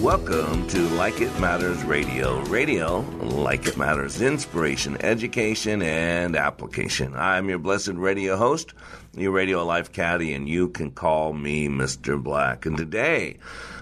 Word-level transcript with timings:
Welcome 0.00 0.68
to 0.68 0.88
Like 0.90 1.22
It 1.22 1.40
Matters 1.40 1.82
Radio. 1.82 2.42
Radio, 2.42 3.00
like 3.22 3.66
it 3.66 3.78
matters, 3.78 4.20
inspiration, 4.20 4.98
education, 5.02 5.80
and 5.80 6.36
application. 6.36 7.14
I'm 7.16 7.48
your 7.48 7.58
blessed 7.58 7.94
radio 7.94 8.36
host, 8.36 8.74
your 9.16 9.32
radio 9.32 9.64
life 9.64 9.92
caddy, 9.92 10.34
and 10.34 10.46
you 10.46 10.68
can 10.68 10.90
call 10.90 11.32
me 11.32 11.68
Mr. 11.68 12.22
Black. 12.22 12.66
And 12.66 12.76
today, 12.76 13.38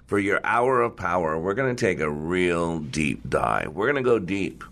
for 0.06 0.20
your 0.20 0.40
hour 0.44 0.82
of 0.82 0.96
power, 0.96 1.36
we're 1.36 1.52
going 1.52 1.74
to 1.74 1.86
take 1.86 1.98
a 1.98 2.08
real 2.08 2.78
deep 2.78 3.28
dive. 3.28 3.72
We're 3.74 3.90
going 3.90 4.02
to 4.02 4.08
go 4.08 4.20
deep. 4.20 4.62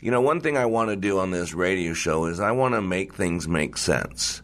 You 0.00 0.10
know, 0.10 0.20
one 0.20 0.42
thing 0.42 0.58
I 0.58 0.66
want 0.66 0.90
to 0.90 0.96
do 0.96 1.18
on 1.18 1.30
this 1.30 1.54
radio 1.54 1.94
show 1.94 2.26
is 2.26 2.40
I 2.40 2.52
want 2.52 2.74
to 2.74 2.82
make 2.82 3.14
things 3.14 3.48
make 3.48 3.78
sense. 3.78 4.42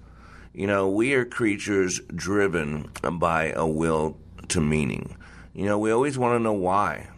You 0.54 0.66
know, 0.66 0.88
we 0.88 1.12
are 1.12 1.27
creatures 1.27 2.00
driven 2.14 2.91
by 3.02 3.52
a 3.54 3.66
will 3.66 4.16
to 4.48 4.60
meaning. 4.62 5.16
You 5.52 5.66
know, 5.66 5.78
we 5.78 5.90
always 5.90 6.16
want 6.16 6.38
to 6.38 6.42
know 6.42 6.52
why. 6.52 7.08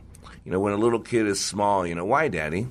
You 0.44 0.52
know, 0.52 0.60
when 0.60 0.72
a 0.72 0.78
little 0.78 1.00
kid 1.00 1.26
is 1.26 1.44
small, 1.44 1.86
you 1.86 1.94
know, 1.94 2.04
why, 2.04 2.28
Daddy? 2.28 2.66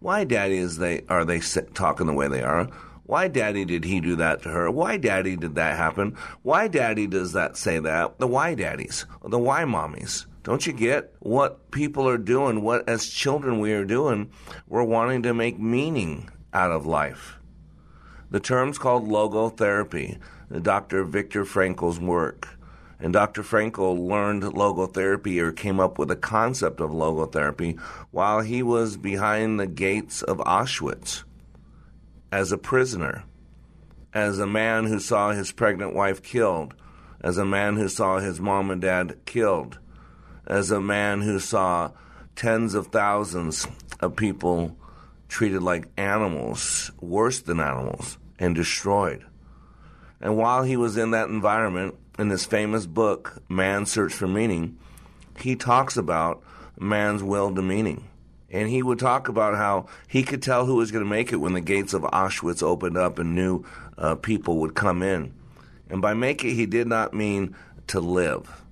Why, 0.00 0.24
Daddy, 0.24 0.58
is 0.58 0.78
they 0.78 1.02
are 1.08 1.24
they 1.24 1.40
talking 1.40 2.06
the 2.06 2.12
way 2.12 2.28
they 2.28 2.42
are? 2.42 2.68
Why, 3.04 3.28
Daddy, 3.28 3.64
did 3.64 3.84
he 3.84 4.00
do 4.00 4.16
that 4.16 4.42
to 4.42 4.48
her? 4.48 4.70
Why, 4.70 4.96
Daddy, 4.96 5.36
did 5.36 5.56
that 5.56 5.76
happen? 5.76 6.16
Why, 6.42 6.68
Daddy, 6.68 7.06
does 7.06 7.32
that 7.34 7.56
say 7.56 7.78
that? 7.78 8.18
The 8.18 8.26
why 8.26 8.54
daddies, 8.54 9.04
the 9.22 9.38
why 9.38 9.64
mommies. 9.64 10.24
Don't 10.42 10.66
you 10.66 10.72
get 10.72 11.14
what 11.20 11.70
people 11.70 12.08
are 12.08 12.18
doing? 12.18 12.62
What 12.62 12.88
as 12.88 13.06
children 13.08 13.60
we 13.60 13.72
are 13.72 13.84
doing? 13.84 14.30
We're 14.68 14.84
wanting 14.84 15.22
to 15.24 15.34
make 15.34 15.58
meaning 15.58 16.30
out 16.52 16.70
of 16.70 16.86
life. 16.86 17.38
The 18.30 18.40
term's 18.40 18.78
called 18.78 19.08
logotherapy, 19.08 20.18
Dr. 20.62 21.04
Viktor 21.04 21.44
Frankl's 21.44 22.00
work. 22.00 22.48
And 23.00 23.12
Dr. 23.12 23.42
Frankl 23.42 24.08
learned 24.08 24.42
logotherapy 24.42 25.40
or 25.40 25.52
came 25.52 25.80
up 25.80 25.98
with 25.98 26.10
a 26.10 26.16
concept 26.16 26.80
of 26.80 26.90
logotherapy 26.90 27.78
while 28.10 28.40
he 28.40 28.62
was 28.62 28.96
behind 28.96 29.58
the 29.58 29.66
gates 29.66 30.22
of 30.22 30.38
Auschwitz 30.38 31.24
as 32.30 32.50
a 32.50 32.58
prisoner, 32.58 33.24
as 34.12 34.38
a 34.38 34.46
man 34.46 34.86
who 34.86 34.98
saw 34.98 35.32
his 35.32 35.52
pregnant 35.52 35.94
wife 35.94 36.22
killed, 36.22 36.74
as 37.20 37.38
a 37.38 37.44
man 37.44 37.76
who 37.76 37.88
saw 37.88 38.18
his 38.18 38.40
mom 38.40 38.70
and 38.70 38.82
dad 38.82 39.16
killed, 39.24 39.78
as 40.46 40.70
a 40.70 40.80
man 40.80 41.22
who 41.22 41.38
saw 41.38 41.90
tens 42.36 42.74
of 42.74 42.88
thousands 42.88 43.66
of 44.00 44.16
people 44.16 44.76
treated 45.28 45.62
like 45.62 45.88
animals, 45.96 46.90
worse 47.00 47.40
than 47.40 47.60
animals, 47.60 48.18
and 48.38 48.54
destroyed. 48.54 49.24
And 50.20 50.36
while 50.36 50.62
he 50.62 50.76
was 50.76 50.96
in 50.96 51.12
that 51.12 51.28
environment, 51.28 51.94
in 52.18 52.30
his 52.30 52.44
famous 52.44 52.86
book, 52.86 53.42
Man's 53.48 53.90
Search 53.90 54.12
for 54.12 54.28
Meaning, 54.28 54.78
he 55.38 55.56
talks 55.56 55.96
about 55.96 56.42
man's 56.78 57.22
will 57.22 57.54
to 57.54 57.62
meaning. 57.62 58.08
And 58.50 58.68
he 58.68 58.82
would 58.82 59.00
talk 59.00 59.28
about 59.28 59.56
how 59.56 59.86
he 60.06 60.22
could 60.22 60.42
tell 60.42 60.66
who 60.66 60.76
was 60.76 60.92
going 60.92 61.04
to 61.04 61.10
make 61.10 61.32
it 61.32 61.36
when 61.36 61.54
the 61.54 61.60
gates 61.60 61.92
of 61.92 62.02
Auschwitz 62.02 62.62
opened 62.62 62.96
up 62.96 63.18
and 63.18 63.34
new 63.34 63.64
uh, 63.98 64.14
people 64.14 64.58
would 64.58 64.74
come 64.74 65.02
in. 65.02 65.34
And 65.90 66.00
by 66.00 66.14
make 66.14 66.44
it, 66.44 66.54
he 66.54 66.66
did 66.66 66.86
not 66.86 67.14
mean 67.14 67.56
to 67.88 68.00
live, 68.00 68.62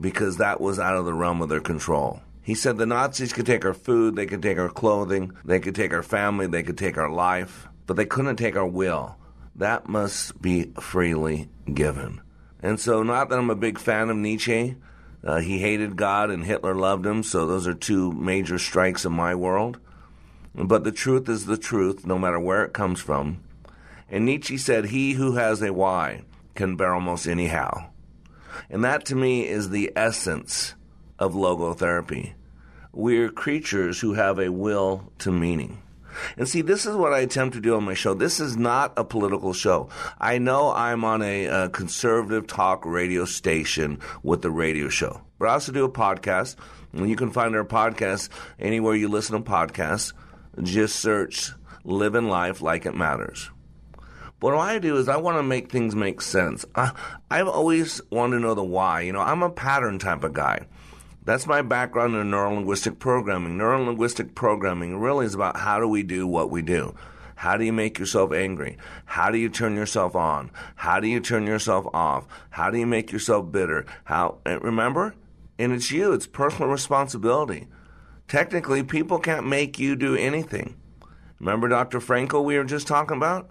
because 0.00 0.36
that 0.36 0.60
was 0.60 0.78
out 0.78 0.96
of 0.96 1.04
the 1.04 1.12
realm 1.12 1.42
of 1.42 1.48
their 1.48 1.60
control. 1.60 2.20
He 2.42 2.54
said 2.54 2.76
the 2.76 2.86
Nazis 2.86 3.32
could 3.32 3.46
take 3.46 3.64
our 3.64 3.74
food, 3.74 4.14
they 4.14 4.26
could 4.26 4.42
take 4.42 4.58
our 4.58 4.68
clothing, 4.68 5.32
they 5.44 5.58
could 5.58 5.74
take 5.74 5.92
our 5.92 6.04
family, 6.04 6.46
they 6.46 6.62
could 6.62 6.78
take 6.78 6.96
our 6.96 7.10
life, 7.10 7.66
but 7.86 7.96
they 7.96 8.06
couldn't 8.06 8.36
take 8.36 8.56
our 8.56 8.66
will. 8.66 9.16
That 9.56 9.88
must 9.88 10.40
be 10.40 10.70
freely 10.80 11.48
given. 11.72 12.20
And 12.66 12.80
so, 12.80 13.04
not 13.04 13.28
that 13.28 13.38
I'm 13.38 13.48
a 13.48 13.54
big 13.54 13.78
fan 13.78 14.10
of 14.10 14.16
Nietzsche. 14.16 14.74
Uh, 15.22 15.36
he 15.36 15.60
hated 15.60 15.94
God 15.94 16.30
and 16.30 16.44
Hitler 16.44 16.74
loved 16.74 17.06
him, 17.06 17.22
so 17.22 17.46
those 17.46 17.64
are 17.68 17.74
two 17.74 18.10
major 18.10 18.58
strikes 18.58 19.04
in 19.04 19.12
my 19.12 19.36
world. 19.36 19.78
But 20.52 20.82
the 20.82 20.90
truth 20.90 21.28
is 21.28 21.46
the 21.46 21.56
truth, 21.56 22.04
no 22.04 22.18
matter 22.18 22.40
where 22.40 22.64
it 22.64 22.72
comes 22.72 23.00
from. 23.00 23.38
And 24.10 24.26
Nietzsche 24.26 24.58
said, 24.58 24.86
He 24.86 25.12
who 25.12 25.36
has 25.36 25.62
a 25.62 25.72
why 25.72 26.24
can 26.56 26.74
bear 26.74 26.92
almost 26.92 27.28
any 27.28 27.46
how. 27.46 27.90
And 28.68 28.82
that 28.82 29.04
to 29.06 29.14
me 29.14 29.46
is 29.46 29.70
the 29.70 29.92
essence 29.94 30.74
of 31.20 31.34
logotherapy. 31.34 32.32
We're 32.92 33.30
creatures 33.30 34.00
who 34.00 34.14
have 34.14 34.40
a 34.40 34.50
will 34.50 35.12
to 35.20 35.30
meaning. 35.30 35.80
And 36.36 36.48
see, 36.48 36.62
this 36.62 36.86
is 36.86 36.96
what 36.96 37.12
I 37.12 37.20
attempt 37.20 37.54
to 37.54 37.60
do 37.60 37.76
on 37.76 37.84
my 37.84 37.94
show. 37.94 38.14
This 38.14 38.40
is 38.40 38.56
not 38.56 38.92
a 38.96 39.04
political 39.04 39.52
show. 39.52 39.88
I 40.20 40.38
know 40.38 40.72
I'm 40.72 41.04
on 41.04 41.22
a, 41.22 41.46
a 41.46 41.68
conservative 41.68 42.46
talk 42.46 42.84
radio 42.84 43.24
station 43.24 44.00
with 44.22 44.42
the 44.42 44.50
radio 44.50 44.88
show, 44.88 45.22
but 45.38 45.48
I 45.48 45.52
also 45.52 45.72
do 45.72 45.84
a 45.84 45.90
podcast. 45.90 46.56
And 46.92 47.10
you 47.10 47.16
can 47.16 47.30
find 47.30 47.54
our 47.54 47.64
podcast 47.64 48.30
anywhere 48.58 48.94
you 48.94 49.08
listen 49.08 49.42
to 49.42 49.50
podcasts. 49.50 50.12
Just 50.62 50.96
search 50.96 51.52
Living 51.84 52.28
Life 52.28 52.62
Like 52.62 52.86
It 52.86 52.94
Matters. 52.94 53.50
But 54.38 54.54
what 54.54 54.68
I 54.68 54.78
do 54.78 54.96
is 54.96 55.08
I 55.08 55.16
want 55.16 55.38
to 55.38 55.42
make 55.42 55.70
things 55.70 55.94
make 55.94 56.20
sense. 56.20 56.64
I, 56.74 56.92
I've 57.30 57.48
always 57.48 58.00
wanted 58.10 58.36
to 58.36 58.42
know 58.42 58.54
the 58.54 58.64
why. 58.64 59.02
You 59.02 59.12
know, 59.12 59.20
I'm 59.20 59.42
a 59.42 59.50
pattern 59.50 59.98
type 59.98 60.24
of 60.24 60.34
guy. 60.34 60.66
That's 61.26 61.48
my 61.48 61.60
background 61.60 62.14
in 62.14 62.30
neurolinguistic 62.30 63.00
programming. 63.00 63.58
Neurolinguistic 63.58 64.36
programming 64.36 65.00
really 65.00 65.26
is 65.26 65.34
about 65.34 65.56
how 65.56 65.80
do 65.80 65.88
we 65.88 66.04
do 66.04 66.24
what 66.24 66.52
we 66.52 66.62
do. 66.62 66.94
How 67.34 67.56
do 67.56 67.64
you 67.64 67.72
make 67.72 67.98
yourself 67.98 68.32
angry? 68.32 68.78
How 69.06 69.32
do 69.32 69.36
you 69.36 69.48
turn 69.48 69.74
yourself 69.74 70.14
on? 70.14 70.52
How 70.76 71.00
do 71.00 71.08
you 71.08 71.18
turn 71.18 71.44
yourself 71.44 71.84
off? 71.92 72.28
How 72.50 72.70
do 72.70 72.78
you 72.78 72.86
make 72.86 73.10
yourself 73.10 73.50
bitter? 73.50 73.86
How 74.04 74.38
remember? 74.46 75.16
And 75.58 75.72
it's 75.72 75.90
you, 75.90 76.12
it's 76.12 76.28
personal 76.28 76.70
responsibility. 76.70 77.66
Technically, 78.28 78.84
people 78.84 79.18
can't 79.18 79.48
make 79.48 79.80
you 79.80 79.96
do 79.96 80.14
anything. 80.14 80.76
Remember 81.40 81.66
Dr. 81.66 81.98
Frankl 81.98 82.44
we 82.44 82.56
were 82.56 82.62
just 82.62 82.86
talking 82.86 83.16
about? 83.16 83.50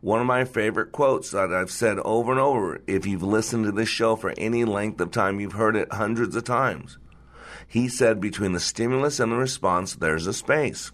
One 0.00 0.20
of 0.20 0.28
my 0.28 0.44
favorite 0.44 0.92
quotes 0.92 1.32
that 1.32 1.52
I've 1.52 1.72
said 1.72 1.98
over 2.04 2.30
and 2.30 2.40
over, 2.40 2.82
if 2.86 3.04
you've 3.04 3.24
listened 3.24 3.64
to 3.64 3.72
this 3.72 3.88
show 3.88 4.14
for 4.14 4.32
any 4.38 4.64
length 4.64 5.00
of 5.00 5.10
time, 5.10 5.40
you've 5.40 5.54
heard 5.54 5.74
it 5.74 5.92
hundreds 5.92 6.36
of 6.36 6.44
times. 6.44 6.98
He 7.66 7.88
said, 7.88 8.20
between 8.20 8.52
the 8.52 8.60
stimulus 8.60 9.20
and 9.20 9.32
the 9.32 9.36
response, 9.36 9.94
there's 9.94 10.26
a 10.26 10.32
space. 10.32 10.92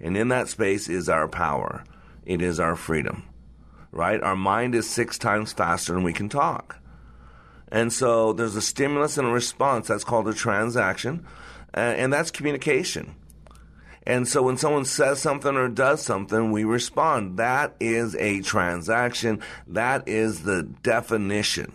And 0.00 0.16
in 0.16 0.28
that 0.28 0.48
space 0.48 0.88
is 0.88 1.08
our 1.08 1.26
power, 1.26 1.84
it 2.24 2.42
is 2.42 2.60
our 2.60 2.76
freedom, 2.76 3.24
right? 3.92 4.22
Our 4.22 4.36
mind 4.36 4.74
is 4.74 4.88
six 4.88 5.16
times 5.16 5.52
faster 5.52 5.94
than 5.94 6.02
we 6.02 6.12
can 6.12 6.28
talk. 6.28 6.78
And 7.68 7.92
so 7.92 8.32
there's 8.32 8.56
a 8.56 8.62
stimulus 8.62 9.18
and 9.18 9.26
a 9.26 9.32
response. 9.32 9.88
That's 9.88 10.04
called 10.04 10.28
a 10.28 10.34
transaction, 10.34 11.26
and 11.72 12.12
that's 12.12 12.30
communication. 12.30 13.16
And 14.06 14.28
so 14.28 14.42
when 14.42 14.56
someone 14.56 14.84
says 14.84 15.20
something 15.20 15.56
or 15.56 15.68
does 15.68 16.00
something, 16.02 16.52
we 16.52 16.62
respond. 16.62 17.38
That 17.38 17.74
is 17.80 18.14
a 18.16 18.40
transaction. 18.42 19.40
That 19.66 20.06
is 20.06 20.44
the 20.44 20.62
definition 20.62 21.72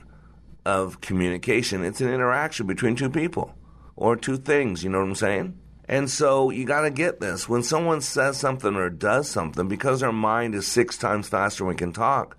of 0.65 1.01
communication. 1.01 1.83
It's 1.83 1.99
an 1.99 2.13
interaction 2.13 2.67
between 2.67 2.95
two 2.95 3.09
people 3.09 3.53
or 4.01 4.15
two 4.15 4.35
things. 4.35 4.83
You 4.83 4.89
know 4.89 4.99
what 4.99 5.09
I'm 5.09 5.15
saying? 5.15 5.59
And 5.87 6.09
so 6.09 6.49
you 6.49 6.65
got 6.65 6.81
to 6.81 6.89
get 6.89 7.19
this. 7.19 7.47
When 7.47 7.61
someone 7.61 8.01
says 8.01 8.37
something 8.37 8.75
or 8.75 8.89
does 8.89 9.29
something, 9.29 9.67
because 9.67 10.01
our 10.01 10.11
mind 10.11 10.55
is 10.55 10.65
six 10.65 10.97
times 10.97 11.29
faster 11.29 11.59
than 11.59 11.67
we 11.67 11.75
can 11.75 11.93
talk, 11.93 12.35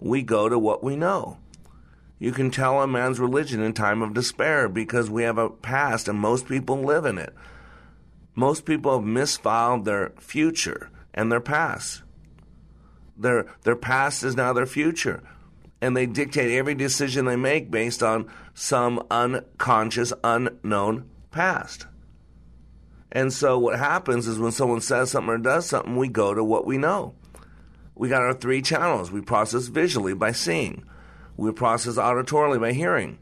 we 0.00 0.22
go 0.22 0.48
to 0.48 0.58
what 0.58 0.82
we 0.82 0.96
know. 0.96 1.38
You 2.18 2.32
can 2.32 2.50
tell 2.50 2.80
a 2.80 2.88
man's 2.88 3.20
religion 3.20 3.62
in 3.62 3.74
time 3.74 4.02
of 4.02 4.12
despair 4.12 4.68
because 4.68 5.08
we 5.08 5.22
have 5.22 5.38
a 5.38 5.50
past 5.50 6.08
and 6.08 6.18
most 6.18 6.48
people 6.48 6.78
live 6.78 7.04
in 7.04 7.18
it. 7.18 7.32
Most 8.34 8.64
people 8.64 8.98
have 8.98 9.06
misfiled 9.06 9.84
their 9.84 10.12
future 10.18 10.90
and 11.12 11.30
their 11.30 11.40
past. 11.40 12.02
Their, 13.16 13.46
their 13.62 13.76
past 13.76 14.24
is 14.24 14.34
now 14.34 14.52
their 14.52 14.66
future. 14.66 15.22
And 15.84 15.94
they 15.94 16.06
dictate 16.06 16.50
every 16.50 16.74
decision 16.74 17.26
they 17.26 17.36
make 17.36 17.70
based 17.70 18.02
on 18.02 18.30
some 18.54 19.04
unconscious, 19.10 20.14
unknown 20.24 21.10
past. 21.30 21.84
And 23.12 23.30
so 23.30 23.58
what 23.58 23.78
happens 23.78 24.26
is 24.26 24.38
when 24.38 24.52
someone 24.52 24.80
says 24.80 25.10
something 25.10 25.28
or 25.28 25.36
does 25.36 25.66
something, 25.66 25.96
we 25.96 26.08
go 26.08 26.32
to 26.32 26.42
what 26.42 26.64
we 26.64 26.78
know. 26.78 27.14
We 27.94 28.08
got 28.08 28.22
our 28.22 28.32
three 28.32 28.62
channels. 28.62 29.12
We 29.12 29.20
process 29.20 29.66
visually 29.66 30.14
by 30.14 30.32
seeing, 30.32 30.86
we 31.36 31.52
process 31.52 31.96
auditorily 31.96 32.58
by 32.58 32.72
hearing, 32.72 33.18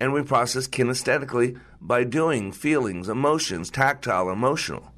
and 0.00 0.12
we 0.12 0.24
process 0.24 0.66
kinesthetically 0.66 1.60
by 1.80 2.02
doing, 2.02 2.50
feelings, 2.50 3.08
emotions, 3.08 3.70
tactile, 3.70 4.30
emotional. 4.30 4.90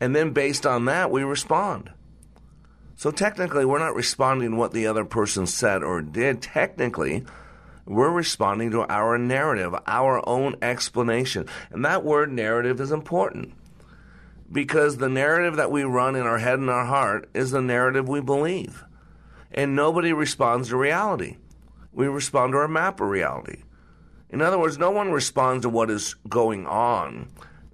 And 0.00 0.16
then 0.16 0.30
based 0.30 0.64
on 0.64 0.86
that, 0.86 1.10
we 1.10 1.22
respond. 1.22 1.90
So 2.96 3.10
technically, 3.10 3.66
we're 3.66 3.78
not 3.78 3.94
responding 3.94 4.52
to 4.52 4.56
what 4.56 4.72
the 4.72 4.86
other 4.86 5.04
person 5.04 5.46
said 5.46 5.82
or 5.82 6.00
did. 6.00 6.40
Technically, 6.40 7.24
we're 7.84 8.10
responding 8.10 8.70
to 8.70 8.90
our 8.90 9.18
narrative, 9.18 9.74
our 9.86 10.26
own 10.26 10.56
explanation. 10.62 11.46
And 11.70 11.84
that 11.84 12.04
word 12.04 12.32
narrative 12.32 12.80
is 12.80 12.90
important 12.90 13.52
because 14.50 14.96
the 14.96 15.10
narrative 15.10 15.56
that 15.56 15.70
we 15.70 15.84
run 15.84 16.16
in 16.16 16.22
our 16.22 16.38
head 16.38 16.58
and 16.58 16.70
our 16.70 16.86
heart 16.86 17.28
is 17.34 17.50
the 17.50 17.60
narrative 17.60 18.08
we 18.08 18.20
believe. 18.20 18.82
And 19.52 19.76
nobody 19.76 20.12
responds 20.12 20.68
to 20.68 20.76
reality. 20.76 21.36
We 21.92 22.06
respond 22.06 22.52
to 22.52 22.58
our 22.58 22.68
map 22.68 23.00
of 23.00 23.08
reality. 23.08 23.62
In 24.30 24.40
other 24.40 24.58
words, 24.58 24.78
no 24.78 24.90
one 24.90 25.12
responds 25.12 25.62
to 25.62 25.68
what 25.68 25.90
is 25.90 26.14
going 26.28 26.66
on. 26.66 27.28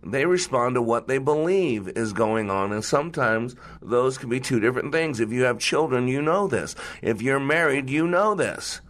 They 0.04 0.26
respond 0.26 0.74
to 0.74 0.82
what 0.82 1.06
they 1.06 1.18
believe 1.18 1.88
is 1.88 2.12
going 2.12 2.50
on, 2.50 2.72
and 2.72 2.84
sometimes 2.84 3.54
those 3.80 4.18
can 4.18 4.28
be 4.28 4.40
two 4.40 4.58
different 4.58 4.92
things. 4.92 5.20
If 5.20 5.30
you 5.30 5.44
have 5.44 5.58
children, 5.58 6.08
you 6.08 6.20
know 6.20 6.48
this. 6.48 6.74
If 7.02 7.22
you're 7.22 7.38
married, 7.38 7.88
you 7.88 8.08
know 8.08 8.34
this. 8.34 8.80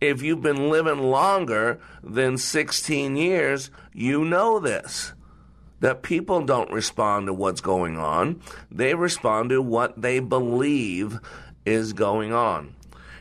If 0.00 0.22
you've 0.22 0.42
been 0.42 0.70
living 0.70 1.00
longer 1.02 1.80
than 2.02 2.38
16 2.38 3.16
years, 3.16 3.70
you 3.92 4.24
know 4.24 4.58
this. 4.58 5.12
That 5.80 6.02
people 6.02 6.44
don't 6.44 6.72
respond 6.72 7.26
to 7.26 7.34
what's 7.34 7.60
going 7.60 7.98
on, 7.98 8.40
they 8.70 8.94
respond 8.94 9.50
to 9.50 9.60
what 9.60 10.00
they 10.00 10.18
believe 10.18 11.20
is 11.66 11.92
going 11.92 12.32
on. 12.32 12.74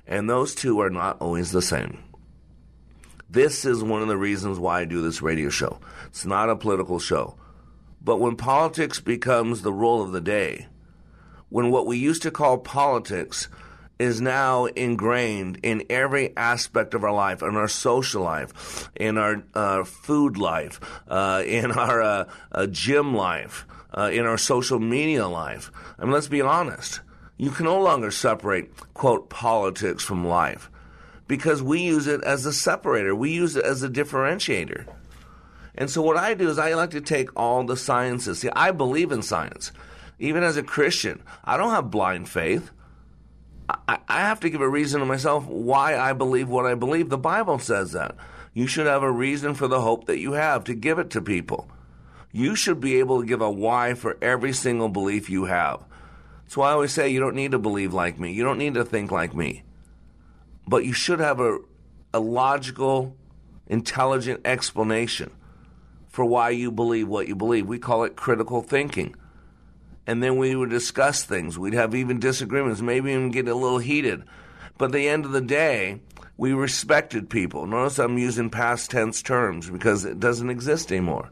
And 0.07 0.29
those 0.29 0.55
two 0.55 0.79
are 0.79 0.89
not 0.89 1.17
always 1.19 1.51
the 1.51 1.61
same. 1.61 2.03
This 3.29 3.65
is 3.65 3.83
one 3.83 4.01
of 4.01 4.07
the 4.07 4.17
reasons 4.17 4.57
why 4.57 4.81
I 4.81 4.85
do 4.85 5.01
this 5.01 5.21
radio 5.21 5.49
show. 5.49 5.79
It's 6.17 6.25
not 6.25 6.49
a 6.49 6.55
political 6.55 6.97
show. 6.97 7.35
But 8.03 8.19
when 8.19 8.37
politics 8.37 8.99
becomes 8.99 9.61
the 9.61 9.71
role 9.71 10.01
of 10.01 10.13
the 10.13 10.19
day, 10.19 10.65
when 11.49 11.69
what 11.69 11.85
we 11.85 11.99
used 11.99 12.23
to 12.23 12.31
call 12.31 12.57
politics 12.57 13.49
is 13.99 14.19
now 14.19 14.65
ingrained 14.65 15.59
in 15.61 15.83
every 15.91 16.35
aspect 16.35 16.95
of 16.95 17.03
our 17.03 17.13
life, 17.13 17.43
in 17.43 17.55
our 17.55 17.67
social 17.67 18.23
life, 18.23 18.89
in 18.95 19.19
our 19.19 19.43
uh, 19.53 19.83
food 19.83 20.39
life, 20.39 20.79
uh, 21.07 21.43
in 21.45 21.71
our 21.83 22.01
uh, 22.01 22.25
uh 22.51 22.65
gym 22.65 23.13
life, 23.13 23.67
uh, 23.95 24.09
in 24.11 24.25
our 24.25 24.39
social 24.39 24.79
media 24.79 25.27
life. 25.27 25.69
I 25.99 26.03
mean, 26.03 26.13
let's 26.13 26.27
be 26.27 26.41
honest. 26.41 27.01
You 27.37 27.51
can 27.51 27.65
no 27.65 27.79
longer 27.79 28.09
separate, 28.09 28.75
quote, 28.95 29.29
politics 29.29 30.03
from 30.03 30.25
life 30.25 30.71
because 31.27 31.61
we 31.61 31.81
use 31.81 32.07
it 32.07 32.23
as 32.23 32.47
a 32.47 32.53
separator. 32.53 33.13
We 33.13 33.29
use 33.29 33.55
it 33.55 33.63
as 33.63 33.83
a 33.83 33.89
differentiator. 33.89 34.87
And 35.77 35.89
so 35.89 36.01
what 36.01 36.17
I 36.17 36.33
do 36.33 36.49
is 36.49 36.57
I 36.57 36.73
like 36.73 36.91
to 36.91 37.01
take 37.01 37.29
all 37.35 37.63
the 37.63 37.77
sciences. 37.77 38.39
See, 38.39 38.49
I 38.55 38.71
believe 38.71 39.11
in 39.11 39.21
science. 39.21 39.71
Even 40.19 40.43
as 40.43 40.57
a 40.57 40.63
Christian, 40.63 41.21
I 41.43 41.57
don't 41.57 41.71
have 41.71 41.91
blind 41.91 42.29
faith. 42.29 42.71
I, 43.69 43.99
I 44.07 44.21
have 44.21 44.39
to 44.39 44.49
give 44.49 44.61
a 44.61 44.69
reason 44.69 45.01
to 45.01 45.05
myself 45.05 45.45
why 45.45 45.97
I 45.97 46.13
believe 46.13 46.49
what 46.49 46.65
I 46.65 46.73
believe. 46.73 47.09
The 47.09 47.17
Bible 47.17 47.59
says 47.59 47.91
that. 47.91 48.15
You 48.53 48.65
should 48.65 48.87
have 48.87 49.03
a 49.03 49.11
reason 49.11 49.53
for 49.53 49.67
the 49.67 49.81
hope 49.81 50.05
that 50.05 50.19
you 50.19 50.31
have 50.33 50.63
to 50.63 50.73
give 50.73 50.97
it 50.97 51.11
to 51.11 51.21
people. 51.21 51.69
You 52.31 52.55
should 52.55 52.79
be 52.79 52.97
able 52.97 53.21
to 53.21 53.27
give 53.27 53.41
a 53.41 53.51
why 53.51 53.93
for 53.93 54.17
every 54.21 54.53
single 54.53 54.89
belief 54.89 55.29
you 55.29 55.45
have. 55.45 55.81
That's 56.43 56.57
why 56.57 56.69
I 56.69 56.73
always 56.73 56.93
say 56.93 57.09
you 57.09 57.19
don't 57.19 57.35
need 57.35 57.51
to 57.51 57.59
believe 57.59 57.93
like 57.93 58.19
me. 58.19 58.31
You 58.31 58.43
don't 58.43 58.57
need 58.57 58.73
to 58.73 58.85
think 58.85 59.11
like 59.11 59.35
me 59.35 59.63
but 60.67 60.85
you 60.85 60.93
should 60.93 61.19
have 61.19 61.39
a, 61.39 61.59
a 62.13 62.19
logical, 62.19 63.15
intelligent 63.67 64.41
explanation 64.45 65.31
for 66.17 66.25
why 66.25 66.49
you 66.49 66.71
believe 66.71 67.07
what 67.07 67.27
you 67.27 67.35
believe. 67.35 67.67
We 67.67 67.77
call 67.77 68.03
it 68.03 68.15
critical 68.15 68.63
thinking. 68.63 69.15
And 70.07 70.23
then 70.23 70.37
we 70.37 70.55
would 70.55 70.71
discuss 70.71 71.23
things. 71.23 71.59
We'd 71.59 71.75
have 71.75 71.93
even 71.93 72.19
disagreements, 72.19 72.81
maybe 72.81 73.11
even 73.11 73.29
get 73.29 73.47
a 73.47 73.53
little 73.53 73.77
heated. 73.77 74.23
But 74.79 74.85
at 74.85 74.91
the 74.93 75.07
end 75.07 75.25
of 75.25 75.31
the 75.31 75.41
day, 75.41 75.99
we 76.35 76.53
respected 76.53 77.29
people. 77.29 77.67
Notice 77.67 77.99
I'm 77.99 78.17
using 78.17 78.49
past 78.49 78.89
tense 78.89 79.21
terms 79.21 79.69
because 79.69 80.05
it 80.05 80.19
doesn't 80.19 80.49
exist 80.49 80.91
anymore. 80.91 81.29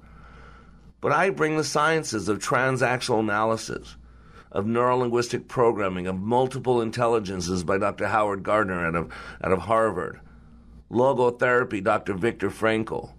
But 1.01 1.13
I 1.13 1.31
bring 1.31 1.57
the 1.57 1.63
sciences 1.63 2.29
of 2.29 2.37
transactional 2.37 3.21
analysis 3.21 3.95
of 4.51 4.65
neurolinguistic 4.65 5.47
programming, 5.47 6.05
of 6.05 6.19
multiple 6.19 6.79
intelligences 6.79 7.63
by 7.63 7.79
Dr. 7.79 8.05
Howard 8.05 8.43
Gardner 8.43 8.85
out 8.85 8.95
of, 8.95 9.11
out 9.43 9.51
of 9.51 9.61
Harvard, 9.61 10.19
logotherapy, 10.91 11.83
Dr. 11.83 12.13
Viktor 12.13 12.51
Frankl, 12.51 13.13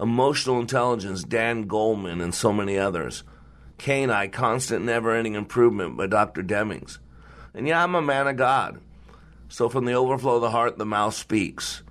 emotional 0.00 0.60
intelligence, 0.60 1.24
Dan 1.24 1.68
Goleman, 1.68 2.22
and 2.22 2.34
so 2.34 2.52
many 2.52 2.78
others, 2.78 3.24
CANI, 3.78 4.28
constant 4.28 4.84
never 4.84 5.14
ending 5.14 5.34
improvement 5.34 5.96
by 5.96 6.06
Dr. 6.06 6.42
Demings. 6.42 6.98
And 7.54 7.66
yeah, 7.66 7.82
I'm 7.82 7.94
a 7.94 8.02
man 8.02 8.28
of 8.28 8.36
God. 8.36 8.80
So 9.48 9.68
from 9.68 9.84
the 9.84 9.94
overflow 9.94 10.36
of 10.36 10.42
the 10.42 10.50
heart, 10.50 10.78
the 10.78 10.86
mouth 10.86 11.14
speaks. 11.14 11.82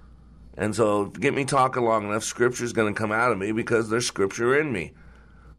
And 0.55 0.75
so 0.75 1.05
get 1.05 1.33
me 1.33 1.45
talking 1.45 1.83
long 1.83 2.07
enough, 2.07 2.23
scripture 2.23 2.63
is 2.63 2.73
going 2.73 2.93
to 2.93 2.99
come 2.99 3.11
out 3.11 3.31
of 3.31 3.37
me 3.37 3.51
because 3.51 3.89
there's 3.89 4.07
scripture 4.07 4.59
in 4.59 4.71
me. 4.71 4.93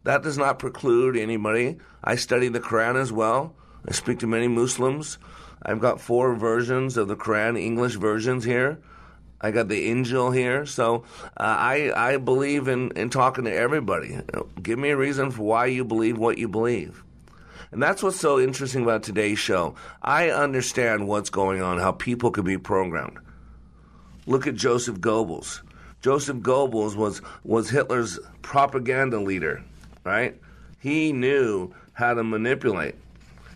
That 0.05 0.23
does 0.23 0.39
not 0.39 0.59
preclude 0.59 1.17
anybody. 1.17 1.79
I 2.03 2.17
study 2.17 2.49
the 2.49 2.61
Quran 2.61 3.00
as 3.00 3.12
well. 3.12 3.55
I 3.87 3.93
speak 3.93 4.21
to 4.21 4.27
many 4.27 4.49
Muslims. 4.49 5.19
I've 5.62 5.81
got 5.81 6.00
four 6.00 6.35
versions 6.35 6.97
of 6.97 7.09
the 7.09 7.17
Quran, 7.17 7.61
English 7.61 7.97
versions 7.97 8.45
here. 8.45 8.81
I 9.40 9.50
got 9.50 9.69
the 9.69 9.88
Injil 9.90 10.35
here, 10.35 10.67
so 10.67 11.05
uh, 11.37 11.43
I 11.43 11.93
I 11.94 12.17
believe 12.17 12.69
in, 12.69 12.90
in 12.93 13.11
talking 13.11 13.44
to 13.44 13.55
everybody. 13.55 14.09
You 14.09 14.25
know, 14.35 14.49
give 14.62 14.78
me 14.78 14.90
a 14.90 14.97
reason 14.97 15.30
for 15.30 15.42
why 15.42 15.66
you 15.66 15.85
believe 15.85 16.18
what 16.18 16.38
you 16.38 16.49
believe, 16.49 17.04
and 17.71 17.83
that's 17.83 18.02
what's 18.02 18.21
so 18.21 18.40
interesting 18.40 18.83
about 18.83 19.02
today's 19.02 19.38
show. 19.38 19.75
I 20.02 20.30
understand 20.30 21.07
what's 21.07 21.30
going 21.30 21.62
on, 21.62 21.78
how 21.78 21.92
people 21.92 22.30
can 22.30 22.45
be 22.45 22.59
programmed. 22.59 23.18
Look 24.26 24.47
at 24.47 24.57
Joseph 24.57 24.99
Goebbels. 24.99 25.62
Joseph 26.00 26.38
Goebbels 26.38 26.97
was 26.97 27.23
was 27.45 27.71
Hitler's 27.71 28.18
propaganda 28.42 29.21
leader 29.21 29.62
right? 30.09 30.40
He 30.80 31.12
knew 31.12 31.75
how 31.92 32.14
to 32.14 32.25
manipulate. 32.25 32.95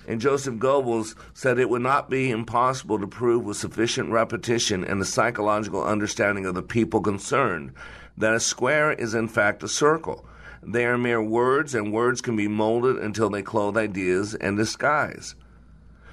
And 0.06 0.20
Joseph 0.20 0.56
Goebbels 0.56 1.14
said 1.32 1.58
it 1.58 1.70
would 1.70 1.82
not 1.82 2.10
be 2.10 2.30
impossible 2.30 2.98
to 2.98 3.06
prove 3.06 3.44
with 3.44 3.56
sufficient 3.56 4.10
repetition 4.10 4.84
and 4.84 5.00
a 5.00 5.04
psychological 5.04 5.84
understanding 5.84 6.44
of 6.44 6.54
the 6.54 6.62
people 6.62 7.00
concerned 7.00 7.72
that 8.16 8.34
a 8.34 8.40
square 8.40 8.92
is 8.92 9.14
in 9.14 9.28
fact 9.28 9.62
a 9.62 9.68
circle. 9.68 10.24
They 10.62 10.86
are 10.86 10.98
mere 10.98 11.22
words, 11.22 11.74
and 11.74 11.92
words 11.92 12.20
can 12.20 12.36
be 12.36 12.46
molded 12.46 12.96
until 12.96 13.30
they 13.30 13.42
clothe 13.42 13.76
ideas 13.76 14.34
and 14.34 14.56
disguise. 14.56 15.34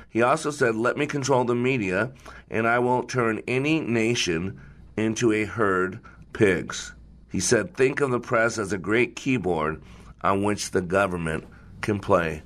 He 0.09 0.23
also 0.23 0.49
said, 0.49 0.75
Let 0.75 0.97
me 0.97 1.05
control 1.05 1.43
the 1.43 1.55
media, 1.55 2.11
and 2.49 2.67
I 2.67 2.79
will 2.79 3.03
turn 3.03 3.43
any 3.47 3.79
nation 3.79 4.59
into 4.97 5.31
a 5.31 5.45
herd 5.45 5.99
pigs. 6.33 6.93
He 7.31 7.39
said, 7.39 7.75
Think 7.75 8.01
of 8.01 8.09
the 8.09 8.19
press 8.19 8.57
as 8.57 8.73
a 8.73 8.77
great 8.77 9.15
keyboard 9.15 9.83
on 10.21 10.43
which 10.43 10.71
the 10.71 10.81
government 10.81 11.45
can 11.81 11.99
play. 11.99 12.41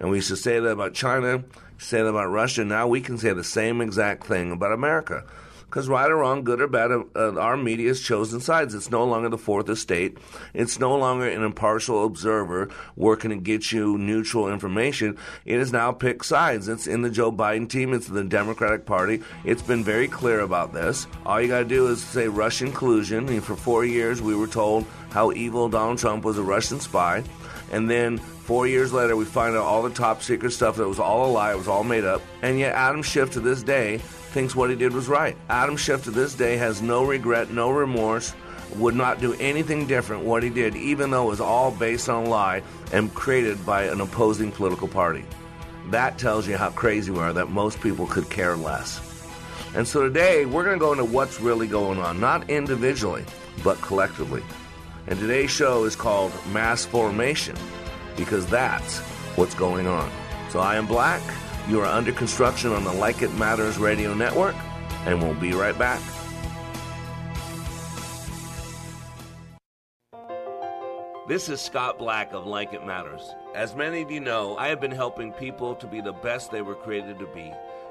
And 0.00 0.10
we 0.10 0.16
used 0.16 0.28
to 0.28 0.36
say 0.36 0.58
that 0.58 0.68
about 0.70 0.94
China, 0.94 1.44
say 1.78 1.98
that 1.98 2.08
about 2.08 2.30
Russia. 2.30 2.64
Now 2.64 2.88
we 2.88 3.00
can 3.02 3.18
say 3.18 3.32
the 3.32 3.44
same 3.44 3.80
exact 3.80 4.26
thing 4.26 4.50
about 4.50 4.72
America. 4.72 5.24
Because 5.66 5.88
right 5.88 6.10
or 6.10 6.16
wrong, 6.16 6.42
good 6.42 6.60
or 6.60 6.66
bad, 6.66 6.90
uh, 6.90 7.38
our 7.38 7.56
media 7.56 7.86
has 7.88 8.00
chosen 8.00 8.40
sides. 8.40 8.74
It's 8.74 8.90
no 8.90 9.04
longer 9.04 9.28
the 9.28 9.38
fourth 9.38 9.68
estate. 9.68 10.18
It's 10.52 10.80
no 10.80 10.96
longer 10.96 11.28
an 11.28 11.44
impartial 11.44 12.04
observer 12.04 12.70
working 12.96 13.30
to 13.30 13.36
get 13.36 13.70
you 13.70 13.96
neutral 13.96 14.52
information. 14.52 15.16
It 15.44 15.58
has 15.58 15.70
now 15.70 15.92
picked 15.92 16.24
sides. 16.24 16.66
It's 16.66 16.88
in 16.88 17.02
the 17.02 17.10
Joe 17.10 17.30
Biden 17.30 17.68
team. 17.68 17.94
It's 17.94 18.08
in 18.08 18.14
the 18.14 18.24
Democratic 18.24 18.84
Party. 18.84 19.22
It's 19.44 19.62
been 19.62 19.84
very 19.84 20.08
clear 20.08 20.40
about 20.40 20.72
this. 20.72 21.06
All 21.24 21.40
you 21.40 21.46
got 21.46 21.60
to 21.60 21.64
do 21.66 21.86
is 21.86 22.02
say 22.02 22.26
Russian 22.26 22.72
collusion. 22.72 23.28
And 23.28 23.44
for 23.44 23.54
four 23.54 23.84
years, 23.84 24.20
we 24.20 24.34
were 24.34 24.48
told 24.48 24.86
how 25.10 25.30
evil 25.30 25.68
Donald 25.68 25.98
Trump 25.98 26.24
was 26.24 26.36
a 26.36 26.42
Russian 26.42 26.80
spy. 26.80 27.22
And 27.70 27.88
then 27.88 28.18
four 28.18 28.66
years 28.66 28.92
later, 28.92 29.16
we 29.16 29.24
find 29.24 29.56
out 29.56 29.64
all 29.64 29.82
the 29.82 29.90
top 29.90 30.22
secret 30.22 30.50
stuff 30.50 30.76
that 30.76 30.88
was 30.88 30.98
all 30.98 31.30
a 31.30 31.30
lie, 31.30 31.52
it 31.52 31.56
was 31.56 31.68
all 31.68 31.84
made 31.84 32.04
up. 32.04 32.22
And 32.42 32.58
yet, 32.58 32.74
Adam 32.74 33.02
Schiff 33.02 33.30
to 33.32 33.40
this 33.40 33.62
day 33.62 33.98
thinks 33.98 34.56
what 34.56 34.70
he 34.70 34.76
did 34.76 34.92
was 34.92 35.08
right. 35.08 35.36
Adam 35.48 35.76
Schiff 35.76 36.04
to 36.04 36.10
this 36.10 36.34
day 36.34 36.56
has 36.56 36.82
no 36.82 37.04
regret, 37.04 37.50
no 37.50 37.70
remorse, 37.70 38.34
would 38.76 38.94
not 38.94 39.20
do 39.20 39.34
anything 39.34 39.86
different 39.86 40.24
what 40.24 40.42
he 40.42 40.50
did, 40.50 40.76
even 40.76 41.10
though 41.10 41.26
it 41.26 41.30
was 41.30 41.40
all 41.40 41.70
based 41.72 42.08
on 42.08 42.26
a 42.26 42.28
lie 42.28 42.62
and 42.92 43.12
created 43.14 43.64
by 43.66 43.84
an 43.84 44.00
opposing 44.00 44.52
political 44.52 44.88
party. 44.88 45.24
That 45.90 46.18
tells 46.18 46.46
you 46.46 46.56
how 46.56 46.70
crazy 46.70 47.10
we 47.10 47.18
are 47.18 47.32
that 47.32 47.50
most 47.50 47.80
people 47.80 48.06
could 48.06 48.30
care 48.30 48.56
less. 48.56 49.00
And 49.74 49.86
so 49.86 50.02
today 50.02 50.46
we're 50.46 50.64
going 50.64 50.78
to 50.78 50.84
go 50.84 50.92
into 50.92 51.04
what's 51.04 51.40
really 51.40 51.66
going 51.66 51.98
on, 51.98 52.20
not 52.20 52.48
individually, 52.50 53.24
but 53.62 53.80
collectively. 53.80 54.42
And 55.06 55.18
today's 55.18 55.50
show 55.50 55.84
is 55.84 55.96
called 55.96 56.32
Mass 56.52 56.84
Formation 56.84 57.56
because 58.16 58.46
that's 58.46 58.98
what's 59.36 59.54
going 59.54 59.86
on. 59.86 60.10
So 60.50 60.60
I 60.60 60.76
am 60.76 60.86
Black. 60.86 61.22
You 61.68 61.80
are 61.80 61.86
under 61.86 62.12
construction 62.12 62.72
on 62.72 62.84
the 62.84 62.92
Like 62.92 63.22
It 63.22 63.32
Matters 63.34 63.78
radio 63.78 64.14
network, 64.14 64.56
and 65.06 65.22
we'll 65.22 65.34
be 65.34 65.52
right 65.52 65.76
back. 65.78 66.00
This 71.28 71.48
is 71.48 71.60
Scott 71.60 71.96
Black 71.96 72.32
of 72.32 72.46
Like 72.46 72.72
It 72.74 72.84
Matters. 72.84 73.34
As 73.54 73.76
many 73.76 74.02
of 74.02 74.10
you 74.10 74.18
know, 74.18 74.56
I 74.56 74.66
have 74.66 74.80
been 74.80 74.90
helping 74.90 75.32
people 75.32 75.76
to 75.76 75.86
be 75.86 76.00
the 76.00 76.12
best 76.12 76.50
they 76.50 76.60
were 76.60 76.74
created 76.74 77.20
to 77.20 77.26
be. 77.28 77.52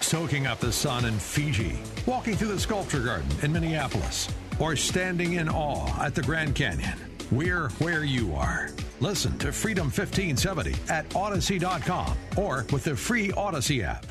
Soaking 0.00 0.46
up 0.46 0.58
the 0.60 0.72
sun 0.72 1.04
in 1.04 1.18
Fiji, 1.18 1.78
walking 2.06 2.36
through 2.36 2.48
the 2.48 2.60
sculpture 2.60 3.00
garden 3.00 3.28
in 3.42 3.52
Minneapolis, 3.52 4.28
or 4.58 4.76
standing 4.76 5.34
in 5.34 5.48
awe 5.48 6.02
at 6.02 6.14
the 6.14 6.22
Grand 6.22 6.54
Canyon. 6.54 6.98
We're 7.30 7.68
where 7.78 8.04
you 8.04 8.34
are. 8.34 8.70
Listen 9.00 9.38
to 9.38 9.52
Freedom 9.52 9.86
1570 9.86 10.74
at 10.88 11.14
Odyssey.com 11.14 12.16
or 12.36 12.66
with 12.72 12.84
the 12.84 12.96
free 12.96 13.30
Odyssey 13.32 13.82
app. 13.82 14.06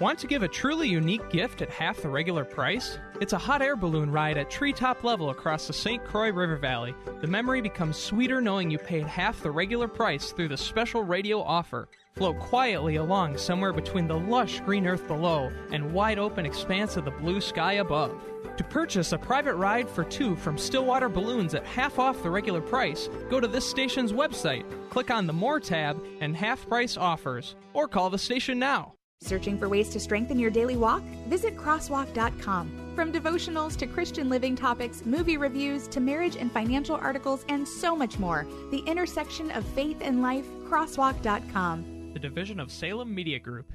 Want 0.00 0.18
to 0.18 0.26
give 0.26 0.42
a 0.42 0.48
truly 0.48 0.88
unique 0.88 1.30
gift 1.30 1.62
at 1.62 1.70
half 1.70 2.02
the 2.02 2.08
regular 2.08 2.44
price? 2.44 2.98
It's 3.22 3.32
a 3.32 3.38
hot 3.38 3.62
air 3.62 3.76
balloon 3.76 4.10
ride 4.10 4.36
at 4.36 4.50
treetop 4.50 5.04
level 5.04 5.30
across 5.30 5.68
the 5.68 5.72
St. 5.72 6.04
Croix 6.04 6.32
River 6.32 6.56
Valley. 6.56 6.92
The 7.20 7.28
memory 7.28 7.60
becomes 7.60 7.96
sweeter 7.96 8.40
knowing 8.40 8.68
you 8.68 8.78
paid 8.78 9.06
half 9.06 9.40
the 9.44 9.50
regular 9.52 9.86
price 9.86 10.32
through 10.32 10.48
the 10.48 10.56
special 10.56 11.04
radio 11.04 11.40
offer. 11.40 11.86
Float 12.16 12.40
quietly 12.40 12.96
along 12.96 13.38
somewhere 13.38 13.72
between 13.72 14.08
the 14.08 14.18
lush 14.18 14.58
green 14.62 14.88
earth 14.88 15.06
below 15.06 15.52
and 15.70 15.94
wide 15.94 16.18
open 16.18 16.44
expanse 16.44 16.96
of 16.96 17.04
the 17.04 17.12
blue 17.12 17.40
sky 17.40 17.74
above. 17.74 18.20
To 18.56 18.64
purchase 18.64 19.12
a 19.12 19.18
private 19.18 19.54
ride 19.54 19.88
for 19.88 20.02
two 20.02 20.34
from 20.34 20.58
Stillwater 20.58 21.08
Balloons 21.08 21.54
at 21.54 21.64
half 21.64 22.00
off 22.00 22.24
the 22.24 22.30
regular 22.30 22.60
price, 22.60 23.08
go 23.30 23.38
to 23.38 23.46
this 23.46 23.70
station's 23.70 24.12
website, 24.12 24.64
click 24.90 25.12
on 25.12 25.28
the 25.28 25.32
More 25.32 25.60
tab 25.60 26.04
and 26.20 26.36
half 26.36 26.66
price 26.66 26.96
offers, 26.96 27.54
or 27.72 27.86
call 27.86 28.10
the 28.10 28.18
station 28.18 28.58
now. 28.58 28.94
Searching 29.22 29.56
for 29.56 29.68
ways 29.68 29.88
to 29.90 30.00
strengthen 30.00 30.38
your 30.38 30.50
daily 30.50 30.76
walk? 30.76 31.02
Visit 31.28 31.56
crosswalk.com. 31.56 32.92
From 32.96 33.12
devotionals 33.12 33.76
to 33.76 33.86
Christian 33.86 34.28
living 34.28 34.56
topics, 34.56 35.06
movie 35.06 35.36
reviews 35.36 35.86
to 35.88 36.00
marriage 36.00 36.36
and 36.36 36.50
financial 36.50 36.96
articles, 36.96 37.44
and 37.48 37.66
so 37.66 37.94
much 37.94 38.18
more, 38.18 38.46
the 38.70 38.80
intersection 38.80 39.50
of 39.52 39.64
faith 39.68 39.98
and 40.02 40.20
life, 40.20 40.44
crosswalk.com. 40.68 42.10
The 42.12 42.18
division 42.18 42.58
of 42.58 42.70
Salem 42.70 43.14
Media 43.14 43.38
Group. 43.38 43.72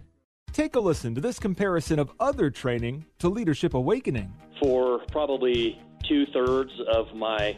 Take 0.52 0.76
a 0.76 0.80
listen 0.80 1.16
to 1.16 1.22
this 1.22 1.40
comparison 1.40 1.98
of 1.98 2.12
other 2.20 2.50
training 2.50 3.06
to 3.20 3.30
Leadership 3.30 3.74
Awakening. 3.74 4.34
For 4.62 5.00
probably 5.12 5.80
two 6.08 6.26
thirds 6.34 6.72
of 6.94 7.08
my 7.16 7.58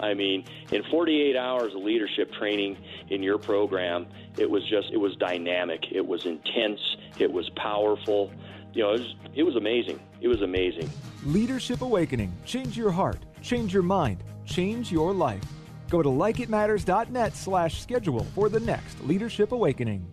I 0.00 0.14
mean, 0.14 0.44
in 0.72 0.82
48 0.90 1.36
hours 1.36 1.74
of 1.74 1.82
leadership 1.82 2.32
training 2.32 2.76
in 3.10 3.22
your 3.22 3.38
program, 3.38 4.06
it 4.38 4.50
was 4.50 4.66
just, 4.68 4.90
it 4.92 4.96
was 4.96 5.14
dynamic. 5.16 5.84
It 5.92 6.06
was 6.06 6.26
intense. 6.26 6.80
It 7.18 7.32
was 7.32 7.48
powerful. 7.50 8.30
You 8.72 8.82
know, 8.82 8.90
it 8.90 9.00
was, 9.00 9.14
it 9.34 9.42
was 9.42 9.56
amazing. 9.56 10.00
It 10.20 10.28
was 10.28 10.42
amazing. 10.42 10.90
Leadership 11.24 11.82
Awakening. 11.82 12.32
Change 12.44 12.76
your 12.76 12.90
heart. 12.90 13.18
Change 13.42 13.74
your 13.74 13.82
mind. 13.82 14.22
Change 14.46 14.90
your 14.90 15.12
life. 15.12 15.42
Go 15.90 16.02
to 16.02 16.08
likeitmatters.net 16.08 17.34
slash 17.34 17.80
schedule 17.80 18.24
for 18.34 18.48
the 18.48 18.60
next 18.60 19.04
Leadership 19.04 19.52
Awakening. 19.52 20.06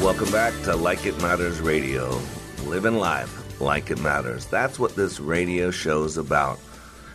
Welcome 0.00 0.30
back 0.32 0.52
to 0.64 0.74
Like 0.74 1.06
It 1.06 1.20
Matters 1.20 1.60
Radio. 1.60 2.20
Living 2.64 2.96
life 2.96 3.60
like 3.60 3.90
it 3.90 4.00
matters. 4.00 4.46
That's 4.46 4.78
what 4.78 4.96
this 4.96 5.20
radio 5.20 5.70
show's 5.70 6.16
about. 6.16 6.58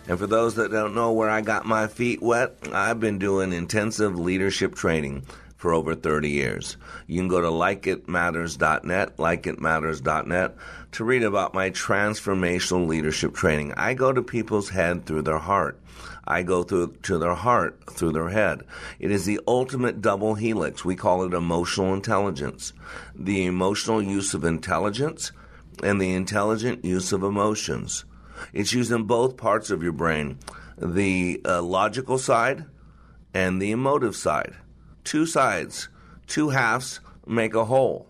And 0.08 0.18
for 0.18 0.28
those 0.28 0.56
that 0.56 0.72
don't 0.72 0.96
know 0.96 1.12
where 1.12 1.30
I 1.30 1.42
got 1.42 1.66
my 1.66 1.88
feet 1.88 2.22
wet, 2.22 2.56
I've 2.72 3.00
been 3.00 3.20
doing 3.20 3.52
intensive 3.52 4.18
leadership 4.18 4.74
training 4.74 5.26
for 5.58 5.74
over 5.74 5.96
30 5.96 6.30
years. 6.30 6.78
You 7.08 7.20
can 7.20 7.28
go 7.28 7.42
to 7.42 7.48
likeitmatters.net, 7.48 9.18
likeitmatters.net 9.18 10.56
to 10.94 11.04
read 11.04 11.24
about 11.24 11.54
my 11.54 11.72
transformational 11.72 12.88
leadership 12.88 13.34
training. 13.36 13.74
I 13.76 13.96
go 13.96 14.14
to 14.14 14.22
people's 14.22 14.70
head 14.70 15.06
through 15.06 15.24
their 15.24 15.40
heart. 15.40 15.80
I 16.26 16.44
go 16.44 16.64
through 16.64 16.96
to 17.04 17.18
their 17.18 17.34
heart 17.34 17.80
through 17.90 18.12
their 18.12 18.30
head. 18.30 18.64
It 19.00 19.12
is 19.12 19.26
the 19.26 19.40
ultimate 19.48 20.02
double 20.02 20.36
helix. 20.36 20.86
We 20.86 20.96
call 20.96 21.24
it 21.24 21.34
emotional 21.34 21.94
intelligence. 21.94 22.72
The 23.16 23.46
emotional 23.46 24.02
use 24.02 24.34
of 24.34 24.44
intelligence 24.44 25.32
and 25.84 26.00
the 26.00 26.14
intelligent 26.14 26.86
use 26.86 27.12
of 27.12 27.24
emotions. 27.24 28.06
It's 28.54 28.74
used 28.74 28.92
in 28.92 29.04
both 29.04 29.38
parts 29.38 29.70
of 29.70 29.84
your 29.84 29.94
brain 29.94 30.40
the 30.78 31.42
uh, 31.44 31.62
logical 31.62 32.18
side 32.18 32.66
and 33.34 33.62
the 33.62 33.72
emotive 33.72 34.16
side. 34.16 34.56
Two 35.04 35.26
sides, 35.26 35.90
two 36.28 36.50
halves 36.50 37.00
make 37.26 37.54
a 37.56 37.66
whole. 37.66 38.08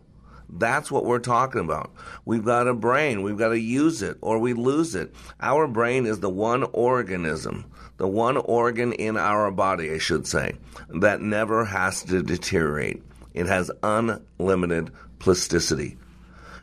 That's 0.49 0.89
what 0.89 1.05
we're 1.05 1.19
talking 1.19 1.61
about. 1.61 1.93
We've 2.25 2.45
got 2.45 2.67
a 2.67 2.73
brain, 2.73 3.21
we've 3.21 3.37
got 3.37 3.49
to 3.49 3.59
use 3.59 4.01
it 4.01 4.17
or 4.21 4.39
we 4.39 4.53
lose 4.53 4.95
it. 4.95 5.13
Our 5.41 5.67
brain 5.67 6.05
is 6.05 6.19
the 6.19 6.29
one 6.29 6.63
organism, 6.71 7.65
the 7.97 8.07
one 8.07 8.37
organ 8.37 8.93
in 8.93 9.17
our 9.17 9.51
body, 9.51 9.91
I 9.91 9.97
should 9.97 10.25
say, 10.25 10.55
that 10.89 11.21
never 11.21 11.65
has 11.65 12.03
to 12.03 12.23
deteriorate. 12.23 13.03
It 13.33 13.47
has 13.47 13.69
unlimited 13.83 14.91
plasticity. 15.19 15.97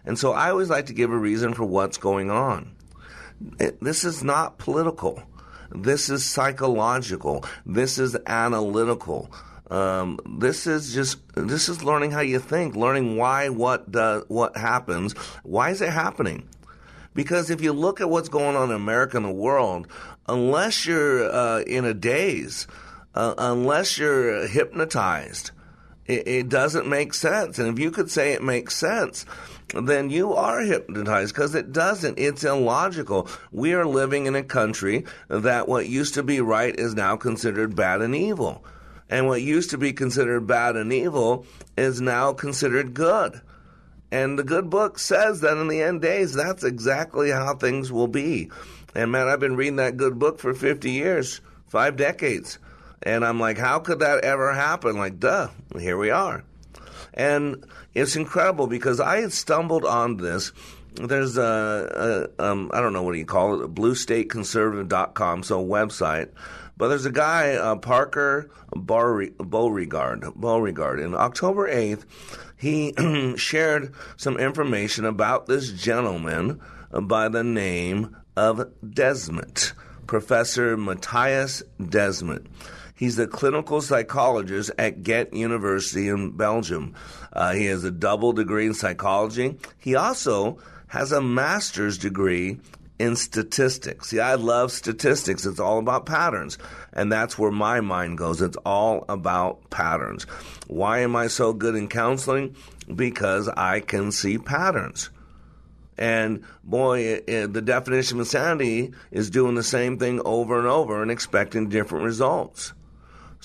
And 0.06 0.18
so 0.18 0.32
I 0.32 0.50
always 0.50 0.70
like 0.70 0.86
to 0.86 0.94
give 0.94 1.10
a 1.10 1.16
reason 1.16 1.54
for 1.54 1.64
what's 1.64 1.98
going 1.98 2.30
on. 2.30 2.73
It, 3.58 3.80
this 3.80 4.04
is 4.04 4.22
not 4.22 4.58
political. 4.58 5.22
This 5.70 6.08
is 6.08 6.24
psychological. 6.24 7.44
This 7.66 7.98
is 7.98 8.16
analytical. 8.26 9.30
Um, 9.70 10.20
this 10.38 10.66
is 10.66 10.92
just 10.94 11.18
this 11.34 11.68
is 11.68 11.82
learning 11.82 12.10
how 12.10 12.20
you 12.20 12.38
think, 12.38 12.76
learning 12.76 13.16
why 13.16 13.48
what 13.48 13.90
does 13.90 14.24
what 14.28 14.56
happens. 14.56 15.14
Why 15.42 15.70
is 15.70 15.80
it 15.80 15.90
happening? 15.90 16.48
Because 17.14 17.50
if 17.50 17.60
you 17.60 17.72
look 17.72 18.00
at 18.00 18.10
what's 18.10 18.28
going 18.28 18.56
on 18.56 18.70
in 18.70 18.76
America 18.76 19.16
and 19.16 19.26
the 19.26 19.30
world, 19.30 19.86
unless 20.28 20.84
you're 20.84 21.30
uh, 21.30 21.60
in 21.60 21.84
a 21.84 21.94
daze, 21.94 22.66
uh, 23.14 23.34
unless 23.38 23.98
you're 23.98 24.46
hypnotized, 24.48 25.52
it, 26.06 26.26
it 26.26 26.48
doesn't 26.48 26.88
make 26.88 27.14
sense. 27.14 27.58
And 27.58 27.68
if 27.68 27.78
you 27.78 27.90
could 27.90 28.10
say 28.10 28.32
it 28.32 28.42
makes 28.42 28.76
sense, 28.76 29.24
then 29.72 30.10
you 30.10 30.34
are 30.34 30.60
hypnotized 30.60 31.34
because 31.34 31.54
it 31.54 31.72
doesn't. 31.72 32.18
It's 32.18 32.44
illogical. 32.44 33.28
We 33.50 33.74
are 33.74 33.86
living 33.86 34.26
in 34.26 34.36
a 34.36 34.42
country 34.42 35.04
that 35.28 35.68
what 35.68 35.88
used 35.88 36.14
to 36.14 36.22
be 36.22 36.40
right 36.40 36.74
is 36.78 36.94
now 36.94 37.16
considered 37.16 37.74
bad 37.74 38.02
and 38.02 38.14
evil. 38.14 38.64
And 39.10 39.26
what 39.26 39.42
used 39.42 39.70
to 39.70 39.78
be 39.78 39.92
considered 39.92 40.46
bad 40.46 40.76
and 40.76 40.92
evil 40.92 41.46
is 41.76 42.00
now 42.00 42.32
considered 42.32 42.94
good. 42.94 43.40
And 44.10 44.38
the 44.38 44.44
good 44.44 44.70
book 44.70 44.98
says 44.98 45.40
that 45.40 45.56
in 45.56 45.68
the 45.68 45.82
end 45.82 46.02
days, 46.02 46.34
that's 46.34 46.62
exactly 46.62 47.30
how 47.30 47.54
things 47.54 47.90
will 47.90 48.06
be. 48.06 48.50
And 48.94 49.10
man, 49.10 49.26
I've 49.26 49.40
been 49.40 49.56
reading 49.56 49.76
that 49.76 49.96
good 49.96 50.18
book 50.18 50.38
for 50.38 50.54
50 50.54 50.90
years, 50.90 51.40
five 51.66 51.96
decades. 51.96 52.58
And 53.02 53.24
I'm 53.24 53.40
like, 53.40 53.58
how 53.58 53.80
could 53.80 53.98
that 53.98 54.24
ever 54.24 54.54
happen? 54.54 54.96
Like, 54.96 55.18
duh, 55.18 55.48
here 55.78 55.98
we 55.98 56.10
are. 56.10 56.44
And 57.12 57.66
it's 57.94 58.16
incredible 58.16 58.66
because 58.66 59.00
I 59.00 59.20
had 59.20 59.32
stumbled 59.32 59.84
on 59.84 60.16
this. 60.16 60.52
There's 60.94 61.36
a, 61.36 62.30
a 62.38 62.44
um, 62.44 62.70
I 62.72 62.80
don't 62.80 62.92
know 62.92 63.02
what 63.02 63.12
do 63.12 63.18
you 63.18 63.24
call 63.24 63.62
it, 63.62 63.74
bluestateconservative.com, 63.74 65.42
so 65.42 65.64
website. 65.64 66.30
But 66.76 66.88
there's 66.88 67.06
a 67.06 67.12
guy, 67.12 67.54
uh, 67.54 67.76
Parker 67.76 68.50
Beauregard, 68.74 70.24
Beauregard. 70.34 71.00
In 71.00 71.14
October 71.14 71.68
8th, 71.68 72.04
he 72.56 72.94
shared 73.36 73.94
some 74.16 74.38
information 74.38 75.04
about 75.04 75.46
this 75.46 75.70
gentleman 75.70 76.60
by 76.90 77.28
the 77.28 77.44
name 77.44 78.16
of 78.36 78.72
Desmond, 78.88 79.72
Professor 80.06 80.76
Matthias 80.76 81.62
Desmet. 81.80 82.46
He's 82.94 83.18
a 83.18 83.26
clinical 83.26 83.80
psychologist 83.80 84.70
at 84.78 85.02
Ghent 85.02 85.34
University 85.34 86.08
in 86.08 86.36
Belgium. 86.36 86.94
Uh, 87.32 87.52
he 87.52 87.66
has 87.66 87.82
a 87.82 87.90
double 87.90 88.32
degree 88.32 88.66
in 88.66 88.74
psychology. 88.74 89.58
He 89.78 89.96
also 89.96 90.58
has 90.86 91.10
a 91.10 91.20
master's 91.20 91.98
degree 91.98 92.60
in 93.00 93.16
statistics. 93.16 94.08
See, 94.10 94.20
I 94.20 94.34
love 94.34 94.70
statistics. 94.70 95.44
It's 95.44 95.58
all 95.58 95.80
about 95.80 96.06
patterns. 96.06 96.56
And 96.92 97.10
that's 97.10 97.36
where 97.36 97.50
my 97.50 97.80
mind 97.80 98.18
goes. 98.18 98.40
It's 98.40 98.56
all 98.58 99.04
about 99.08 99.70
patterns. 99.70 100.24
Why 100.68 101.00
am 101.00 101.16
I 101.16 101.26
so 101.26 101.52
good 101.52 101.74
in 101.74 101.88
counseling? 101.88 102.54
Because 102.94 103.48
I 103.48 103.80
can 103.80 104.12
see 104.12 104.38
patterns. 104.38 105.10
And 105.98 106.44
boy, 106.62 107.00
it, 107.00 107.24
it, 107.28 107.52
the 107.52 107.62
definition 107.62 108.18
of 108.18 108.26
insanity 108.26 108.92
is 109.10 109.30
doing 109.30 109.56
the 109.56 109.62
same 109.62 109.98
thing 109.98 110.20
over 110.24 110.58
and 110.58 110.66
over 110.68 111.02
and 111.02 111.10
expecting 111.10 111.68
different 111.68 112.04
results. 112.04 112.72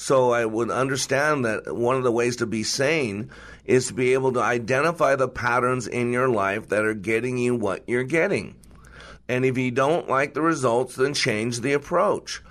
So 0.02 0.32
I 0.32 0.46
would 0.46 0.72
understand 0.72 1.44
that 1.44 1.76
one 1.76 1.98
of 1.98 2.04
the 2.04 2.12
ways 2.12 2.38
to 2.38 2.46
be 2.46 2.64
sane 2.64 3.32
is 3.66 3.88
to 3.88 3.94
be 3.94 4.14
able 4.14 4.32
to 4.32 4.42
identify 4.42 5.18
the 5.18 5.28
patterns 5.28 5.88
in 5.88 6.14
your 6.14 6.30
life 6.30 6.70
that 6.70 6.86
are 6.86 6.94
getting 6.94 7.38
you 7.38 7.54
what 7.54 7.84
you're 7.86 8.06
getting. 8.06 8.56
And 9.28 9.44
if 9.44 9.58
you 9.58 9.72
don't 9.72 10.08
like 10.08 10.34
the 10.34 10.42
results, 10.42 10.96
then 10.96 11.14
change 11.14 11.60
the 11.60 11.74
approach. 11.74 12.42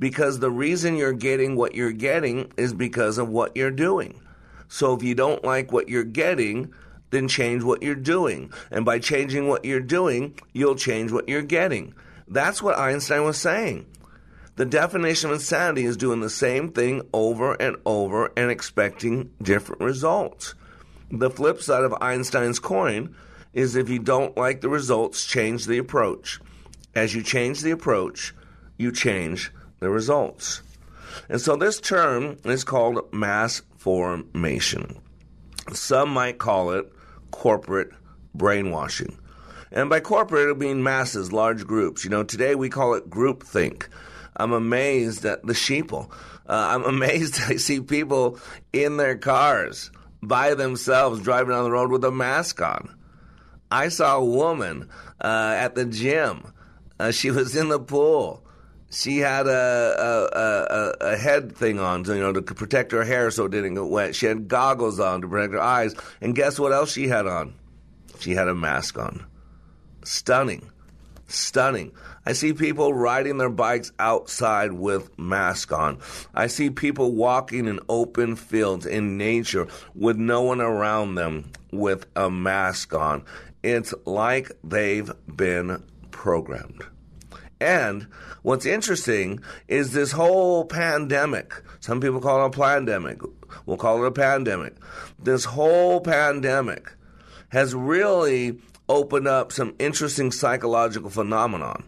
Because 0.00 0.40
the 0.40 0.50
reason 0.50 0.96
you're 0.96 1.12
getting 1.12 1.54
what 1.54 1.76
you're 1.76 1.92
getting 1.92 2.52
is 2.56 2.74
because 2.74 3.16
of 3.16 3.28
what 3.28 3.56
you're 3.56 3.70
doing. 3.70 4.20
So 4.66 4.92
if 4.92 5.04
you 5.04 5.14
don't 5.14 5.44
like 5.44 5.70
what 5.70 5.88
you're 5.88 6.02
getting, 6.02 6.74
then 7.10 7.28
change 7.28 7.62
what 7.62 7.80
you're 7.80 7.94
doing. 7.94 8.52
And 8.72 8.84
by 8.84 8.98
changing 8.98 9.46
what 9.46 9.64
you're 9.64 9.78
doing, 9.78 10.36
you'll 10.52 10.74
change 10.74 11.12
what 11.12 11.28
you're 11.28 11.42
getting. 11.42 11.94
That's 12.26 12.60
what 12.60 12.76
Einstein 12.76 13.22
was 13.22 13.38
saying. 13.38 13.86
The 14.58 14.66
definition 14.66 15.30
of 15.30 15.34
insanity 15.34 15.84
is 15.84 15.96
doing 15.96 16.18
the 16.18 16.28
same 16.28 16.72
thing 16.72 17.02
over 17.12 17.52
and 17.54 17.76
over 17.86 18.32
and 18.36 18.50
expecting 18.50 19.30
different 19.40 19.82
results. 19.82 20.56
The 21.12 21.30
flip 21.30 21.62
side 21.62 21.84
of 21.84 21.94
Einstein's 22.00 22.58
coin 22.58 23.14
is 23.52 23.76
if 23.76 23.88
you 23.88 24.00
don't 24.00 24.36
like 24.36 24.60
the 24.60 24.68
results, 24.68 25.24
change 25.24 25.66
the 25.66 25.78
approach. 25.78 26.40
As 26.92 27.14
you 27.14 27.22
change 27.22 27.60
the 27.60 27.70
approach, 27.70 28.34
you 28.76 28.90
change 28.90 29.52
the 29.78 29.90
results. 29.90 30.62
And 31.28 31.40
so 31.40 31.54
this 31.54 31.80
term 31.80 32.36
is 32.42 32.64
called 32.64 33.12
mass 33.12 33.62
formation. 33.76 34.98
Some 35.72 36.08
might 36.08 36.38
call 36.38 36.72
it 36.72 36.92
corporate 37.30 37.92
brainwashing. 38.34 39.16
And 39.70 39.88
by 39.88 40.00
corporate, 40.00 40.48
it 40.48 40.58
means 40.58 40.82
masses, 40.82 41.32
large 41.32 41.64
groups. 41.64 42.02
You 42.02 42.10
know, 42.10 42.24
today 42.24 42.56
we 42.56 42.68
call 42.68 42.94
it 42.94 43.08
groupthink. 43.08 43.86
I'm 44.38 44.52
amazed 44.52 45.24
at 45.24 45.44
the 45.44 45.52
sheeple. 45.52 46.10
Uh, 46.48 46.52
I'm 46.70 46.84
amazed 46.94 47.40
I 47.46 47.56
see 47.56 47.80
people 47.80 48.38
in 48.72 48.96
their 48.96 49.16
cars 49.16 49.90
by 50.22 50.54
themselves 50.54 51.22
driving 51.22 51.50
down 51.50 51.64
the 51.64 51.70
road 51.70 51.90
with 51.90 52.04
a 52.04 52.10
mask 52.10 52.60
on. 52.60 52.94
I 53.70 53.88
saw 53.88 54.16
a 54.16 54.24
woman 54.24 54.88
uh, 55.20 55.54
at 55.56 55.74
the 55.74 55.84
gym. 55.84 56.52
Uh, 56.98 57.10
she 57.10 57.30
was 57.32 57.54
in 57.56 57.68
the 57.68 57.80
pool. 57.80 58.44
She 58.90 59.18
had 59.18 59.46
a, 59.46 59.50
a, 59.52 60.38
a, 60.38 61.12
a, 61.12 61.16
head 61.18 61.54
thing 61.54 61.78
on, 61.78 62.04
you 62.04 62.20
know, 62.20 62.32
to 62.32 62.40
protect 62.40 62.92
her 62.92 63.04
hair 63.04 63.30
so 63.30 63.44
it 63.44 63.50
didn't 63.50 63.74
get 63.74 63.84
wet. 63.84 64.16
She 64.16 64.24
had 64.24 64.48
goggles 64.48 64.98
on 64.98 65.20
to 65.20 65.28
protect 65.28 65.52
her 65.52 65.60
eyes. 65.60 65.94
And 66.22 66.34
guess 66.34 66.58
what 66.58 66.72
else 66.72 66.92
she 66.92 67.06
had 67.06 67.26
on? 67.26 67.52
She 68.18 68.34
had 68.34 68.48
a 68.48 68.54
mask 68.54 68.98
on. 68.98 69.26
Stunning. 70.04 70.70
Stunning. 71.28 71.92
I 72.24 72.32
see 72.32 72.54
people 72.54 72.94
riding 72.94 73.36
their 73.36 73.50
bikes 73.50 73.92
outside 73.98 74.72
with 74.72 75.16
masks 75.18 75.72
on. 75.72 75.98
I 76.34 76.46
see 76.46 76.70
people 76.70 77.14
walking 77.14 77.66
in 77.66 77.80
open 77.88 78.34
fields 78.34 78.86
in 78.86 79.18
nature 79.18 79.66
with 79.94 80.16
no 80.16 80.40
one 80.40 80.62
around 80.62 81.16
them 81.16 81.52
with 81.70 82.06
a 82.16 82.30
mask 82.30 82.94
on. 82.94 83.24
It's 83.62 83.92
like 84.06 84.50
they've 84.64 85.10
been 85.36 85.82
programmed. 86.10 86.82
And 87.60 88.06
what's 88.42 88.64
interesting 88.66 89.40
is 89.66 89.92
this 89.92 90.12
whole 90.12 90.64
pandemic. 90.64 91.52
Some 91.80 92.00
people 92.00 92.20
call 92.20 92.42
it 92.44 92.56
a 92.56 92.58
pandemic. 92.58 93.20
We'll 93.66 93.76
call 93.76 94.02
it 94.02 94.08
a 94.08 94.12
pandemic. 94.12 94.76
This 95.18 95.44
whole 95.44 96.00
pandemic 96.00 96.90
has 97.50 97.74
really 97.74 98.60
opened 98.88 99.28
up 99.28 99.52
some 99.52 99.74
interesting 99.78 100.32
psychological 100.32 101.10
phenomenon. 101.10 101.84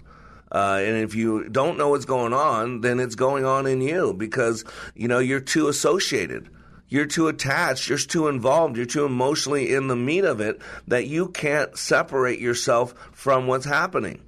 Uh, 0.52 0.80
and 0.82 0.96
if 0.96 1.14
you 1.14 1.48
don't 1.48 1.78
know 1.78 1.90
what's 1.90 2.04
going 2.04 2.32
on, 2.32 2.80
then 2.80 2.98
it's 2.98 3.14
going 3.14 3.44
on 3.44 3.66
in 3.66 3.80
you 3.80 4.12
because, 4.12 4.64
you 4.94 5.06
know, 5.06 5.20
you're 5.20 5.40
too 5.40 5.68
associated. 5.68 6.48
You're 6.88 7.06
too 7.06 7.28
attached. 7.28 7.88
You're 7.88 7.98
too 7.98 8.26
involved. 8.26 8.76
You're 8.76 8.86
too 8.86 9.04
emotionally 9.04 9.72
in 9.72 9.86
the 9.86 9.94
meat 9.94 10.24
of 10.24 10.40
it 10.40 10.60
that 10.88 11.06
you 11.06 11.28
can't 11.28 11.76
separate 11.78 12.40
yourself 12.40 12.94
from 13.12 13.46
what's 13.46 13.64
happening. 13.64 14.20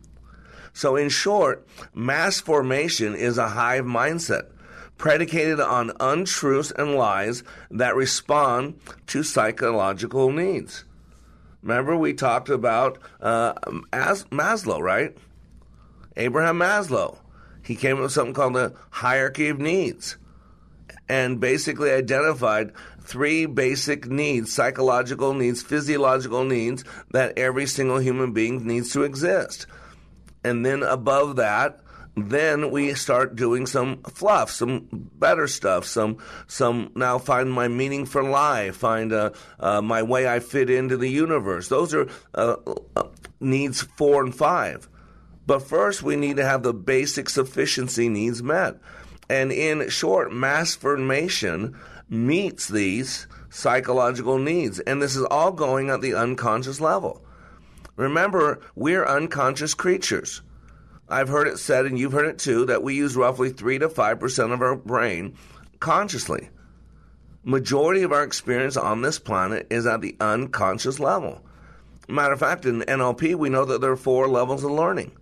So, 0.72 0.94
in 0.94 1.08
short, 1.08 1.66
mass 1.92 2.40
formation 2.40 3.14
is 3.16 3.36
a 3.36 3.48
hive 3.48 3.84
mindset 3.84 4.44
predicated 4.96 5.58
on 5.58 5.90
untruths 5.98 6.70
and 6.70 6.94
lies 6.94 7.42
that 7.72 7.96
respond 7.96 8.78
to 9.08 9.24
psychological 9.24 10.30
needs. 10.30 10.84
Remember, 11.62 11.96
we 11.96 12.12
talked 12.12 12.48
about 12.48 12.98
uh, 13.20 13.54
Maslow, 13.92 14.80
right? 14.80 15.16
Abraham 16.16 16.58
Maslow. 16.58 17.18
He 17.64 17.76
came 17.76 17.96
up 17.96 18.02
with 18.02 18.12
something 18.12 18.34
called 18.34 18.54
the 18.54 18.74
hierarchy 18.90 19.48
of 19.48 19.60
needs 19.60 20.16
and 21.08 21.40
basically 21.40 21.90
identified 21.90 22.72
three 23.00 23.46
basic 23.46 24.06
needs 24.06 24.52
psychological 24.52 25.34
needs, 25.34 25.62
physiological 25.62 26.44
needs 26.44 26.84
that 27.12 27.38
every 27.38 27.66
single 27.66 27.98
human 27.98 28.32
being 28.32 28.66
needs 28.66 28.92
to 28.92 29.04
exist. 29.04 29.66
And 30.44 30.66
then 30.66 30.82
above 30.82 31.36
that, 31.36 31.80
then 32.14 32.70
we 32.70 32.92
start 32.94 33.36
doing 33.36 33.66
some 33.66 34.02
fluff, 34.02 34.50
some 34.50 34.86
better 34.90 35.46
stuff, 35.48 35.86
some 35.86 36.18
some 36.46 36.92
now 36.94 37.18
find 37.18 37.50
my 37.50 37.68
meaning 37.68 38.04
for 38.04 38.22
life, 38.22 38.76
find 38.76 39.12
uh, 39.12 39.30
uh, 39.58 39.80
my 39.80 40.02
way 40.02 40.28
I 40.28 40.40
fit 40.40 40.68
into 40.68 40.96
the 40.96 41.08
universe. 41.08 41.68
Those 41.68 41.94
are 41.94 42.08
uh, 42.34 42.56
uh 42.96 43.04
needs 43.40 43.82
four 43.82 44.22
and 44.22 44.34
five. 44.34 44.88
But 45.46 45.60
first, 45.60 46.02
we 46.02 46.16
need 46.16 46.36
to 46.36 46.44
have 46.44 46.62
the 46.62 46.74
basic 46.74 47.28
sufficiency 47.28 48.08
needs 48.08 48.42
met. 48.42 48.76
And 49.28 49.50
in 49.50 49.88
short, 49.88 50.32
mass 50.32 50.74
formation 50.74 51.76
meets 52.08 52.68
these 52.68 53.26
psychological 53.50 54.38
needs. 54.38 54.78
And 54.80 55.00
this 55.00 55.16
is 55.16 55.24
all 55.24 55.50
going 55.50 55.90
at 55.90 56.00
the 56.00 56.14
unconscious 56.14 56.80
level. 56.80 57.24
Remember, 57.96 58.60
we're 58.74 59.04
unconscious 59.04 59.74
creatures. 59.74 60.42
I've 61.08 61.28
heard 61.28 61.48
it 61.48 61.58
said, 61.58 61.86
and 61.86 61.98
you've 61.98 62.12
heard 62.12 62.26
it 62.26 62.38
too, 62.38 62.64
that 62.66 62.82
we 62.82 62.94
use 62.94 63.16
roughly 63.16 63.50
3 63.50 63.78
to 63.80 63.88
5% 63.88 64.52
of 64.52 64.62
our 64.62 64.76
brain 64.76 65.36
consciously. 65.80 66.48
Majority 67.44 68.02
of 68.02 68.12
our 68.12 68.22
experience 68.22 68.76
on 68.76 69.02
this 69.02 69.18
planet 69.18 69.66
is 69.68 69.86
at 69.86 70.00
the 70.00 70.16
unconscious 70.20 71.00
level. 71.00 71.44
Matter 72.08 72.32
of 72.32 72.40
fact, 72.40 72.66
in 72.66 72.82
NLP, 72.82 73.34
we 73.34 73.48
know 73.48 73.64
that 73.64 73.80
there 73.80 73.92
are 73.92 73.96
four 73.96 74.28
levels 74.28 74.64
of 74.64 74.70
learning. 74.70 75.12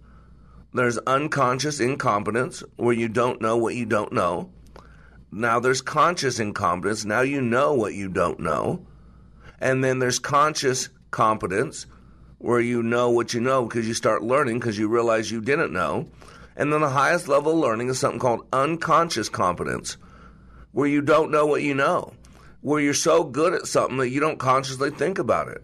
There's 0.73 0.99
unconscious 0.99 1.81
incompetence, 1.81 2.63
where 2.77 2.95
you 2.95 3.09
don't 3.09 3.41
know 3.41 3.57
what 3.57 3.75
you 3.75 3.87
don't 3.87 4.13
know. 4.13 4.51
Now 5.33 5.61
there's 5.61 5.81
conscious 5.81 6.39
incompetence. 6.39 7.05
Now 7.05 7.23
you 7.23 7.41
know 7.41 7.75
what 7.75 7.95
you 7.95 8.09
don't 8.09 8.41
know. 8.41 8.87
And 9.61 9.83
then 9.83 9.99
there's 9.99 10.19
conscious 10.19 10.89
competence, 11.11 11.87
where 12.41 12.61
you 12.61 12.83
know 12.83 13.11
what 13.11 13.35
you 13.35 13.41
know 13.41 13.65
because 13.67 13.87
you 13.87 13.93
start 13.93 14.23
learning 14.23 14.59
because 14.59 14.79
you 14.79 14.89
realize 14.89 15.31
you 15.31 15.43
didn't 15.43 15.73
know. 15.73 16.09
And 16.57 16.73
then 16.73 16.81
the 16.81 16.89
highest 16.89 17.29
level 17.29 17.53
of 17.53 17.59
learning 17.59 17.89
is 17.89 17.99
something 17.99 18.19
called 18.19 18.47
unconscious 18.53 19.29
competence, 19.29 19.99
where 20.73 20.89
you 20.89 21.03
don't 21.03 21.31
know 21.31 21.45
what 21.45 21.63
you 21.63 21.75
know, 21.75 22.15
where 22.63 22.81
you're 22.81 22.95
so 22.95 23.25
good 23.25 23.53
at 23.53 23.67
something 23.67 23.99
that 23.99 24.09
you 24.09 24.21
don't 24.21 24.39
consciously 24.39 24.91
think 24.91 25.19
about 25.19 25.49
it. 25.49 25.63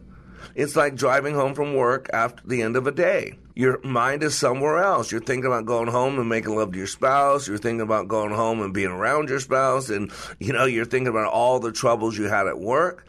It's 0.55 0.77
like 0.77 0.95
driving 0.95 1.35
home 1.35 1.55
from 1.55 1.75
work 1.75 2.11
after 2.13 2.47
the 2.47 2.61
end 2.61 2.77
of 2.77 2.87
a 2.87 2.93
day. 2.93 3.39
Your 3.55 3.81
mind 3.83 4.23
is 4.23 4.37
somewhere 4.37 4.79
else. 4.79 5.11
You're 5.11 5.23
thinking 5.23 5.47
about 5.47 5.65
going 5.65 5.89
home 5.89 6.19
and 6.19 6.29
making 6.29 6.55
love 6.55 6.73
to 6.73 6.79
your 6.79 6.87
spouse. 6.87 7.49
You're 7.49 7.57
thinking 7.57 7.81
about 7.81 8.09
going 8.09 8.33
home 8.33 8.61
and 8.61 8.73
being 8.75 8.91
around 8.91 9.31
your 9.31 9.41
spouse. 9.41 9.89
And, 9.89 10.13
you 10.39 10.53
know, 10.53 10.67
you're 10.67 10.85
thinking 10.85 11.09
about 11.09 11.33
all 11.33 11.59
the 11.59 11.73
troubles 11.73 12.19
you 12.19 12.25
had 12.25 12.47
at 12.47 12.59
work. 12.59 13.07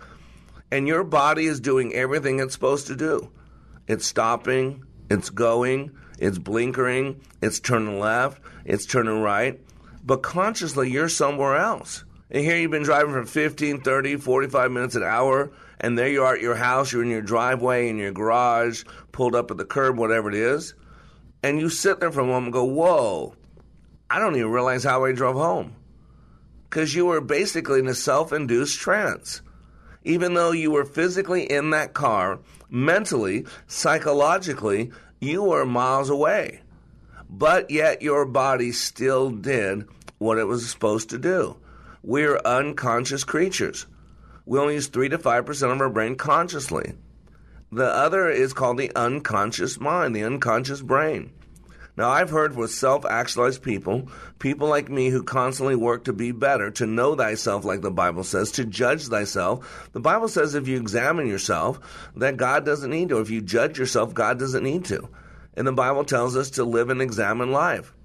And 0.72 0.88
your 0.88 1.04
body 1.04 1.46
is 1.46 1.60
doing 1.60 1.94
everything 1.94 2.40
it's 2.40 2.54
supposed 2.54 2.88
to 2.88 2.96
do. 2.96 3.30
It's 3.88 4.06
stopping, 4.06 4.84
it's 5.10 5.30
going, 5.30 5.96
it's 6.20 6.38
blinkering, 6.38 7.22
it's 7.42 7.60
turning 7.60 8.00
left, 8.00 8.42
it's 8.66 8.86
turning 8.86 9.22
right. 9.22 9.60
But 10.04 10.24
consciously, 10.24 10.92
you're 10.92 11.10
somewhere 11.10 11.56
else. 11.56 12.04
And 12.30 12.44
here 12.44 12.58
you've 12.58 12.72
been 12.72 12.84
driving 12.84 13.14
for 13.14 13.26
15, 13.26 13.82
30, 13.82 14.18
45 14.18 14.72
minutes 14.72 14.96
an 14.96 15.04
hour, 15.04 15.52
and 15.80 15.98
there 15.98 16.10
you 16.10 16.24
are 16.24 16.36
at 16.36 16.42
your 16.42 16.56
house, 16.56 16.92
you're 16.92 17.04
in 17.04 17.10
your 17.10 17.22
driveway, 17.22 17.88
in 17.88 17.98
your 17.98 18.12
garage, 18.12 18.84
pulled 19.12 19.36
up 19.36 19.50
at 19.52 19.58
the 19.58 19.66
curb, 19.66 19.98
whatever 19.98 20.28
it 20.30 20.36
is. 20.36 20.74
And 21.42 21.60
you 21.60 21.70
sit 21.70 22.00
there 22.00 22.12
for 22.12 22.22
a 22.22 22.26
moment 22.26 22.48
and 22.48 22.54
go, 22.54 22.66
Whoa, 22.66 23.36
I 24.10 24.20
don't 24.20 24.36
even 24.36 24.52
realize 24.52 24.84
how 24.84 25.06
I 25.06 25.14
drove 25.14 25.36
home. 25.36 25.76
Because 26.70 26.94
you 26.94 27.06
were 27.06 27.22
basically 27.22 27.80
in 27.80 27.88
a 27.88 27.94
self 27.94 28.34
induced 28.34 28.80
trance. 28.80 29.42
Even 30.08 30.36
though 30.36 30.52
you 30.52 30.72
were 30.72 30.86
physically 30.86 31.44
in 31.44 31.72
that 31.72 31.94
car, 31.94 32.40
mentally, 32.70 33.46
psychologically, 33.68 34.90
you 35.20 35.44
were 35.44 35.66
miles 35.66 36.10
away. 36.10 36.62
But 37.30 37.70
yet 37.70 38.02
your 38.02 38.26
body 38.26 38.72
still 38.72 39.30
did 39.30 39.86
what 40.18 40.38
it 40.38 40.46
was 40.46 40.70
supposed 40.70 41.10
to 41.10 41.18
do. 41.18 41.58
We're 42.04 42.40
unconscious 42.46 43.26
creatures. 43.26 43.86
We 44.46 44.58
only 44.58 44.76
use 44.76 44.88
3 44.88 45.10
to 45.10 45.18
5% 45.18 45.74
of 45.74 45.82
our 45.82 45.90
brain 45.90 46.16
consciously. 46.16 46.94
The 47.70 47.88
other 47.88 48.30
is 48.30 48.54
called 48.54 48.78
the 48.78 48.96
unconscious 48.96 49.78
mind, 49.78 50.16
the 50.16 50.24
unconscious 50.24 50.82
brain. 50.82 51.32
Now, 51.98 52.12
I've 52.12 52.30
heard 52.30 52.56
with 52.56 52.70
self 52.72 53.06
actualized 53.06 53.64
people, 53.64 54.10
people 54.38 54.68
like 54.68 54.88
me 54.88 55.10
who 55.10 55.24
constantly 55.24 55.76
work 55.76 56.04
to 56.04 56.14
be 56.14 56.32
better, 56.32 56.70
to 56.72 56.86
know 56.86 57.16
thyself, 57.16 57.66
like 57.66 57.82
the 57.82 57.90
Bible 57.90 58.24
says, 58.24 58.52
to 58.52 58.66
judge 58.66 59.08
thyself. 59.08 59.90
The 59.94 60.00
Bible 60.00 60.28
says 60.28 60.54
if 60.54 60.68
you 60.68 60.78
examine 60.78 61.26
yourself, 61.26 61.80
that 62.16 62.38
God 62.38 62.66
doesn't 62.66 62.92
need 62.92 63.10
to. 63.10 63.20
If 63.20 63.32
you 63.32 63.42
judge 63.42 63.80
yourself, 63.80 64.14
God 64.14 64.38
doesn't 64.38 64.64
need 64.64 64.86
to. 64.86 65.10
And 65.56 65.66
the 65.66 65.74
Bible 65.74 66.06
tells 66.06 66.38
us 66.38 66.52
to 66.52 66.64
live 66.64 66.92
and 66.92 67.02
examine 67.02 67.52
life. 67.52 67.96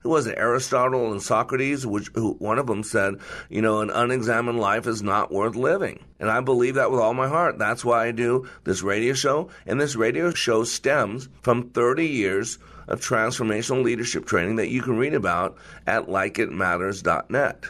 Who 0.00 0.10
was 0.10 0.26
it? 0.26 0.38
Aristotle 0.38 1.10
and 1.10 1.22
Socrates, 1.22 1.86
which 1.86 2.08
who, 2.14 2.34
one 2.34 2.58
of 2.58 2.66
them 2.66 2.82
said, 2.82 3.14
you 3.48 3.62
know, 3.62 3.80
an 3.80 3.90
unexamined 3.90 4.60
life 4.60 4.86
is 4.86 5.02
not 5.02 5.32
worth 5.32 5.56
living. 5.56 6.04
And 6.20 6.30
I 6.30 6.40
believe 6.40 6.74
that 6.74 6.90
with 6.90 7.00
all 7.00 7.14
my 7.14 7.28
heart. 7.28 7.58
That's 7.58 7.84
why 7.84 8.06
I 8.06 8.12
do 8.12 8.46
this 8.64 8.82
radio 8.82 9.14
show. 9.14 9.48
And 9.66 9.80
this 9.80 9.96
radio 9.96 10.32
show 10.32 10.64
stems 10.64 11.28
from 11.42 11.70
30 11.70 12.06
years 12.06 12.58
of 12.88 13.00
transformational 13.00 13.84
leadership 13.84 14.26
training 14.26 14.56
that 14.56 14.70
you 14.70 14.82
can 14.82 14.96
read 14.96 15.14
about 15.14 15.56
at 15.86 16.06
likeitmatters.net. 16.06 17.64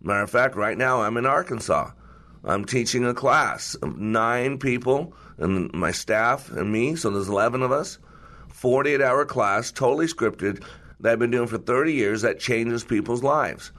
Matter 0.00 0.22
of 0.22 0.30
fact, 0.30 0.56
right 0.56 0.78
now 0.78 1.02
I'm 1.02 1.16
in 1.16 1.26
Arkansas. 1.26 1.90
I'm 2.44 2.64
teaching 2.64 3.04
a 3.04 3.14
class 3.14 3.74
of 3.76 3.98
nine 3.98 4.58
people 4.58 5.14
and 5.38 5.72
my 5.72 5.92
staff 5.92 6.50
and 6.50 6.72
me, 6.72 6.96
so 6.96 7.10
there's 7.10 7.28
11 7.28 7.62
of 7.62 7.70
us. 7.70 7.98
48 8.48 9.00
hour 9.00 9.24
class, 9.24 9.70
totally 9.70 10.06
scripted, 10.06 10.64
that 11.00 11.12
I've 11.12 11.18
been 11.18 11.30
doing 11.30 11.48
for 11.48 11.58
30 11.58 11.92
years 11.92 12.22
that 12.22 12.40
changes 12.40 12.84
people's 12.84 13.22
lives. 13.22 13.72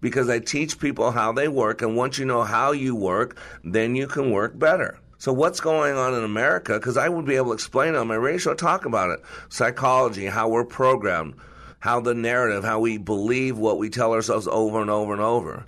Because 0.00 0.28
I 0.28 0.40
teach 0.40 0.78
people 0.78 1.10
how 1.10 1.32
they 1.32 1.48
work, 1.48 1.82
and 1.82 1.96
once 1.96 2.18
you 2.18 2.24
know 2.24 2.42
how 2.42 2.72
you 2.72 2.94
work, 2.94 3.38
then 3.62 3.94
you 3.94 4.06
can 4.06 4.30
work 4.30 4.58
better. 4.58 4.98
So 5.22 5.32
what's 5.32 5.60
going 5.60 5.96
on 5.96 6.14
in 6.14 6.24
America? 6.24 6.72
Because 6.72 6.96
I 6.96 7.08
would 7.08 7.26
be 7.26 7.36
able 7.36 7.50
to 7.50 7.52
explain 7.52 7.94
it 7.94 7.96
on 7.96 8.08
my 8.08 8.16
radio 8.16 8.38
show, 8.38 8.54
talk 8.54 8.86
about 8.86 9.10
it. 9.10 9.20
Psychology, 9.50 10.26
how 10.26 10.48
we're 10.48 10.64
programmed, 10.64 11.36
how 11.78 12.00
the 12.00 12.12
narrative, 12.12 12.64
how 12.64 12.80
we 12.80 12.98
believe 12.98 13.56
what 13.56 13.78
we 13.78 13.88
tell 13.88 14.14
ourselves 14.14 14.48
over 14.48 14.80
and 14.80 14.90
over 14.90 15.12
and 15.12 15.22
over. 15.22 15.64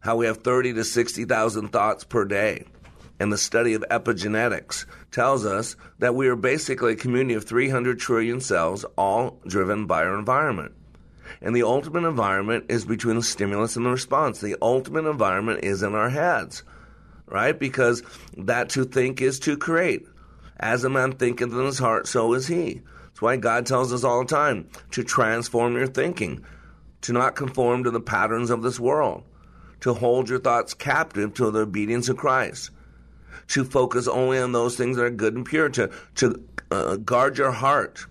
How 0.00 0.16
we 0.16 0.26
have 0.26 0.42
30 0.42 0.74
to 0.74 0.84
60,000 0.84 1.68
thoughts 1.68 2.04
per 2.04 2.26
day. 2.26 2.66
And 3.18 3.32
the 3.32 3.38
study 3.38 3.72
of 3.72 3.86
epigenetics 3.90 4.84
tells 5.10 5.46
us 5.46 5.76
that 6.00 6.14
we 6.14 6.28
are 6.28 6.36
basically 6.36 6.92
a 6.92 6.96
community 6.96 7.36
of 7.36 7.44
300 7.44 7.98
trillion 7.98 8.42
cells, 8.42 8.84
all 8.98 9.40
driven 9.46 9.86
by 9.86 10.04
our 10.04 10.18
environment. 10.18 10.74
And 11.40 11.56
the 11.56 11.62
ultimate 11.62 12.06
environment 12.06 12.66
is 12.68 12.84
between 12.84 13.16
the 13.16 13.22
stimulus 13.22 13.76
and 13.76 13.86
the 13.86 13.90
response. 13.90 14.42
The 14.42 14.56
ultimate 14.60 15.06
environment 15.06 15.64
is 15.64 15.82
in 15.82 15.94
our 15.94 16.10
heads 16.10 16.64
right? 17.26 17.58
Because 17.58 18.02
that 18.36 18.70
to 18.70 18.84
think 18.84 19.20
is 19.20 19.38
to 19.40 19.56
create. 19.56 20.06
As 20.58 20.84
a 20.84 20.90
man 20.90 21.12
thinketh 21.12 21.52
in 21.52 21.64
his 21.64 21.78
heart, 21.78 22.06
so 22.06 22.32
is 22.34 22.46
he. 22.46 22.82
That's 23.06 23.22
why 23.22 23.36
God 23.36 23.66
tells 23.66 23.92
us 23.92 24.04
all 24.04 24.24
the 24.24 24.34
time 24.34 24.68
to 24.92 25.04
transform 25.04 25.76
your 25.76 25.86
thinking, 25.86 26.44
to 27.02 27.12
not 27.12 27.36
conform 27.36 27.84
to 27.84 27.90
the 27.90 28.00
patterns 28.00 28.50
of 28.50 28.62
this 28.62 28.80
world, 28.80 29.24
to 29.80 29.94
hold 29.94 30.28
your 30.28 30.40
thoughts 30.40 30.74
captive 30.74 31.34
to 31.34 31.50
the 31.50 31.60
obedience 31.60 32.08
of 32.08 32.16
Christ, 32.16 32.70
to 33.48 33.64
focus 33.64 34.08
only 34.08 34.38
on 34.38 34.52
those 34.52 34.76
things 34.76 34.96
that 34.96 35.04
are 35.04 35.10
good 35.10 35.34
and 35.34 35.44
pure, 35.44 35.68
to, 35.70 35.90
to 36.16 36.42
uh, 36.70 36.96
guard 36.96 37.38
your 37.38 37.52
heart. 37.52 38.06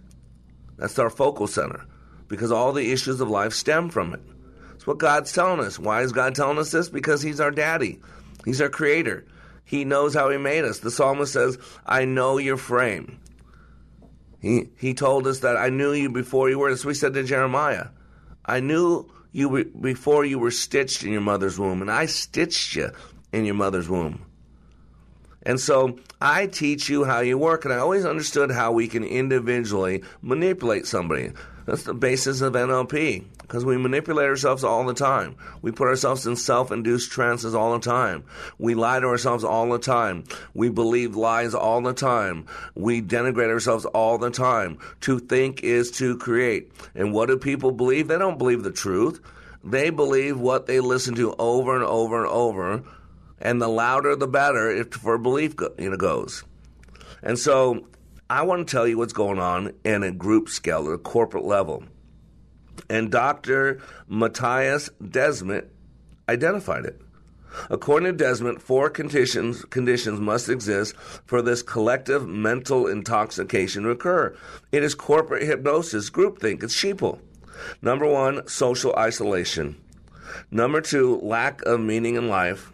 That's 0.78 0.99
our 0.99 1.10
focal 1.10 1.47
center, 1.47 1.86
because 2.28 2.52
all 2.52 2.73
the 2.73 2.91
issues 2.91 3.21
of 3.21 3.30
life 3.30 3.54
stem 3.54 3.89
from 3.89 4.13
it. 4.13 4.21
That's 4.71 4.88
what 4.88 4.97
God's 4.97 5.32
telling 5.32 5.60
us. 5.60 5.80
Why 5.80 6.02
is 6.02 6.12
God 6.12 6.36
telling 6.36 6.58
us 6.58 6.71
this? 6.71 6.89
Because 6.89 7.21
He's 7.21 7.39
our 7.39 7.52
daddy. 7.52 7.99
He's 8.45 8.62
our 8.62 8.69
creator. 8.69 9.25
He 9.65 9.86
knows 9.86 10.13
how 10.13 10.29
he 10.29 10.38
made 10.38 10.65
us. 10.65 10.79
The 10.79 10.91
psalmist 10.91 11.34
says, 11.34 11.58
I 11.86 12.06
know 12.06 12.38
your 12.38 12.58
frame. 12.58 13.19
He, 14.41 14.69
he 14.77 14.93
told 14.93 15.25
us 15.25 15.39
that 15.39 15.56
I 15.56 15.69
knew 15.69 15.93
you 15.93 16.10
before 16.10 16.49
you 16.49 16.60
were. 16.60 16.69
That's 16.69 16.84
what 16.84 16.97
said 16.97 17.13
to 17.13 17.23
Jeremiah. 17.23 17.88
I 18.45 18.60
knew 18.60 19.10
you 19.32 19.65
before 19.65 20.25
you 20.25 20.38
were 20.38 20.51
stitched 20.51 21.03
in 21.03 21.12
your 21.12 21.21
mother's 21.21 21.58
womb, 21.58 21.82
and 21.82 21.89
I 21.89 22.08
stitched 22.08 22.75
you 22.75 22.91
in 23.32 23.45
your 23.45 23.56
mother's 23.56 23.89
womb. 23.89 24.25
And 25.43 25.60
so 25.60 25.99
I 26.21 26.47
teach 26.47 26.89
you 26.89 27.03
how 27.03 27.19
you 27.21 27.38
work, 27.38 27.65
and 27.65 27.73
I 27.73 27.77
always 27.77 28.06
understood 28.06 28.51
how 28.51 28.71
we 28.71 28.88
can 28.88 29.03
individually 29.03 30.03
manipulate 30.21 30.88
somebody. 30.88 31.32
That's 31.65 31.84
the 31.84 31.93
basis 31.93 32.41
of 32.41 32.54
NLP 32.54 33.23
because 33.41 33.63
we 33.63 33.78
manipulate 33.78 34.28
ourselves 34.28 34.63
all 34.63 34.86
the 34.86 34.93
time. 34.93 35.36
We 35.62 35.71
put 35.71 35.88
ourselves 35.88 36.28
in 36.28 36.36
self 36.36 36.71
induced 36.71 37.12
trances 37.12 37.56
all 37.56 37.73
the 37.73 37.80
time. 37.80 38.26
We 38.58 38.76
lie 38.76 38.99
to 38.99 39.08
ourselves 39.08 39.43
all 39.43 39.69
the 39.69 39.80
time. 39.80 40.26
We 40.54 40.69
believe 40.69 41.15
lies 41.15 41.54
all 41.54 41.82
the 41.82 41.93
time. 41.93 42.47
We 42.76 43.02
denigrate 43.02 43.49
ourselves 43.49 43.86
all 43.86 44.17
the 44.17 44.32
time. 44.32 44.78
To 45.02 45.19
think 45.19 45.63
is 45.63 45.91
to 45.91 46.17
create. 46.17 46.71
And 46.95 47.13
what 47.13 47.28
do 47.28 47.38
people 47.38 47.71
believe? 47.71 48.08
They 48.08 48.17
don't 48.17 48.38
believe 48.38 48.63
the 48.63 48.71
truth. 48.71 49.21
They 49.63 49.89
believe 49.89 50.39
what 50.39 50.65
they 50.65 50.82
listen 50.82 51.15
to 51.15 51.34
over 51.39 51.76
and 51.76 51.86
over 51.86 52.23
and 52.23 52.32
over. 52.32 52.84
And 53.39 53.62
the 53.62 53.69
louder, 53.69 54.15
the 54.15 54.28
better 54.28 54.69
if 54.69 54.93
for 54.93 55.17
belief 55.17 55.56
you 55.78 55.89
know, 55.89 55.97
goes. 55.97 56.43
And 57.21 57.39
so 57.39 57.86
I 58.34 58.41
want 58.41 58.67
to 58.67 58.72
tell 58.72 58.88
you 58.88 58.98
what's 58.98 59.13
going 59.13 59.38
on 59.38 59.74
in 59.84 60.02
a 60.02 60.12
group 60.12 60.50
scale, 60.50 60.88
at 60.88 60.93
a 60.96 60.98
corporate 60.98 61.46
level. 61.46 61.84
And 62.89 63.12
Dr. 63.12 63.80
Matthias 64.08 64.89
Desmet 65.00 65.67
identified 66.28 66.86
it. 66.86 67.00
According 67.69 68.08
to 68.08 68.17
Desmond, 68.17 68.60
four 68.60 68.89
conditions, 68.89 69.63
conditions 69.65 70.19
must 70.19 70.50
exist 70.50 70.96
for 71.28 71.43
this 71.43 71.62
collective 71.62 72.28
mental 72.28 72.88
intoxication 72.88 73.84
to 73.84 73.91
occur. 73.91 74.36
It 74.72 74.82
is 74.82 74.96
corporate 74.96 75.43
hypnosis, 75.43 76.10
groupthink, 76.10 76.63
it's 76.63 76.76
sheeple. 76.76 77.19
Number 77.84 78.08
one, 78.08 78.48
social 78.48 78.96
isolation. 78.96 79.80
Number 80.50 80.82
two, 80.82 81.19
lack 81.22 81.62
of 81.67 81.80
meaning 81.82 82.15
in 82.15 82.30
life. 82.30 82.74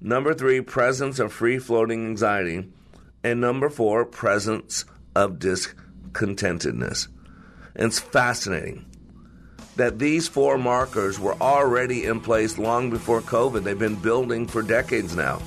Number 0.00 0.34
three, 0.34 0.60
presence 0.60 1.18
of 1.18 1.32
free 1.32 1.58
floating 1.58 2.06
anxiety. 2.06 2.68
And 3.24 3.40
number 3.40 3.70
four, 3.70 4.04
presence 4.04 4.84
of 5.16 5.38
discontentedness. 5.38 7.08
And 7.74 7.86
it's 7.86 7.98
fascinating 7.98 8.84
that 9.76 9.98
these 9.98 10.28
four 10.28 10.58
markers 10.58 11.18
were 11.18 11.34
already 11.40 12.04
in 12.04 12.20
place 12.20 12.58
long 12.58 12.90
before 12.90 13.20
COVID. 13.22 13.64
They've 13.64 13.76
been 13.76 13.96
building 13.96 14.46
for 14.46 14.62
decades 14.62 15.16
now. 15.16 15.42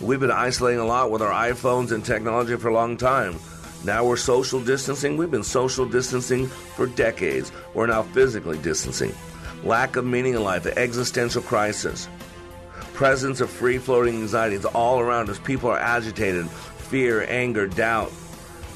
We've 0.00 0.18
been 0.18 0.30
isolating 0.30 0.80
a 0.80 0.86
lot 0.86 1.10
with 1.10 1.22
our 1.22 1.30
iPhones 1.50 1.92
and 1.92 2.04
technology 2.04 2.56
for 2.56 2.68
a 2.68 2.74
long 2.74 2.96
time. 2.96 3.38
Now 3.84 4.04
we're 4.04 4.16
social 4.16 4.60
distancing. 4.60 5.16
We've 5.16 5.30
been 5.30 5.44
social 5.44 5.86
distancing 5.86 6.46
for 6.46 6.86
decades. 6.86 7.52
We're 7.74 7.86
now 7.86 8.02
physically 8.02 8.58
distancing. 8.58 9.14
lack 9.62 9.96
of 9.96 10.04
meaning 10.04 10.34
in 10.34 10.42
life, 10.42 10.66
existential 10.66 11.42
crisis, 11.42 12.08
presence 12.94 13.40
of 13.40 13.50
free 13.50 13.78
floating 13.78 14.14
anxiety. 14.16 14.56
It's 14.56 14.64
all 14.64 15.00
around 15.00 15.30
us. 15.30 15.38
People 15.38 15.70
are 15.70 15.78
agitated, 15.78 16.48
fear, 16.88 17.24
anger, 17.28 17.66
doubt, 17.66 18.12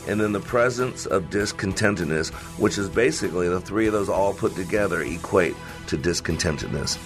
and 0.07 0.21
then 0.21 0.33
the 0.33 0.41
presence 0.41 1.07
of 1.07 1.31
discontentedness, 1.31 2.31
which 2.59 2.79
is 2.79 2.89
basically 2.89 3.49
the 3.49 3.61
three 3.61 3.87
of 3.87 3.93
those 3.93 4.09
all 4.09 4.35
put 4.35 4.55
together 4.55 5.03
equate 5.03 5.55
to 5.87 5.97
discontentedness. 5.97 6.99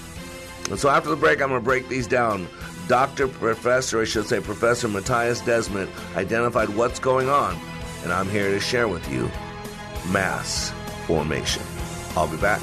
And 0.70 0.78
so 0.78 0.88
after 0.88 1.10
the 1.10 1.16
break, 1.16 1.40
I'm 1.40 1.48
going 1.48 1.60
to 1.60 1.64
break 1.64 1.88
these 1.88 2.06
down. 2.06 2.48
Dr. 2.88 3.28
Professor, 3.28 4.00
I 4.00 4.04
should 4.04 4.26
say, 4.26 4.40
Professor 4.40 4.88
Matthias 4.88 5.40
Desmond, 5.40 5.90
identified 6.14 6.70
what's 6.70 6.98
going 6.98 7.28
on, 7.28 7.58
and 8.02 8.12
I'm 8.12 8.28
here 8.28 8.50
to 8.50 8.60
share 8.60 8.88
with 8.88 9.10
you 9.10 9.30
mass 10.10 10.72
formation. 11.06 11.62
I'll 12.16 12.28
be 12.28 12.36
back. 12.36 12.62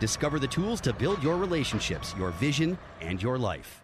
Discover 0.00 0.38
the 0.38 0.46
tools 0.46 0.80
to 0.82 0.92
build 0.92 1.22
your 1.22 1.36
relationships, 1.36 2.14
your 2.18 2.30
vision, 2.32 2.78
and 3.00 3.22
your 3.22 3.38
life. 3.38 3.82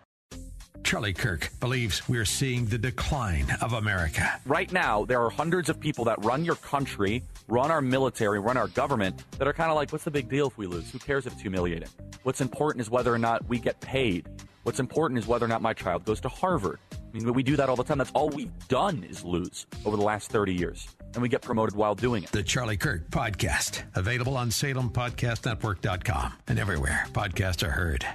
Charlie 0.85 1.15
Kirk 1.15 1.51
believes 1.61 2.07
we're 2.09 2.27
seeing 2.27 2.67
the 2.67 2.77
decline 2.77 3.47
of 3.63 3.73
America. 3.73 4.39
Right 4.45 4.71
now, 4.71 5.05
there 5.07 5.21
are 5.23 5.31
hundreds 5.31 5.69
of 5.71 5.81
people 5.81 6.05
that 6.05 6.23
run 6.23 6.45
your 6.45 6.57
country, 6.57 7.23
run 7.49 7.71
our 7.71 7.81
military, 7.81 8.39
run 8.39 8.57
our 8.59 8.69
government 8.69 9.25
that 9.39 9.49
are 9.49 9.55
kind 9.55 9.71
of 9.71 9.77
like, 9.77 9.93
what's 9.93 10.05
the 10.05 10.11
big 10.11 10.29
deal 10.29 10.47
if 10.47 10.59
we 10.59 10.67
lose? 10.67 10.91
Who 10.91 10.99
cares 10.99 11.27
if 11.27 11.33
it's 11.33 11.43
humiliating? 11.43 11.89
What's 12.23 12.43
important 12.43 12.83
is 12.83 12.91
whether 12.91 13.13
or 13.13 13.19
not 13.19 13.49
we 13.49 13.59
get 13.59 13.81
paid. 13.81 14.29
What's 14.65 14.79
important 14.79 15.19
is 15.19 15.27
whether 15.27 15.47
or 15.47 15.49
not 15.49 15.63
my 15.63 15.73
child 15.73 16.05
goes 16.05 16.21
to 16.21 16.29
Harvard. 16.29 16.79
I 16.93 16.97
mean, 17.13 17.33
we 17.33 17.43
do 17.43 17.57
that 17.57 17.69
all 17.69 17.77
the 17.77 17.85
time. 17.85 17.99
That's 17.99 18.13
all 18.13 18.29
we've 18.29 18.53
done 18.69 19.05
is 19.09 19.25
lose 19.25 19.67
over 19.87 19.97
the 19.97 20.03
last 20.03 20.31
30 20.31 20.55
years. 20.55 20.87
And 21.15 21.23
we 21.23 21.29
get 21.29 21.43
promoted 21.43 21.75
while 21.75 21.95
doing 21.95 22.25
it. 22.25 22.33
The 22.33 22.43
Charlie 22.43 22.77
Kirk 22.77 23.11
Podcast, 23.11 23.83
available 23.95 24.37
on 24.37 24.51
SalemPodcastNetwork.com 24.51 26.33
and 26.49 26.59
everywhere 26.59 27.07
podcasts 27.13 27.67
are 27.67 27.71
heard. 27.71 28.07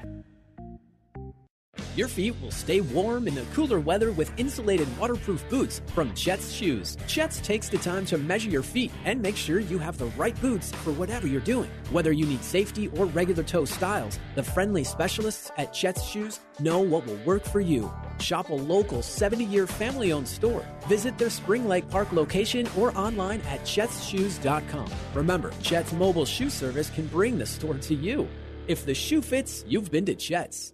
Your 1.95 2.07
feet 2.07 2.35
will 2.41 2.51
stay 2.51 2.81
warm 2.81 3.27
in 3.27 3.35
the 3.35 3.45
cooler 3.53 3.79
weather 3.79 4.11
with 4.11 4.31
insulated 4.39 4.87
waterproof 4.97 5.47
boots 5.49 5.81
from 5.93 6.13
Chet's 6.13 6.51
Shoes. 6.51 6.97
Chet's 7.07 7.39
takes 7.39 7.69
the 7.69 7.77
time 7.77 8.05
to 8.05 8.17
measure 8.17 8.49
your 8.49 8.63
feet 8.63 8.91
and 9.05 9.21
make 9.21 9.35
sure 9.35 9.59
you 9.59 9.77
have 9.77 9.97
the 9.97 10.11
right 10.17 10.39
boots 10.41 10.71
for 10.71 10.91
whatever 10.93 11.27
you're 11.27 11.41
doing. 11.41 11.69
Whether 11.91 12.11
you 12.11 12.25
need 12.25 12.43
safety 12.43 12.87
or 12.89 13.05
regular 13.05 13.43
toe 13.43 13.65
styles, 13.65 14.19
the 14.35 14.43
friendly 14.43 14.83
specialists 14.83 15.51
at 15.57 15.73
Chet's 15.73 16.03
Shoes 16.03 16.39
know 16.59 16.79
what 16.79 17.05
will 17.05 17.19
work 17.25 17.45
for 17.45 17.59
you. 17.59 17.91
Shop 18.19 18.49
a 18.49 18.53
local 18.53 19.01
70 19.01 19.45
year 19.45 19.67
family 19.67 20.11
owned 20.11 20.27
store. 20.27 20.65
Visit 20.87 21.17
their 21.17 21.29
Spring 21.29 21.67
Lake 21.67 21.89
Park 21.89 22.11
location 22.11 22.67
or 22.77 22.97
online 22.97 23.41
at 23.41 23.61
chetsshoes.com. 23.61 24.89
Remember, 25.13 25.51
Chet's 25.61 25.93
mobile 25.93 26.25
shoe 26.25 26.49
service 26.49 26.89
can 26.89 27.07
bring 27.07 27.37
the 27.37 27.45
store 27.45 27.75
to 27.75 27.95
you. 27.95 28.27
If 28.67 28.85
the 28.85 28.93
shoe 28.93 29.21
fits, 29.21 29.63
you've 29.67 29.89
been 29.91 30.05
to 30.05 30.15
Chet's. 30.15 30.73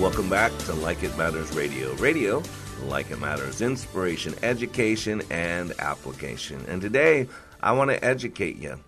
Welcome 0.00 0.30
back 0.30 0.56
to 0.58 0.74
Like 0.74 1.02
It 1.02 1.18
Matters 1.18 1.52
Radio. 1.56 1.92
Radio, 1.94 2.40
like 2.84 3.10
it 3.10 3.18
matters, 3.18 3.60
inspiration, 3.60 4.32
education, 4.44 5.22
and 5.28 5.74
application. 5.80 6.64
And 6.68 6.80
today, 6.80 7.26
I 7.60 7.72
want 7.72 7.90
to 7.90 8.04
educate 8.04 8.58
you. 8.58 8.78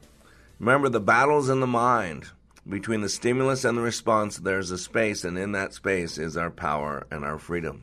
Remember, 0.61 0.88
the 0.88 1.01
battle's 1.01 1.49
in 1.49 1.59
the 1.59 1.66
mind. 1.66 2.27
Between 2.68 3.01
the 3.01 3.09
stimulus 3.09 3.64
and 3.64 3.77
the 3.77 3.83
response, 3.83 4.37
there's 4.37 4.70
a 4.70 4.79
space, 4.79 5.25
and 5.25 5.37
in 5.37 5.51
that 5.51 5.75
space 5.75 6.16
is 6.16 6.37
our 6.37 6.49
power 6.49 7.09
and 7.11 7.25
our 7.25 7.40
freedom. 7.40 7.83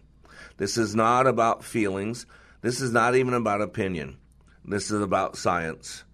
This 0.56 0.78
is 0.78 0.96
not 0.96 1.28
about 1.28 1.66
feelings. 1.66 2.26
This 2.62 2.80
is 2.80 2.94
not 2.94 3.16
even 3.16 3.34
about 3.34 3.62
opinion. 3.62 4.20
This 4.64 4.90
is 4.90 5.02
about 5.02 5.36
science. 5.36 6.06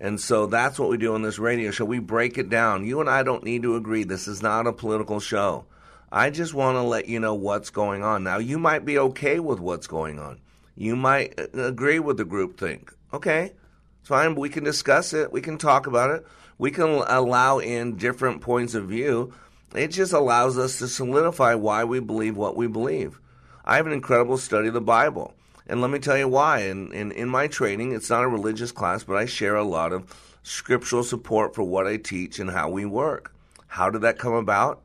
And 0.00 0.20
so 0.20 0.46
that's 0.46 0.78
what 0.78 0.88
we 0.88 0.98
do 0.98 1.14
on 1.14 1.22
this 1.22 1.40
radio 1.40 1.72
show. 1.72 1.84
We 1.84 1.98
break 1.98 2.38
it 2.38 2.48
down. 2.48 2.86
You 2.86 3.00
and 3.00 3.10
I 3.10 3.24
don't 3.24 3.42
need 3.42 3.62
to 3.62 3.74
agree. 3.74 4.04
This 4.04 4.28
is 4.28 4.40
not 4.40 4.68
a 4.68 4.72
political 4.72 5.18
show. 5.18 5.66
I 6.14 6.30
just 6.30 6.54
want 6.54 6.76
to 6.76 6.82
let 6.82 7.08
you 7.08 7.18
know 7.18 7.34
what's 7.34 7.70
going 7.70 8.04
on. 8.04 8.22
Now, 8.22 8.38
you 8.38 8.56
might 8.56 8.84
be 8.84 8.96
okay 9.00 9.40
with 9.40 9.58
what's 9.58 9.88
going 9.88 10.20
on. 10.20 10.38
You 10.76 10.94
might 10.94 11.36
uh, 11.36 11.64
agree 11.64 11.98
with 11.98 12.18
the 12.18 12.24
group 12.24 12.56
think. 12.56 12.92
Okay, 13.12 13.50
it's 13.98 14.08
fine. 14.08 14.36
We 14.36 14.48
can 14.48 14.62
discuss 14.62 15.12
it. 15.12 15.32
We 15.32 15.40
can 15.40 15.58
talk 15.58 15.88
about 15.88 16.10
it. 16.10 16.24
We 16.56 16.70
can 16.70 17.02
allow 17.08 17.58
in 17.58 17.96
different 17.96 18.42
points 18.42 18.74
of 18.74 18.86
view. 18.86 19.34
It 19.74 19.88
just 19.88 20.12
allows 20.12 20.56
us 20.56 20.78
to 20.78 20.86
solidify 20.86 21.56
why 21.56 21.82
we 21.82 21.98
believe 21.98 22.36
what 22.36 22.56
we 22.56 22.68
believe. 22.68 23.18
I 23.64 23.74
have 23.74 23.88
an 23.88 23.92
incredible 23.92 24.38
study 24.38 24.68
of 24.68 24.74
the 24.74 24.80
Bible. 24.80 25.34
And 25.66 25.80
let 25.80 25.90
me 25.90 25.98
tell 25.98 26.16
you 26.16 26.28
why. 26.28 26.60
In, 26.60 26.92
in, 26.92 27.10
in 27.10 27.28
my 27.28 27.48
training, 27.48 27.90
it's 27.90 28.10
not 28.10 28.22
a 28.22 28.28
religious 28.28 28.70
class, 28.70 29.02
but 29.02 29.16
I 29.16 29.26
share 29.26 29.56
a 29.56 29.64
lot 29.64 29.92
of 29.92 30.14
scriptural 30.44 31.02
support 31.02 31.56
for 31.56 31.64
what 31.64 31.88
I 31.88 31.96
teach 31.96 32.38
and 32.38 32.50
how 32.50 32.68
we 32.68 32.84
work. 32.84 33.34
How 33.66 33.90
did 33.90 34.02
that 34.02 34.16
come 34.16 34.34
about? 34.34 34.83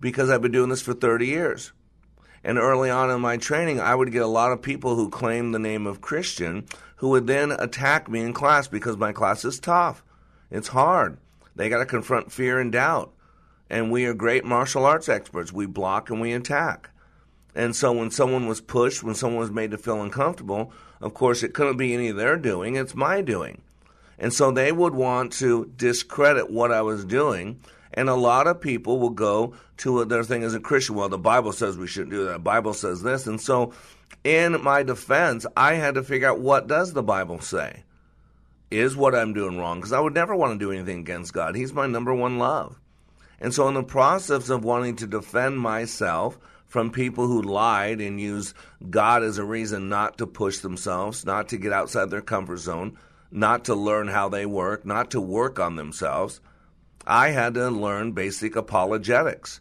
Because 0.00 0.30
I've 0.30 0.42
been 0.42 0.52
doing 0.52 0.70
this 0.70 0.82
for 0.82 0.94
30 0.94 1.26
years. 1.26 1.72
And 2.44 2.58
early 2.58 2.88
on 2.88 3.10
in 3.10 3.20
my 3.20 3.36
training, 3.36 3.80
I 3.80 3.94
would 3.94 4.12
get 4.12 4.22
a 4.22 4.26
lot 4.26 4.52
of 4.52 4.62
people 4.62 4.94
who 4.94 5.10
claimed 5.10 5.54
the 5.54 5.58
name 5.58 5.86
of 5.86 6.00
Christian 6.00 6.66
who 6.96 7.10
would 7.10 7.26
then 7.26 7.52
attack 7.52 8.08
me 8.08 8.20
in 8.20 8.32
class 8.32 8.68
because 8.68 8.96
my 8.96 9.12
class 9.12 9.44
is 9.44 9.58
tough. 9.58 10.04
It's 10.50 10.68
hard. 10.68 11.18
They 11.56 11.68
got 11.68 11.78
to 11.78 11.86
confront 11.86 12.32
fear 12.32 12.60
and 12.60 12.72
doubt. 12.72 13.12
And 13.70 13.90
we 13.90 14.06
are 14.06 14.14
great 14.14 14.44
martial 14.44 14.84
arts 14.84 15.08
experts. 15.08 15.52
We 15.52 15.66
block 15.66 16.10
and 16.10 16.20
we 16.20 16.32
attack. 16.32 16.90
And 17.54 17.74
so 17.74 17.92
when 17.92 18.10
someone 18.10 18.46
was 18.46 18.60
pushed, 18.60 19.02
when 19.02 19.14
someone 19.14 19.40
was 19.40 19.50
made 19.50 19.72
to 19.72 19.78
feel 19.78 20.00
uncomfortable, 20.00 20.72
of 21.00 21.14
course, 21.14 21.42
it 21.42 21.54
couldn't 21.54 21.76
be 21.76 21.94
any 21.94 22.08
of 22.08 22.16
their 22.16 22.36
doing, 22.36 22.76
it's 22.76 22.94
my 22.94 23.20
doing. 23.20 23.62
And 24.18 24.32
so 24.32 24.50
they 24.50 24.72
would 24.72 24.94
want 24.94 25.32
to 25.34 25.72
discredit 25.76 26.50
what 26.50 26.72
I 26.72 26.82
was 26.82 27.04
doing. 27.04 27.60
And 27.94 28.08
a 28.08 28.14
lot 28.14 28.46
of 28.46 28.60
people 28.60 28.98
will 28.98 29.10
go 29.10 29.54
to 29.78 30.04
their 30.04 30.24
thing 30.24 30.42
as 30.42 30.54
a 30.54 30.60
Christian. 30.60 30.94
Well, 30.94 31.08
the 31.08 31.18
Bible 31.18 31.52
says 31.52 31.76
we 31.76 31.86
shouldn't 31.86 32.10
do 32.10 32.24
that. 32.26 32.32
The 32.32 32.38
Bible 32.38 32.74
says 32.74 33.02
this. 33.02 33.26
And 33.26 33.40
so 33.40 33.72
in 34.24 34.62
my 34.62 34.82
defense, 34.82 35.46
I 35.56 35.74
had 35.74 35.94
to 35.94 36.02
figure 36.02 36.28
out 36.28 36.40
what 36.40 36.66
does 36.66 36.92
the 36.92 37.02
Bible 37.02 37.40
say? 37.40 37.84
Is 38.70 38.96
what 38.96 39.14
I'm 39.14 39.32
doing 39.32 39.56
wrong? 39.58 39.78
Because 39.78 39.92
I 39.92 40.00
would 40.00 40.14
never 40.14 40.36
want 40.36 40.52
to 40.52 40.64
do 40.64 40.72
anything 40.72 41.00
against 41.00 41.32
God. 41.32 41.54
He's 41.54 41.72
my 41.72 41.86
number 41.86 42.12
one 42.12 42.38
love. 42.38 42.78
And 43.40 43.54
so 43.54 43.68
in 43.68 43.74
the 43.74 43.82
process 43.82 44.50
of 44.50 44.64
wanting 44.64 44.96
to 44.96 45.06
defend 45.06 45.58
myself 45.58 46.38
from 46.66 46.90
people 46.90 47.26
who 47.26 47.40
lied 47.40 48.00
and 48.00 48.20
used 48.20 48.54
God 48.90 49.22
as 49.22 49.38
a 49.38 49.44
reason 49.44 49.88
not 49.88 50.18
to 50.18 50.26
push 50.26 50.58
themselves, 50.58 51.24
not 51.24 51.48
to 51.48 51.56
get 51.56 51.72
outside 51.72 52.10
their 52.10 52.20
comfort 52.20 52.58
zone, 52.58 52.98
not 53.30 53.64
to 53.64 53.74
learn 53.74 54.08
how 54.08 54.28
they 54.28 54.44
work, 54.44 54.84
not 54.84 55.10
to 55.12 55.20
work 55.20 55.58
on 55.58 55.76
themselves, 55.76 56.40
I 57.10 57.30
had 57.30 57.54
to 57.54 57.70
learn 57.70 58.12
basic 58.12 58.54
apologetics. 58.54 59.60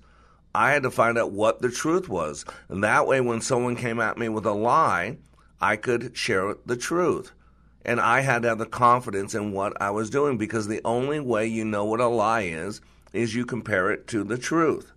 I 0.54 0.72
had 0.72 0.84
to 0.84 0.92
find 0.92 1.18
out 1.18 1.32
what 1.32 1.62
the 1.62 1.72
truth 1.72 2.10
was. 2.10 2.44
And 2.68 2.84
that 2.84 3.08
way, 3.08 3.22
when 3.22 3.40
someone 3.40 3.78
came 3.78 4.02
at 4.02 4.18
me 4.18 4.28
with 4.28 4.46
a 4.46 4.52
lie, 4.52 5.18
I 5.62 5.78
could 5.78 6.18
share 6.18 6.56
the 6.66 6.76
truth. 6.76 7.32
And 7.86 8.02
I 8.02 8.20
had 8.20 8.42
to 8.42 8.50
have 8.50 8.58
the 8.58 8.66
confidence 8.66 9.34
in 9.34 9.54
what 9.54 9.82
I 9.82 9.92
was 9.92 10.10
doing 10.10 10.38
because 10.38 10.68
the 10.68 10.82
only 10.84 11.22
way 11.22 11.48
you 11.48 11.64
know 11.64 11.86
what 11.86 12.02
a 12.02 12.08
lie 12.08 12.42
is, 12.42 12.82
is 13.14 13.34
you 13.34 13.46
compare 13.46 13.92
it 13.92 14.08
to 14.08 14.26
the 14.26 14.38
truth. 14.38 14.92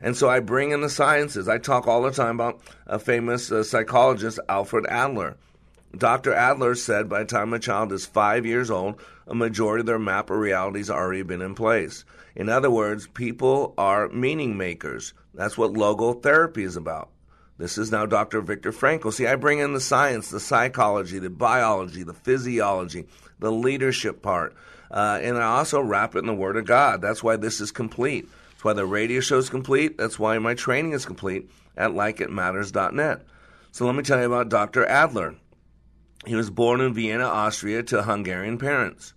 And 0.00 0.16
so 0.16 0.30
I 0.30 0.40
bring 0.40 0.70
in 0.70 0.80
the 0.80 0.88
sciences. 0.88 1.46
I 1.46 1.58
talk 1.58 1.86
all 1.86 2.00
the 2.00 2.10
time 2.10 2.36
about 2.36 2.60
a 2.86 2.98
famous 2.98 3.52
uh, 3.52 3.62
psychologist, 3.62 4.38
Alfred 4.48 4.86
Adler. 4.88 5.36
Dr. 5.96 6.34
Adler 6.34 6.74
said 6.74 7.08
by 7.08 7.20
the 7.20 7.24
time 7.26 7.52
a 7.52 7.58
child 7.58 7.92
is 7.92 8.06
five 8.06 8.44
years 8.44 8.70
old, 8.70 9.00
a 9.26 9.34
majority 9.34 9.80
of 9.80 9.86
their 9.86 9.98
map 9.98 10.30
of 10.30 10.38
reality 10.38 10.78
has 10.78 10.90
already 10.90 11.22
been 11.22 11.42
in 11.42 11.54
place. 11.54 12.04
In 12.34 12.48
other 12.48 12.70
words, 12.70 13.06
people 13.06 13.74
are 13.78 14.08
meaning 14.08 14.56
makers. 14.56 15.14
That's 15.34 15.56
what 15.56 15.72
logotherapy 15.72 16.64
is 16.64 16.76
about. 16.76 17.10
This 17.58 17.78
is 17.78 17.90
now 17.90 18.04
Dr. 18.04 18.42
Viktor 18.42 18.72
Frankl. 18.72 19.12
See, 19.12 19.26
I 19.26 19.36
bring 19.36 19.60
in 19.60 19.72
the 19.72 19.80
science, 19.80 20.28
the 20.28 20.40
psychology, 20.40 21.18
the 21.18 21.30
biology, 21.30 22.02
the 22.02 22.12
physiology, 22.12 23.06
the 23.38 23.50
leadership 23.50 24.20
part, 24.20 24.54
uh, 24.90 25.18
and 25.22 25.38
I 25.38 25.58
also 25.58 25.80
wrap 25.80 26.14
it 26.14 26.20
in 26.20 26.26
the 26.26 26.34
Word 26.34 26.56
of 26.56 26.66
God. 26.66 27.00
That's 27.00 27.22
why 27.22 27.36
this 27.36 27.60
is 27.60 27.72
complete. 27.72 28.28
That's 28.50 28.64
why 28.64 28.74
the 28.74 28.86
radio 28.86 29.20
show 29.20 29.38
is 29.38 29.48
complete. 29.48 29.96
That's 29.96 30.18
why 30.18 30.38
my 30.38 30.54
training 30.54 30.92
is 30.92 31.06
complete 31.06 31.50
at 31.76 31.92
likeitmatters.net. 31.92 33.22
So 33.72 33.86
let 33.86 33.94
me 33.94 34.02
tell 34.02 34.20
you 34.20 34.26
about 34.26 34.50
Dr. 34.50 34.86
Adler. 34.86 35.34
He 36.24 36.34
was 36.34 36.50
born 36.50 36.80
in 36.80 36.94
Vienna, 36.94 37.24
Austria, 37.24 37.82
to 37.84 38.02
Hungarian 38.02 38.58
parents. 38.58 39.12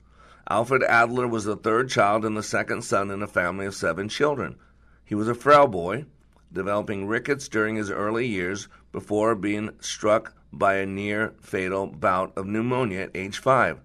Alfred 0.49 0.83
Adler 0.83 1.27
was 1.27 1.45
the 1.45 1.55
third 1.55 1.89
child 1.89 2.25
and 2.25 2.35
the 2.35 2.43
second 2.43 2.83
son 2.83 3.09
in 3.11 3.21
a 3.23 3.27
family 3.27 3.65
of 3.65 3.75
seven 3.75 4.09
children. 4.09 4.57
He 5.05 5.15
was 5.15 5.27
a 5.27 5.35
frail 5.35 5.67
boy, 5.67 6.05
developing 6.51 7.07
rickets 7.07 7.47
during 7.47 7.75
his 7.75 7.89
early 7.89 8.27
years 8.27 8.67
before 8.91 9.35
being 9.35 9.69
struck 9.79 10.33
by 10.51 10.75
a 10.75 10.85
near 10.85 11.33
fatal 11.39 11.87
bout 11.87 12.35
of 12.35 12.47
pneumonia 12.47 13.01
at 13.01 13.11
age 13.15 13.37
five. 13.37 13.79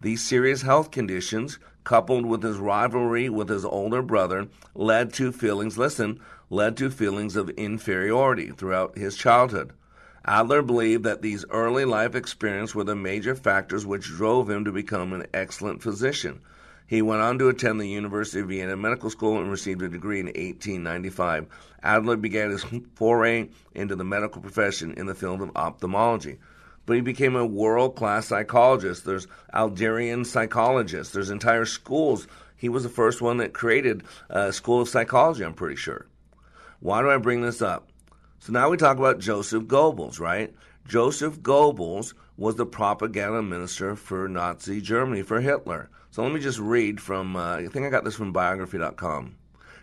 These 0.00 0.24
serious 0.24 0.62
health 0.62 0.90
conditions, 0.90 1.58
coupled 1.84 2.26
with 2.26 2.42
his 2.42 2.58
rivalry 2.58 3.28
with 3.28 3.48
his 3.48 3.64
older 3.64 4.02
brother, 4.02 4.48
led 4.74 5.12
to 5.14 5.32
feelings, 5.32 5.78
listen, 5.78 6.20
led 6.50 6.76
to 6.78 6.90
feelings 6.90 7.36
of 7.36 7.50
inferiority 7.50 8.50
throughout 8.50 8.96
his 8.98 9.16
childhood. 9.16 9.72
Adler 10.28 10.60
believed 10.60 11.04
that 11.04 11.22
these 11.22 11.44
early 11.50 11.84
life 11.84 12.16
experiences 12.16 12.74
were 12.74 12.82
the 12.82 12.96
major 12.96 13.36
factors 13.36 13.86
which 13.86 14.06
drove 14.06 14.50
him 14.50 14.64
to 14.64 14.72
become 14.72 15.12
an 15.12 15.26
excellent 15.32 15.80
physician. 15.80 16.40
He 16.88 17.00
went 17.00 17.22
on 17.22 17.38
to 17.38 17.48
attend 17.48 17.80
the 17.80 17.88
University 17.88 18.40
of 18.40 18.48
Vienna 18.48 18.76
Medical 18.76 19.08
School 19.08 19.40
and 19.40 19.50
received 19.50 19.82
a 19.82 19.88
degree 19.88 20.18
in 20.18 20.26
1895. 20.26 21.46
Adler 21.82 22.16
began 22.16 22.50
his 22.50 22.64
foray 22.94 23.48
into 23.74 23.94
the 23.94 24.04
medical 24.04 24.42
profession 24.42 24.94
in 24.94 25.06
the 25.06 25.14
field 25.14 25.42
of 25.42 25.52
ophthalmology. 25.54 26.38
But 26.86 26.96
he 26.96 27.02
became 27.02 27.36
a 27.36 27.46
world 27.46 27.94
class 27.94 28.26
psychologist. 28.26 29.04
There's 29.04 29.28
Adlerian 29.54 30.26
psychologists, 30.26 31.12
there's 31.12 31.30
entire 31.30 31.66
schools. 31.66 32.26
He 32.56 32.68
was 32.68 32.82
the 32.82 32.88
first 32.88 33.20
one 33.22 33.36
that 33.36 33.52
created 33.52 34.02
a 34.28 34.52
school 34.52 34.80
of 34.80 34.88
psychology, 34.88 35.44
I'm 35.44 35.54
pretty 35.54 35.76
sure. 35.76 36.06
Why 36.80 37.02
do 37.02 37.10
I 37.10 37.16
bring 37.16 37.42
this 37.42 37.62
up? 37.62 37.88
So 38.38 38.52
now 38.52 38.68
we 38.68 38.76
talk 38.76 38.98
about 38.98 39.18
Joseph 39.18 39.64
Goebbels, 39.64 40.20
right? 40.20 40.54
Joseph 40.86 41.40
Goebbels 41.40 42.14
was 42.36 42.54
the 42.56 42.66
propaganda 42.66 43.42
minister 43.42 43.96
for 43.96 44.28
Nazi 44.28 44.80
Germany, 44.80 45.22
for 45.22 45.40
Hitler. 45.40 45.90
So 46.10 46.22
let 46.22 46.32
me 46.32 46.40
just 46.40 46.58
read 46.58 47.00
from, 47.00 47.34
uh, 47.34 47.56
I 47.56 47.66
think 47.66 47.86
I 47.86 47.90
got 47.90 48.04
this 48.04 48.14
from 48.14 48.32
biography.com. 48.32 49.34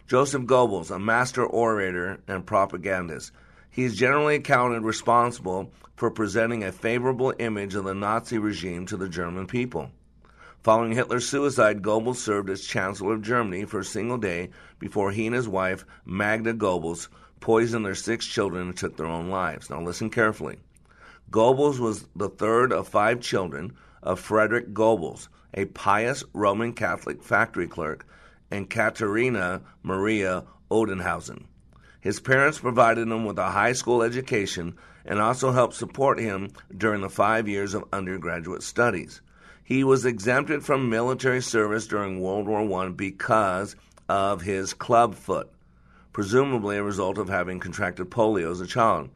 Joseph 0.07 0.43
Goebbels, 0.43 0.91
a 0.91 0.99
master 0.99 1.45
orator 1.45 2.21
and 2.27 2.45
propagandist. 2.45 3.31
He 3.69 3.83
is 3.83 3.95
generally 3.95 4.35
accounted 4.35 4.83
responsible 4.83 5.71
for 5.95 6.11
presenting 6.11 6.63
a 6.63 6.71
favorable 6.71 7.33
image 7.39 7.75
of 7.75 7.85
the 7.85 7.93
Nazi 7.93 8.37
regime 8.37 8.85
to 8.87 8.97
the 8.97 9.09
German 9.09 9.47
people. 9.47 9.91
Following 10.63 10.93
Hitler's 10.93 11.27
suicide, 11.27 11.81
Goebbels 11.81 12.17
served 12.17 12.49
as 12.49 12.65
Chancellor 12.65 13.15
of 13.15 13.21
Germany 13.21 13.65
for 13.65 13.79
a 13.79 13.85
single 13.85 14.17
day 14.17 14.49
before 14.79 15.11
he 15.11 15.25
and 15.25 15.35
his 15.35 15.47
wife, 15.47 15.85
Magda 16.05 16.53
Goebbels, 16.53 17.09
poisoned 17.43 17.85
their 17.85 17.93
six 17.93 18.25
children 18.25 18.67
and 18.67 18.77
took 18.77 18.95
their 18.95 19.05
own 19.05 19.29
lives. 19.29 19.69
Now 19.69 19.81
listen 19.81 20.09
carefully. 20.09 20.59
Goebbels 21.29 21.77
was 21.77 22.07
the 22.15 22.29
third 22.29 22.71
of 22.71 22.87
five 22.87 23.19
children 23.19 23.73
of 24.01 24.21
Frederick 24.21 24.73
Goebbels, 24.73 25.27
a 25.53 25.65
pious 25.65 26.23
Roman 26.31 26.71
Catholic 26.71 27.21
factory 27.21 27.67
clerk, 27.67 28.07
and 28.49 28.69
Katerina 28.69 29.61
Maria 29.83 30.45
Odenhausen. 30.71 31.43
His 31.99 32.21
parents 32.21 32.59
provided 32.59 33.09
him 33.09 33.25
with 33.25 33.37
a 33.37 33.51
high 33.51 33.73
school 33.73 34.03
education 34.03 34.77
and 35.03 35.19
also 35.19 35.51
helped 35.51 35.73
support 35.73 36.19
him 36.19 36.49
during 36.77 37.01
the 37.01 37.09
five 37.09 37.49
years 37.49 37.73
of 37.73 37.83
undergraduate 37.91 38.63
studies. 38.63 39.19
He 39.65 39.83
was 39.83 40.05
exempted 40.05 40.63
from 40.63 40.89
military 40.89 41.41
service 41.41 41.87
during 41.87 42.21
World 42.21 42.47
War 42.47 42.85
I 42.85 42.87
because 42.87 43.75
of 44.07 44.43
his 44.43 44.73
club 44.73 45.15
foot 45.15 45.52
presumably 46.13 46.77
a 46.77 46.83
result 46.83 47.17
of 47.17 47.27
having 47.27 47.59
contracted 47.59 48.09
polio 48.09 48.51
as 48.51 48.61
a 48.61 48.67
child, 48.67 49.09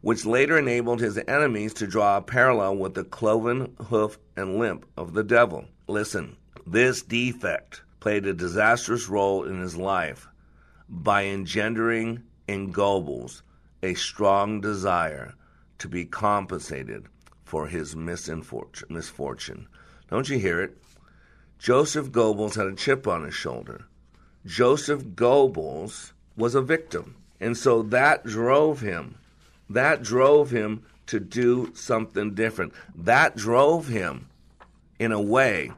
which 0.00 0.24
later 0.24 0.56
enabled 0.56 1.00
his 1.00 1.18
enemies 1.28 1.74
to 1.74 1.86
draw 1.86 2.16
a 2.16 2.22
parallel 2.22 2.76
with 2.76 2.94
the 2.94 3.04
cloven 3.04 3.76
hoof 3.88 4.18
and 4.36 4.58
limp 4.58 4.86
of 4.96 5.12
the 5.12 5.24
devil. 5.24 5.66
Listen, 5.88 6.36
this 6.66 7.02
defect 7.02 7.82
played 8.00 8.26
a 8.26 8.32
disastrous 8.32 9.08
role 9.08 9.44
in 9.44 9.60
his 9.60 9.76
life 9.76 10.28
by 10.88 11.24
engendering 11.24 12.22
in 12.46 12.72
Goebbels 12.72 13.42
a 13.82 13.94
strong 13.94 14.60
desire 14.60 15.34
to 15.78 15.88
be 15.88 16.04
compensated 16.04 17.06
for 17.44 17.66
his 17.66 17.94
misfortune. 17.94 19.68
Don't 20.10 20.28
you 20.28 20.38
hear 20.38 20.62
it? 20.62 20.78
Joseph 21.58 22.10
Goebbels 22.10 22.56
had 22.56 22.66
a 22.66 22.74
chip 22.74 23.06
on 23.06 23.24
his 23.24 23.34
shoulder. 23.34 23.86
Joseph 24.46 25.02
Goebbels 25.02 26.12
was 26.36 26.54
a 26.54 26.62
victim. 26.62 27.16
And 27.40 27.56
so 27.56 27.82
that 27.82 28.24
drove 28.24 28.80
him. 28.80 29.16
That 29.68 30.02
drove 30.02 30.50
him 30.50 30.82
to 31.06 31.20
do 31.20 31.72
something 31.74 32.34
different. 32.34 32.72
That 32.94 33.36
drove 33.36 33.88
him 33.88 34.28
in 34.98 35.12
a 35.12 35.20
way 35.20 35.72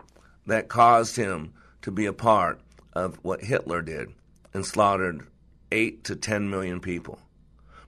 that 0.46 0.68
caused 0.68 1.16
him 1.16 1.52
to 1.82 1.90
be 1.90 2.06
a 2.06 2.12
part 2.12 2.60
of 2.92 3.18
what 3.22 3.44
Hitler 3.44 3.82
did 3.82 4.10
and 4.54 4.64
slaughtered 4.64 5.26
8 5.72 6.04
to 6.04 6.16
10 6.16 6.48
million 6.48 6.80
people. 6.80 7.18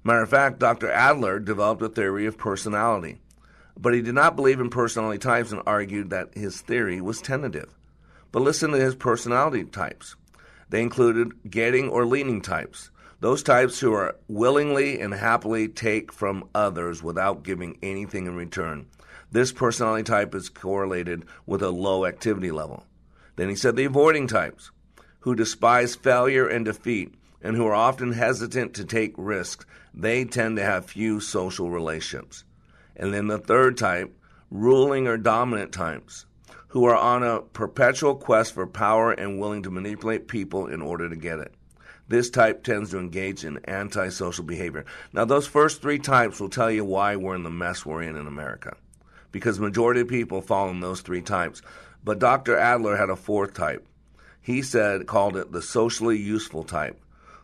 Matter 0.05 0.23
of 0.23 0.31
fact, 0.31 0.59
Dr. 0.59 0.91
Adler 0.91 1.39
developed 1.39 1.83
a 1.83 1.89
theory 1.89 2.27
of 2.27 2.39
personality, 2.39 3.19
but 3.77 3.95
he 3.95 4.03
did 4.03 4.15
not 4.15 4.37
believe 4.37 4.61
in 4.61 4.71
personality 4.71 5.19
types 5.19 5.53
and 5.53 5.63
argued 5.67 6.11
that 6.11 6.35
his 6.35 6.61
theory 6.61 7.01
was 7.01 7.21
tentative. 7.21 7.75
But 8.33 8.43
listen 8.43 8.71
to 8.71 8.79
his 8.79 8.95
personality 8.95 9.65
types. 9.65 10.17
They 10.71 10.83
included 10.83 11.51
getting 11.51 11.89
or 11.89 12.05
leaning 12.05 12.41
types, 12.41 12.91
those 13.21 13.43
types 13.43 13.81
who 13.81 13.93
are 13.95 14.17
willingly 14.29 15.01
and 15.01 15.13
happily 15.13 15.67
take 15.67 16.13
from 16.13 16.49
others 16.55 17.03
without 17.03 17.43
giving 17.43 17.79
anything 17.83 18.27
in 18.27 18.37
return. 18.37 18.87
This 19.33 19.51
personality 19.51 20.05
type 20.05 20.35
is 20.35 20.49
correlated 20.49 21.25
with 21.45 21.63
a 21.63 21.71
low 21.71 22.07
activity 22.07 22.51
level. 22.51 22.87
Then 23.37 23.49
he 23.49 23.57
said 23.57 23.77
the 23.77 23.85
avoiding 23.85 24.27
types, 24.27 24.71
who 25.21 25.35
despise 25.35 25.97
failure 25.97 26.47
and 26.47 26.65
defeat 26.65 27.15
and 27.43 27.57
who 27.57 27.67
are 27.67 27.75
often 27.75 28.13
hesitant 28.13 28.75
to 28.75 28.85
take 28.85 29.15
risks. 29.17 29.67
They 29.95 30.25
tend 30.25 30.57
to 30.57 30.65
have 30.65 30.87
few 30.87 31.21
social 31.21 31.71
relationships. 31.71 32.45
And 32.97 33.13
then 33.13 33.27
the 33.27 33.39
third 33.39 33.77
type, 33.77 34.17
ruling 34.51 35.07
or 35.07 35.17
dominant 35.17 35.73
types, 35.73 36.27
who 36.69 36.85
are 36.85 36.97
on 36.97 37.23
a 37.23 37.41
perpetual 37.41 38.15
quest 38.15 38.55
for 38.55 38.67
power 38.67 39.13
and 39.13 39.39
willing 39.39 39.63
to 39.63 39.71
manipulate 39.71 40.29
people 40.29 40.67
in 40.67 40.83
order 40.83 41.09
to 41.09 41.17
get 41.17 41.39
it. 41.39 41.53
This 42.09 42.31
type 42.31 42.65
tends 42.65 42.91
to 42.91 42.99
engage 42.99 43.45
in 43.45 43.61
antisocial 43.69 44.45
behavior. 44.45 44.87
Now, 45.13 45.25
those 45.27 45.47
first 45.47 45.83
three 45.83 45.99
types 45.99 46.41
will 46.41 46.49
tell 46.49 46.71
you 46.71 46.85
why 46.85 47.17
we're 47.17 47.35
in 47.35 47.43
the 47.43 47.51
mess 47.51 47.85
we're 47.85 48.03
in 48.03 48.17
in 48.17 48.27
America. 48.27 48.77
Because 49.31 49.57
the 49.57 49.65
majority 49.65 50.01
of 50.01 50.09
people 50.09 50.41
fall 50.41 50.71
in 50.71 50.81
those 50.81 51.03
three 51.03 51.21
types. 51.21 51.61
But 52.03 52.19
Dr. 52.19 52.57
Adler 52.57 52.97
had 52.97 53.11
a 53.11 53.17
fourth 53.17 53.53
type. 53.53 53.87
He 54.41 54.63
said, 54.63 55.07
called 55.07 55.37
it 55.37 55.53
the 55.53 55.61
socially 55.61 56.17
useful 56.17 56.65
type, 56.65 56.99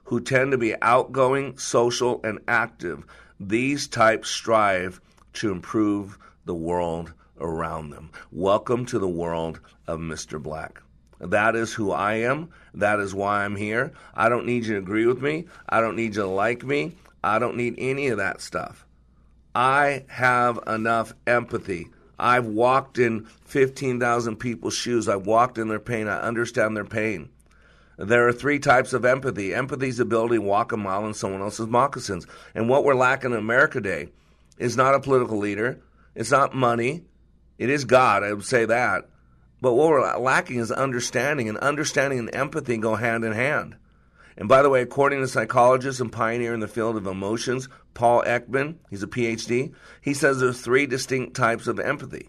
who 0.04 0.20
tend 0.20 0.52
to 0.52 0.58
be 0.58 0.80
outgoing, 0.80 1.58
social, 1.58 2.20
and 2.24 2.38
active. 2.48 3.04
These 3.38 3.88
types 3.88 4.30
strive 4.30 5.00
to 5.34 5.50
improve 5.50 6.18
the 6.46 6.54
world 6.54 7.12
around 7.38 7.90
them. 7.90 8.10
Welcome 8.30 8.86
to 8.86 8.98
the 8.98 9.08
world 9.08 9.60
of 9.86 10.00
Mr. 10.00 10.42
Black. 10.42 10.80
That 11.20 11.56
is 11.56 11.72
who 11.72 11.90
I 11.90 12.14
am. 12.14 12.50
That 12.74 13.00
is 13.00 13.14
why 13.14 13.44
I'm 13.44 13.56
here. 13.56 13.92
I 14.14 14.28
don't 14.28 14.46
need 14.46 14.66
you 14.66 14.74
to 14.74 14.80
agree 14.80 15.06
with 15.06 15.22
me. 15.22 15.46
I 15.68 15.80
don't 15.80 15.96
need 15.96 16.16
you 16.16 16.22
to 16.22 16.26
like 16.26 16.64
me. 16.64 16.96
I 17.22 17.38
don't 17.38 17.56
need 17.56 17.74
any 17.78 18.08
of 18.08 18.18
that 18.18 18.40
stuff. 18.40 18.86
I 19.54 20.04
have 20.08 20.58
enough 20.66 21.14
empathy. 21.26 21.88
I've 22.18 22.46
walked 22.46 22.98
in 22.98 23.24
15,000 23.44 24.36
people's 24.36 24.74
shoes. 24.74 25.08
I've 25.08 25.26
walked 25.26 25.58
in 25.58 25.68
their 25.68 25.80
pain. 25.80 26.08
I 26.08 26.20
understand 26.20 26.76
their 26.76 26.84
pain. 26.84 27.30
There 27.96 28.26
are 28.26 28.32
three 28.32 28.58
types 28.58 28.92
of 28.92 29.04
empathy. 29.04 29.54
Empathy 29.54 29.88
is 29.88 30.00
ability 30.00 30.36
to 30.36 30.42
walk 30.42 30.72
a 30.72 30.76
mile 30.76 31.06
in 31.06 31.14
someone 31.14 31.42
else's 31.42 31.68
moccasins. 31.68 32.26
And 32.54 32.68
what 32.68 32.84
we're 32.84 32.94
lacking 32.94 33.30
in 33.30 33.38
America 33.38 33.80
today 33.80 34.08
is 34.58 34.76
not 34.76 34.94
a 34.94 35.00
political 35.00 35.38
leader. 35.38 35.80
It's 36.14 36.30
not 36.32 36.54
money. 36.54 37.04
It 37.58 37.70
is 37.70 37.84
God, 37.84 38.22
I 38.22 38.32
would 38.32 38.44
say 38.44 38.64
that. 38.64 39.08
But 39.60 39.74
what 39.74 39.88
we're 39.88 40.18
lacking 40.18 40.58
is 40.58 40.70
understanding, 40.70 41.48
and 41.48 41.56
understanding 41.58 42.18
and 42.18 42.34
empathy 42.34 42.76
go 42.76 42.96
hand 42.96 43.24
in 43.24 43.32
hand. 43.32 43.76
And 44.36 44.48
by 44.48 44.62
the 44.62 44.70
way, 44.70 44.82
according 44.82 45.20
to 45.20 45.28
psychologist 45.28 46.00
and 46.00 46.12
pioneer 46.12 46.52
in 46.52 46.60
the 46.60 46.68
field 46.68 46.96
of 46.96 47.06
emotions, 47.06 47.68
Paul 47.94 48.22
Ekman, 48.24 48.76
he's 48.90 49.02
a 49.02 49.06
PhD, 49.06 49.72
he 50.00 50.12
says 50.12 50.40
there's 50.40 50.60
three 50.60 50.86
distinct 50.86 51.36
types 51.36 51.68
of 51.68 51.78
empathy. 51.78 52.28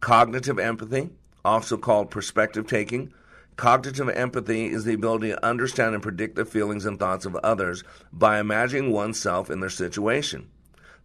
Cognitive 0.00 0.58
empathy, 0.58 1.10
also 1.44 1.78
called 1.78 2.10
perspective 2.10 2.66
taking. 2.66 3.12
Cognitive 3.56 4.10
empathy 4.10 4.66
is 4.66 4.84
the 4.84 4.94
ability 4.94 5.30
to 5.30 5.44
understand 5.44 5.94
and 5.94 6.02
predict 6.02 6.36
the 6.36 6.44
feelings 6.44 6.84
and 6.84 6.98
thoughts 6.98 7.24
of 7.24 7.34
others 7.36 7.82
by 8.12 8.38
imagining 8.38 8.92
oneself 8.92 9.50
in 9.50 9.60
their 9.60 9.70
situation. 9.70 10.48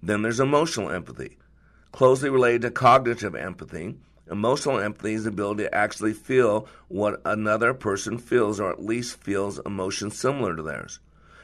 Then 0.03 0.21
there's 0.21 0.41
emotional 0.41 0.91
empathy. 0.91 1.37
Closely 1.93 2.29
related 2.29 2.63
to 2.63 2.71
cognitive 2.71 3.35
empathy, 3.35 3.95
Emotional 4.31 4.79
empathy 4.79 5.13
is 5.13 5.25
the 5.25 5.29
ability 5.29 5.63
to 5.63 5.75
actually 5.75 6.13
feel 6.13 6.67
what 6.87 7.21
another 7.25 7.73
person 7.73 8.17
feels, 8.17 8.59
or 8.59 8.71
at 8.71 8.83
least 8.83 9.21
feels 9.21 9.59
emotions 9.65 10.17
similar 10.17 10.55
to 10.55 10.63
theirs. 10.63 10.99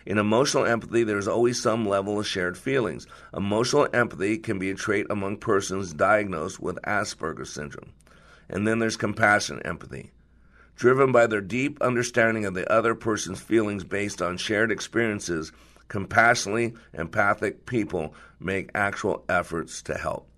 In 0.05 0.17
emotional 0.17 0.65
empathy, 0.65 1.03
there 1.03 1.17
is 1.17 1.27
always 1.27 1.61
some 1.61 1.87
level 1.87 2.19
of 2.19 2.25
shared 2.25 2.57
feelings. 2.57 3.05
Emotional 3.31 3.87
empathy 3.93 4.37
can 4.37 4.57
be 4.57 4.71
a 4.71 4.75
trait 4.75 5.05
among 5.09 5.37
persons 5.37 5.93
diagnosed 5.93 6.61
with 6.61 6.81
Asperger's 6.83 7.51
syndrome. 7.51 7.91
And 8.49 8.65
then 8.65 8.79
there's 8.79 8.97
compassion 8.97 9.61
empathy. 9.65 10.11
Driven 10.75 11.11
by 11.11 11.27
their 11.27 11.41
deep 11.41 11.81
understanding 11.81 12.45
of 12.45 12.53
the 12.53 12.71
other 12.71 12.95
person's 12.95 13.41
feelings 13.41 13.83
based 13.83 14.21
on 14.21 14.37
shared 14.37 14.71
experiences, 14.71 15.51
compassionately 15.89 16.75
empathic 16.93 17.65
people 17.65 18.15
make 18.39 18.71
actual 18.73 19.25
efforts 19.27 19.81
to 19.81 19.95
help. 19.95 20.28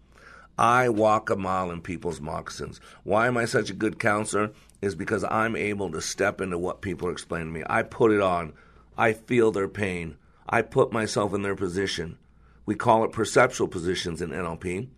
I 0.57 0.89
walk 0.89 1.29
a 1.29 1.35
mile 1.35 1.71
in 1.71 1.81
people's 1.81 2.21
moccasins. 2.21 2.79
Why 3.03 3.27
am 3.27 3.37
I 3.37 3.45
such 3.45 3.69
a 3.69 3.75
good 3.75 3.99
counselor? 3.99 4.51
Is 4.81 4.95
because 4.95 5.23
I'm 5.23 5.55
able 5.55 5.91
to 5.91 6.01
step 6.01 6.41
into 6.41 6.57
what 6.57 6.81
people 6.81 7.07
are 7.07 7.11
explaining 7.11 7.53
to 7.53 7.59
me. 7.59 7.63
I 7.69 7.83
put 7.83 8.11
it 8.11 8.21
on. 8.21 8.53
I 8.97 9.13
feel 9.13 9.51
their 9.51 9.67
pain. 9.67 10.17
I 10.47 10.61
put 10.61 10.91
myself 10.91 11.33
in 11.33 11.41
their 11.41 11.55
position. 11.55 12.17
We 12.65 12.75
call 12.75 13.03
it 13.03 13.11
perceptual 13.11 13.67
positions 13.67 14.21
in 14.21 14.29
NLP. 14.29 14.89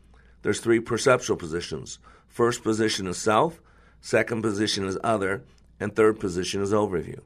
There's 0.41 0.59
three 0.59 0.79
perceptual 0.79 1.37
positions. 1.37 1.99
First 2.27 2.63
position 2.63 3.07
is 3.07 3.17
self, 3.17 3.61
second 4.01 4.41
position 4.41 4.85
is 4.85 4.97
other, 5.03 5.43
and 5.79 5.95
third 5.95 6.19
position 6.19 6.61
is 6.61 6.71
overview. 6.71 7.19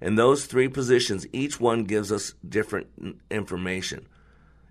And 0.00 0.18
those 0.18 0.46
three 0.46 0.68
positions, 0.68 1.26
each 1.32 1.60
one 1.60 1.84
gives 1.84 2.10
us 2.12 2.34
different 2.46 2.86
information. 3.30 4.06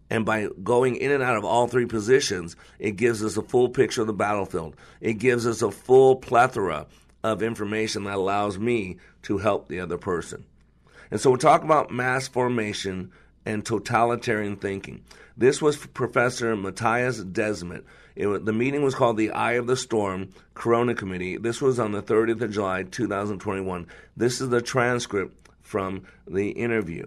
And 0.09 0.25
by 0.25 0.47
going 0.63 0.95
in 0.95 1.11
and 1.11 1.21
out 1.21 1.37
of 1.37 1.45
all 1.45 1.67
three 1.67 1.85
positions, 1.85 2.55
it 2.79 2.91
gives 2.91 3.23
us 3.23 3.37
a 3.37 3.41
full 3.41 3.69
picture 3.69 4.01
of 4.01 4.07
the 4.07 4.13
battlefield. 4.13 4.75
It 5.01 5.13
gives 5.13 5.45
us 5.45 5.61
a 5.61 5.71
full 5.71 6.15
plethora 6.15 6.87
of 7.23 7.43
information 7.43 8.05
that 8.05 8.15
allows 8.15 8.57
me 8.57 8.97
to 9.23 9.37
help 9.37 9.67
the 9.67 9.79
other 9.79 9.97
person. 9.97 10.45
And 11.11 11.19
so 11.19 11.31
we're 11.31 11.37
talking 11.37 11.65
about 11.65 11.91
mass 11.91 12.27
formation 12.27 13.11
and 13.45 13.65
totalitarian 13.65 14.55
thinking. 14.55 15.03
This 15.37 15.61
was 15.61 15.77
Professor 15.77 16.55
Matthias 16.55 17.23
Desmet. 17.23 17.83
It, 18.15 18.45
the 18.45 18.53
meeting 18.53 18.83
was 18.83 18.95
called 18.95 19.17
the 19.17 19.31
Eye 19.31 19.53
of 19.53 19.67
the 19.67 19.77
Storm 19.77 20.33
Corona 20.53 20.93
Committee. 20.93 21.37
This 21.37 21.61
was 21.61 21.79
on 21.79 21.93
the 21.93 22.01
30th 22.01 22.41
of 22.41 22.51
July, 22.51 22.83
2021. 22.83 23.87
This 24.17 24.41
is 24.41 24.49
the 24.49 24.61
transcript 24.61 25.49
from 25.61 26.03
the 26.27 26.49
interview. 26.49 27.05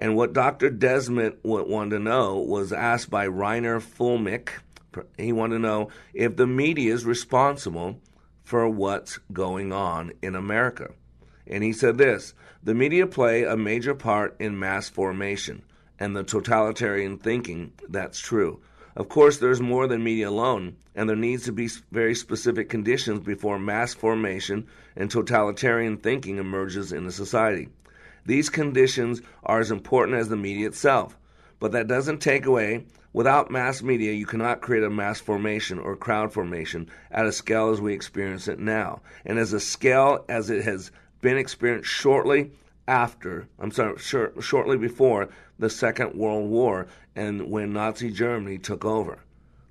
And 0.00 0.16
what 0.16 0.32
Dr. 0.32 0.70
Desmond 0.70 1.36
wanted 1.44 1.90
to 1.90 1.98
know 1.98 2.38
was 2.38 2.72
asked 2.72 3.10
by 3.10 3.26
Reiner 3.26 3.82
Fuellmich. 3.82 4.48
He 5.18 5.30
wanted 5.30 5.56
to 5.56 5.60
know 5.60 5.90
if 6.14 6.36
the 6.36 6.46
media 6.46 6.94
is 6.94 7.04
responsible 7.04 8.00
for 8.42 8.66
what's 8.66 9.18
going 9.30 9.72
on 9.72 10.12
in 10.22 10.34
America. 10.34 10.88
And 11.46 11.62
he 11.62 11.74
said 11.74 11.98
this 11.98 12.32
the 12.62 12.74
media 12.74 13.06
play 13.06 13.44
a 13.44 13.56
major 13.56 13.94
part 13.94 14.36
in 14.40 14.58
mass 14.58 14.88
formation 14.88 15.62
and 15.98 16.16
the 16.16 16.24
totalitarian 16.24 17.18
thinking 17.18 17.72
that's 17.88 18.18
true. 18.18 18.60
Of 18.96 19.08
course, 19.08 19.38
there's 19.38 19.60
more 19.60 19.86
than 19.86 20.02
media 20.02 20.30
alone, 20.30 20.76
and 20.94 21.08
there 21.08 21.16
needs 21.16 21.44
to 21.44 21.52
be 21.52 21.68
very 21.92 22.14
specific 22.14 22.68
conditions 22.68 23.20
before 23.20 23.58
mass 23.58 23.94
formation 23.94 24.66
and 24.96 25.10
totalitarian 25.10 25.98
thinking 25.98 26.38
emerges 26.38 26.92
in 26.92 27.06
a 27.06 27.12
society. 27.12 27.68
These 28.26 28.50
conditions 28.50 29.22
are 29.42 29.60
as 29.60 29.70
important 29.70 30.18
as 30.18 30.28
the 30.28 30.36
media 30.36 30.66
itself. 30.66 31.16
But 31.58 31.72
that 31.72 31.88
doesn't 31.88 32.18
take 32.18 32.46
away, 32.46 32.86
without 33.12 33.50
mass 33.50 33.82
media, 33.82 34.12
you 34.12 34.26
cannot 34.26 34.60
create 34.60 34.84
a 34.84 34.90
mass 34.90 35.20
formation 35.20 35.78
or 35.78 35.96
crowd 35.96 36.32
formation 36.32 36.88
at 37.10 37.26
a 37.26 37.32
scale 37.32 37.70
as 37.70 37.80
we 37.80 37.92
experience 37.92 38.48
it 38.48 38.58
now. 38.58 39.02
And 39.24 39.38
as 39.38 39.52
a 39.52 39.60
scale 39.60 40.24
as 40.28 40.50
it 40.50 40.64
has 40.64 40.90
been 41.20 41.36
experienced 41.36 41.88
shortly 41.88 42.50
after, 42.88 43.46
I'm 43.58 43.70
sorry, 43.70 43.98
shortly 43.98 44.78
before 44.78 45.28
the 45.58 45.70
Second 45.70 46.14
World 46.14 46.48
War 46.48 46.86
and 47.14 47.50
when 47.50 47.72
Nazi 47.72 48.10
Germany 48.10 48.58
took 48.58 48.84
over. 48.84 49.18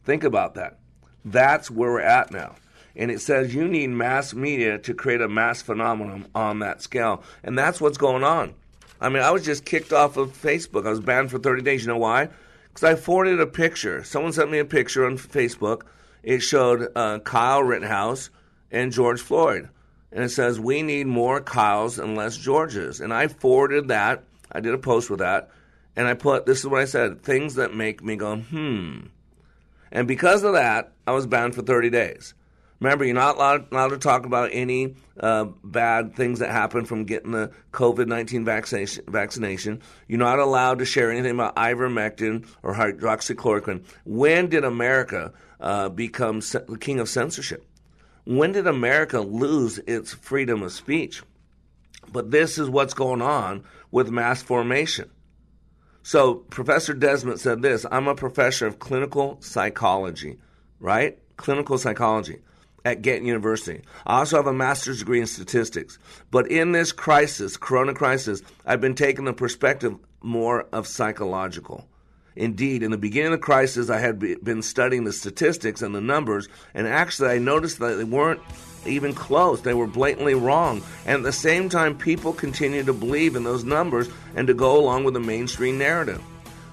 Think 0.04 0.24
about 0.24 0.54
that. 0.56 0.78
That's 1.26 1.72
where 1.72 1.92
we're 1.92 2.02
at 2.02 2.32
now 2.32 2.56
and 3.00 3.10
it 3.10 3.22
says 3.22 3.56
you 3.56 3.66
need 3.66 3.88
mass 3.88 4.34
media 4.34 4.78
to 4.80 4.94
create 4.94 5.22
a 5.22 5.30
mass 5.30 5.62
phenomenon 5.62 6.28
on 6.36 6.60
that 6.60 6.82
scale. 6.82 7.24
And 7.44 7.58
that's 7.58 7.80
what's 7.80 7.98
going 7.98 8.26
on. 8.26 8.54
I 9.00 9.08
mean, 9.08 9.24
I 9.24 9.32
was 9.32 9.46
just 9.46 9.64
kicked 9.64 9.94
off 9.94 10.18
of 10.18 10.34
Facebook. 10.34 10.86
I 10.86 10.90
was 10.90 11.00
banned 11.00 11.32
for 11.32 11.40
30 11.40 11.62
days. 11.62 11.84
You 11.84 11.88
know 11.88 11.98
why? 11.98 12.28
Because 12.68 12.84
I 12.84 12.96
forwarded 12.96 13.40
a 13.40 13.48
picture. 13.48 14.04
Someone 14.04 14.34
sent 14.34 14.52
me 14.52 14.60
a 14.60 14.66
picture 14.66 15.06
on 15.06 15.18
Facebook. 15.18 15.84
It 16.24 16.40
showed 16.40 16.90
uh, 16.94 17.20
Kyle 17.20 17.64
Rittenhouse 17.64 18.32
and 18.70 18.92
George 18.92 19.22
Floyd. 19.22 19.70
And 20.12 20.22
it 20.22 20.30
says, 20.30 20.60
We 20.60 20.84
need 20.84 21.08
more 21.08 21.40
Kyles 21.40 22.00
and 22.00 22.18
less 22.18 22.36
Georges. 22.36 23.00
And 23.00 23.14
I 23.14 23.30
forwarded 23.30 23.88
that. 23.88 24.26
I 24.52 24.60
did 24.60 24.74
a 24.74 24.78
post 24.78 25.10
with 25.10 25.20
that. 25.20 25.50
And 25.96 26.06
I 26.06 26.16
put, 26.16 26.46
this 26.46 26.60
is 26.60 26.68
what 26.68 26.82
I 26.82 26.86
said 26.86 27.24
things 27.24 27.56
that 27.56 27.74
make 27.74 28.04
me 28.04 28.18
go, 28.18 28.36
hmm. 28.36 29.00
And 29.90 30.06
because 30.06 30.44
of 30.44 30.54
that, 30.54 30.92
I 31.08 31.12
was 31.12 31.26
banned 31.26 31.56
for 31.56 31.62
30 31.62 31.90
days. 31.90 32.34
Remember, 32.80 33.04
you're 33.04 33.14
not 33.14 33.36
allowed, 33.36 33.72
allowed 33.72 33.90
to 33.90 33.98
talk 33.98 34.26
about 34.26 34.52
any 34.54 34.96
uh, 35.20 35.46
bad 35.64 36.16
things 36.16 36.40
that 36.40 36.50
happen 36.50 36.86
from 36.86 37.04
getting 37.04 37.32
the 37.32 37.52
COVID 37.74 38.08
19 38.08 38.46
vaccination, 38.46 39.04
vaccination. 39.08 39.82
You're 40.08 40.20
not 40.20 40.40
allowed 40.40 40.80
to 40.80 40.86
share 40.86 41.12
anything 41.12 41.32
about 41.32 41.56
ivermectin 41.58 42.48
or 42.64 42.74
hydroxychloroquine. 42.74 43.84
When 44.06 44.48
did 44.48 44.64
America 44.64 45.34
uh, 45.60 45.90
become 45.90 46.40
the 46.40 46.78
king 46.80 47.00
of 47.00 47.10
censorship? 47.10 47.66
When 48.24 48.54
did 48.54 48.68
America 48.68 49.20
lose 49.20 49.80
its 49.80 50.14
freedom 50.14 50.64
of 50.64 50.72
speech? 50.72 51.22
But 52.12 52.32
this 52.32 52.58
is 52.58 52.70
what's 52.70 52.94
going 52.94 53.22
on 53.22 53.66
with 53.92 54.10
mass 54.10 54.42
formation. 54.42 55.10
So, 56.02 56.36
Professor 56.36 56.94
Desmond 56.94 57.42
said 57.42 57.62
this 57.62 57.86
I'm 57.92 58.08
a 58.08 58.16
professor 58.16 58.66
of 58.68 58.80
clinical 58.80 59.38
psychology, 59.42 60.38
right? 60.80 61.20
Clinical 61.36 61.78
psychology 61.78 62.40
at 62.86 63.02
Ghent 63.02 63.26
University. 63.26 63.82
I 64.06 64.20
also 64.20 64.38
have 64.38 64.48
a 64.48 64.54
master's 64.54 65.00
degree 65.00 65.20
in 65.20 65.28
statistics. 65.28 65.98
But 66.32 66.50
in 66.50 66.72
this 66.72 66.92
crisis, 66.92 67.58
corona 67.58 67.94
crisis, 67.94 68.42
I've 68.66 68.82
been 68.82 68.96
taking 68.96 69.26
the 69.26 69.34
perspective 69.34 69.96
more 70.22 70.64
of 70.72 70.88
psychological. 70.88 71.88
Indeed, 72.36 72.84
in 72.84 72.92
the 72.92 72.98
beginning 72.98 73.34
of 73.34 73.40
the 73.40 73.46
crisis, 73.46 73.90
I 73.90 74.00
had 74.00 74.20
been 74.20 74.62
studying 74.62 75.04
the 75.04 75.12
statistics 75.12 75.82
and 75.82 75.94
the 75.94 76.02
numbers, 76.02 76.48
and 76.74 76.88
actually, 76.88 77.30
I 77.30 77.38
noticed 77.38 77.80
that 77.80 77.96
they 77.96 78.04
weren't 78.06 78.40
even 78.86 79.14
close. 79.14 79.62
They 79.62 79.74
were 79.74 79.88
blatantly 79.88 80.36
wrong. 80.36 80.82
And 81.06 81.18
at 81.18 81.24
the 81.24 81.34
same 81.34 81.68
time, 81.68 81.98
people 81.98 82.32
continued 82.32 82.86
to 82.86 82.94
believe 82.94 83.36
in 83.36 83.44
those 83.44 83.64
numbers 83.66 84.10
and 84.36 84.48
to 84.48 84.54
go 84.54 84.80
along 84.80 85.04
with 85.04 85.16
the 85.16 85.20
mainstream 85.20 85.78
narrative. 85.78 86.22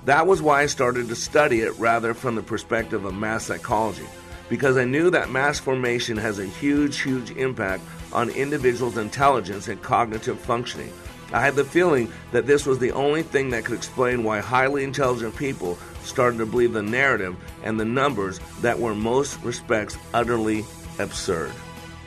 That 0.04 0.28
was 0.28 0.40
why 0.40 0.62
I 0.62 0.66
started 0.66 1.08
to 1.08 1.16
study 1.16 1.62
it 1.62 1.72
rather 1.78 2.14
from 2.14 2.36
the 2.36 2.42
perspective 2.42 3.04
of 3.04 3.14
mass 3.14 3.46
psychology. 3.46 4.06
Because 4.48 4.76
I 4.76 4.84
knew 4.84 5.10
that 5.10 5.30
mass 5.30 5.58
formation 5.58 6.16
has 6.16 6.38
a 6.38 6.46
huge, 6.46 7.00
huge 7.00 7.30
impact 7.32 7.82
on 8.12 8.30
individuals' 8.30 8.96
intelligence 8.96 9.68
and 9.68 9.82
cognitive 9.82 10.38
functioning. 10.40 10.92
I 11.32 11.40
had 11.40 11.56
the 11.56 11.64
feeling 11.64 12.10
that 12.30 12.46
this 12.46 12.66
was 12.66 12.78
the 12.78 12.92
only 12.92 13.22
thing 13.22 13.50
that 13.50 13.64
could 13.64 13.76
explain 13.76 14.22
why 14.22 14.40
highly 14.40 14.84
intelligent 14.84 15.34
people 15.34 15.76
started 16.02 16.38
to 16.38 16.46
believe 16.46 16.72
the 16.72 16.82
narrative 16.82 17.36
and 17.64 17.80
the 17.80 17.84
numbers 17.84 18.38
that 18.60 18.78
were 18.78 18.92
in 18.92 19.00
most 19.00 19.42
respects 19.42 19.98
utterly 20.14 20.64
absurd. 21.00 21.52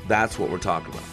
That's 0.08 0.40
what 0.40 0.50
we're 0.50 0.58
talking 0.58 0.94
about. 0.94 1.04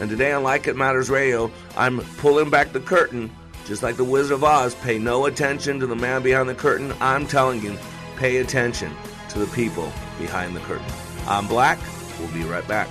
And 0.00 0.08
today 0.08 0.32
on 0.32 0.42
Like 0.42 0.66
It 0.66 0.76
Matters 0.76 1.10
Radio, 1.10 1.52
I'm 1.76 2.00
pulling 2.16 2.48
back 2.48 2.72
the 2.72 2.80
curtain, 2.80 3.30
just 3.66 3.82
like 3.82 3.96
the 3.96 4.04
Wizard 4.04 4.32
of 4.32 4.44
Oz. 4.44 4.74
Pay 4.76 4.98
no 4.98 5.26
attention 5.26 5.78
to 5.80 5.86
the 5.86 5.94
man 5.94 6.22
behind 6.22 6.48
the 6.48 6.54
curtain. 6.54 6.94
I'm 7.00 7.26
telling 7.26 7.62
you, 7.62 7.76
pay 8.16 8.38
attention 8.38 8.92
to 9.28 9.38
the 9.38 9.46
people 9.54 9.92
behind 10.22 10.54
the 10.54 10.60
curtain. 10.60 10.86
I'm 11.26 11.48
Black. 11.48 11.78
We'll 12.18 12.32
be 12.32 12.44
right 12.44 12.66
back. 12.68 12.88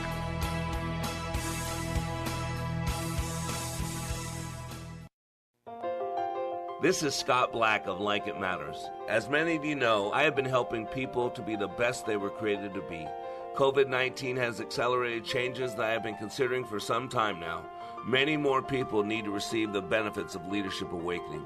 This 6.81 7.03
is 7.03 7.15
Scott 7.15 7.53
Black 7.53 7.87
of 7.87 8.01
Like 8.01 8.27
It 8.27 8.39
Matters. 8.39 8.89
As 9.07 9.29
many 9.29 9.55
of 9.55 9.63
you 9.63 9.75
know, 9.75 10.11
I 10.11 10.23
have 10.23 10.35
been 10.35 10.45
helping 10.45 10.87
people 10.87 11.29
to 11.29 11.41
be 11.41 11.55
the 11.55 11.67
best 11.67 12.05
they 12.05 12.17
were 12.17 12.31
created 12.31 12.73
to 12.73 12.81
be. 12.81 13.07
COVID 13.55 13.87
19 13.87 14.35
has 14.37 14.59
accelerated 14.59 15.23
changes 15.23 15.75
that 15.75 15.85
I 15.85 15.91
have 15.91 16.03
been 16.03 16.15
considering 16.15 16.65
for 16.65 16.79
some 16.79 17.07
time 17.07 17.39
now. 17.39 17.63
Many 18.05 18.35
more 18.35 18.61
people 18.61 19.03
need 19.03 19.25
to 19.25 19.31
receive 19.31 19.71
the 19.71 19.81
benefits 19.81 20.35
of 20.35 20.47
Leadership 20.47 20.91
Awakening. 20.91 21.45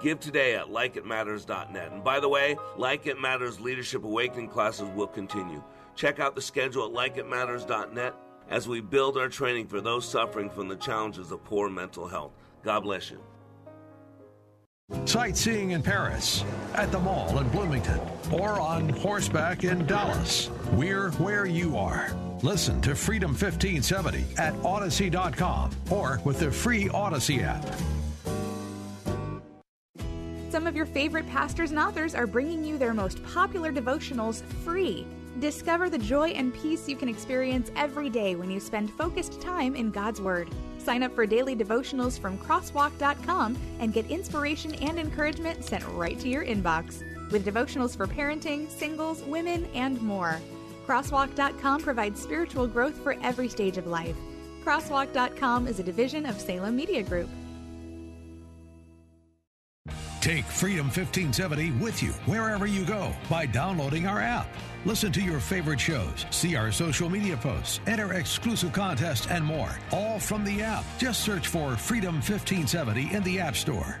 Give 0.00 0.18
today 0.18 0.54
at 0.54 0.66
likeitmatters.net. 0.66 1.92
And 1.92 2.02
by 2.02 2.20
the 2.20 2.28
way, 2.28 2.56
Like 2.76 3.06
It 3.06 3.20
Matters 3.20 3.60
Leadership 3.60 4.04
Awakening 4.04 4.48
classes 4.48 4.88
will 4.94 5.06
continue. 5.06 5.62
Check 5.94 6.20
out 6.20 6.34
the 6.34 6.42
schedule 6.42 6.86
at 6.86 6.92
likeitmatters.net 6.92 8.14
as 8.48 8.66
we 8.66 8.80
build 8.80 9.16
our 9.16 9.28
training 9.28 9.66
for 9.66 9.80
those 9.80 10.08
suffering 10.08 10.48
from 10.50 10.68
the 10.68 10.76
challenges 10.76 11.30
of 11.30 11.44
poor 11.44 11.68
mental 11.68 12.08
health. 12.08 12.32
God 12.62 12.80
bless 12.80 13.10
you. 13.10 13.20
Sightseeing 15.04 15.70
in 15.70 15.82
Paris, 15.82 16.44
at 16.74 16.90
the 16.90 16.98
mall 16.98 17.38
in 17.38 17.48
Bloomington, 17.50 18.00
or 18.32 18.60
on 18.60 18.88
horseback 18.88 19.62
in 19.62 19.86
Dallas. 19.86 20.50
We're 20.72 21.10
where 21.12 21.46
you 21.46 21.76
are. 21.76 22.12
Listen 22.42 22.80
to 22.80 22.96
Freedom 22.96 23.30
1570 23.30 24.24
at 24.38 24.54
Odyssey.com 24.64 25.70
or 25.90 26.20
with 26.24 26.40
the 26.40 26.50
free 26.50 26.88
Odyssey 26.88 27.42
app. 27.42 27.64
Some 30.50 30.66
of 30.66 30.74
your 30.74 30.86
favorite 30.86 31.28
pastors 31.28 31.70
and 31.70 31.78
authors 31.78 32.12
are 32.12 32.26
bringing 32.26 32.64
you 32.64 32.76
their 32.76 32.92
most 32.92 33.22
popular 33.22 33.72
devotionals 33.72 34.42
free. 34.64 35.06
Discover 35.38 35.90
the 35.90 35.98
joy 35.98 36.30
and 36.30 36.52
peace 36.52 36.88
you 36.88 36.96
can 36.96 37.08
experience 37.08 37.70
every 37.76 38.10
day 38.10 38.34
when 38.34 38.50
you 38.50 38.58
spend 38.58 38.90
focused 38.90 39.40
time 39.40 39.76
in 39.76 39.92
God's 39.92 40.20
Word. 40.20 40.50
Sign 40.78 41.04
up 41.04 41.14
for 41.14 41.24
daily 41.24 41.54
devotionals 41.54 42.18
from 42.18 42.36
crosswalk.com 42.36 43.56
and 43.78 43.92
get 43.92 44.10
inspiration 44.10 44.74
and 44.74 44.98
encouragement 44.98 45.64
sent 45.64 45.84
right 45.90 46.18
to 46.18 46.28
your 46.28 46.44
inbox. 46.44 47.04
With 47.30 47.46
devotionals 47.46 47.96
for 47.96 48.08
parenting, 48.08 48.68
singles, 48.68 49.22
women, 49.22 49.68
and 49.72 50.02
more. 50.02 50.40
Crosswalk.com 50.84 51.80
provides 51.80 52.20
spiritual 52.20 52.66
growth 52.66 53.00
for 53.04 53.16
every 53.22 53.48
stage 53.48 53.78
of 53.78 53.86
life. 53.86 54.16
Crosswalk.com 54.64 55.68
is 55.68 55.78
a 55.78 55.84
division 55.84 56.26
of 56.26 56.40
Salem 56.40 56.74
Media 56.74 57.04
Group. 57.04 57.28
Take 60.20 60.44
Freedom 60.44 60.86
1570 60.86 61.70
with 61.82 62.02
you 62.02 62.10
wherever 62.26 62.66
you 62.66 62.84
go 62.84 63.14
by 63.30 63.46
downloading 63.46 64.06
our 64.06 64.20
app. 64.20 64.48
Listen 64.84 65.10
to 65.12 65.22
your 65.22 65.40
favorite 65.40 65.80
shows, 65.80 66.26
see 66.30 66.56
our 66.56 66.70
social 66.70 67.08
media 67.08 67.38
posts, 67.38 67.80
enter 67.86 68.12
exclusive 68.12 68.72
contests, 68.72 69.26
and 69.28 69.42
more. 69.44 69.78
All 69.92 70.18
from 70.18 70.44
the 70.44 70.62
app. 70.62 70.84
Just 70.98 71.20
search 71.20 71.48
for 71.48 71.74
Freedom 71.76 72.16
1570 72.16 73.14
in 73.14 73.22
the 73.22 73.40
App 73.40 73.56
Store. 73.56 74.00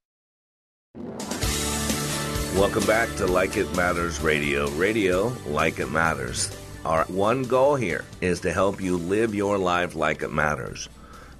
Welcome 2.55 2.85
back 2.85 3.15
to 3.15 3.25
Like 3.25 3.55
It 3.55 3.73
Matters 3.77 4.19
Radio. 4.19 4.69
Radio, 4.71 5.33
like 5.47 5.79
it 5.79 5.89
matters. 5.89 6.55
Our 6.83 7.05
one 7.05 7.43
goal 7.43 7.75
here 7.75 8.03
is 8.19 8.41
to 8.41 8.51
help 8.51 8.81
you 8.81 8.97
live 8.97 9.33
your 9.33 9.57
life 9.57 9.95
like 9.95 10.21
it 10.21 10.33
matters. 10.33 10.89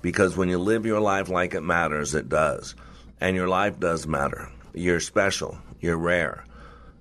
Because 0.02 0.38
when 0.38 0.48
you 0.48 0.58
live 0.58 0.86
your 0.86 1.02
life 1.02 1.28
like 1.28 1.54
it 1.54 1.62
matters, 1.62 2.16
it 2.16 2.30
does. 2.30 2.76
And 3.20 3.36
your 3.36 3.50
life 3.50 3.78
does 3.78 4.08
matter. 4.08 4.50
You're 4.74 5.02
special. 5.02 5.60
You're 5.82 5.98
rare. 5.98 6.46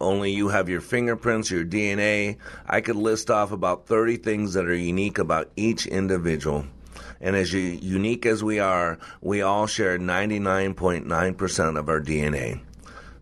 Only 0.00 0.32
you 0.32 0.48
have 0.48 0.68
your 0.68 0.80
fingerprints, 0.80 1.50
your 1.50 1.64
DNA. 1.64 2.36
I 2.66 2.80
could 2.80 2.96
list 2.96 3.30
off 3.30 3.52
about 3.52 3.86
30 3.86 4.16
things 4.16 4.54
that 4.54 4.66
are 4.66 4.74
unique 4.74 5.18
about 5.18 5.50
each 5.56 5.86
individual. 5.86 6.66
And 7.20 7.36
as 7.36 7.52
unique 7.52 8.24
as 8.24 8.42
we 8.42 8.58
are, 8.58 8.98
we 9.20 9.42
all 9.42 9.66
share 9.66 9.98
99.9% 9.98 11.78
of 11.78 11.88
our 11.88 12.00
DNA. 12.00 12.62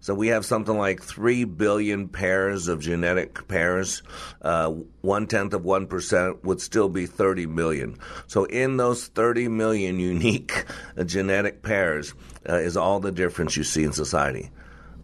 So 0.01 0.15
we 0.15 0.29
have 0.29 0.47
something 0.47 0.79
like 0.79 1.03
3 1.03 1.45
billion 1.45 2.09
pairs 2.09 2.69
of 2.69 2.81
genetic 2.81 3.49
pairs. 3.49 4.03
Uh, 4.41 4.71
one 5.01 5.27
tenth 5.27 5.53
of 5.55 5.63
1% 5.63 6.45
would 6.45 6.61
still 6.61 6.89
be 6.89 7.07
30 7.07 7.47
million. 7.47 7.99
So 8.29 8.45
in 8.45 8.77
those 8.77 9.09
30 9.09 9.49
million 9.49 9.99
unique 9.99 10.65
uh, 10.97 11.03
genetic 11.03 11.63
pairs 11.63 12.15
uh, 12.49 12.55
is 12.55 12.77
all 12.77 13.01
the 13.01 13.11
difference 13.11 13.57
you 13.57 13.65
see 13.65 13.83
in 13.83 13.93
society. 13.93 14.51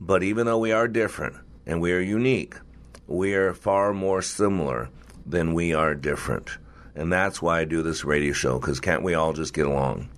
But 0.01 0.23
even 0.23 0.47
though 0.47 0.59
we 0.59 0.73
are 0.73 0.87
different 0.87 1.37
and 1.67 1.81
we 1.81 1.93
are 1.93 2.01
unique, 2.01 2.55
we 3.07 3.35
are 3.35 3.53
far 3.53 3.93
more 3.93 4.23
similar 4.23 4.91
than 5.27 5.55
we 5.55 5.75
are 5.75 5.95
different. 5.95 6.59
And 6.95 7.13
that's 7.13 7.43
why 7.43 7.61
I 7.61 7.65
do 7.65 7.83
this 7.83 8.05
radio 8.05 8.33
show, 8.33 8.59
because 8.59 8.81
can't 8.81 9.03
we 9.03 9.15
all 9.15 9.33
just 9.33 9.53
get 9.53 9.67
along? 9.67 10.09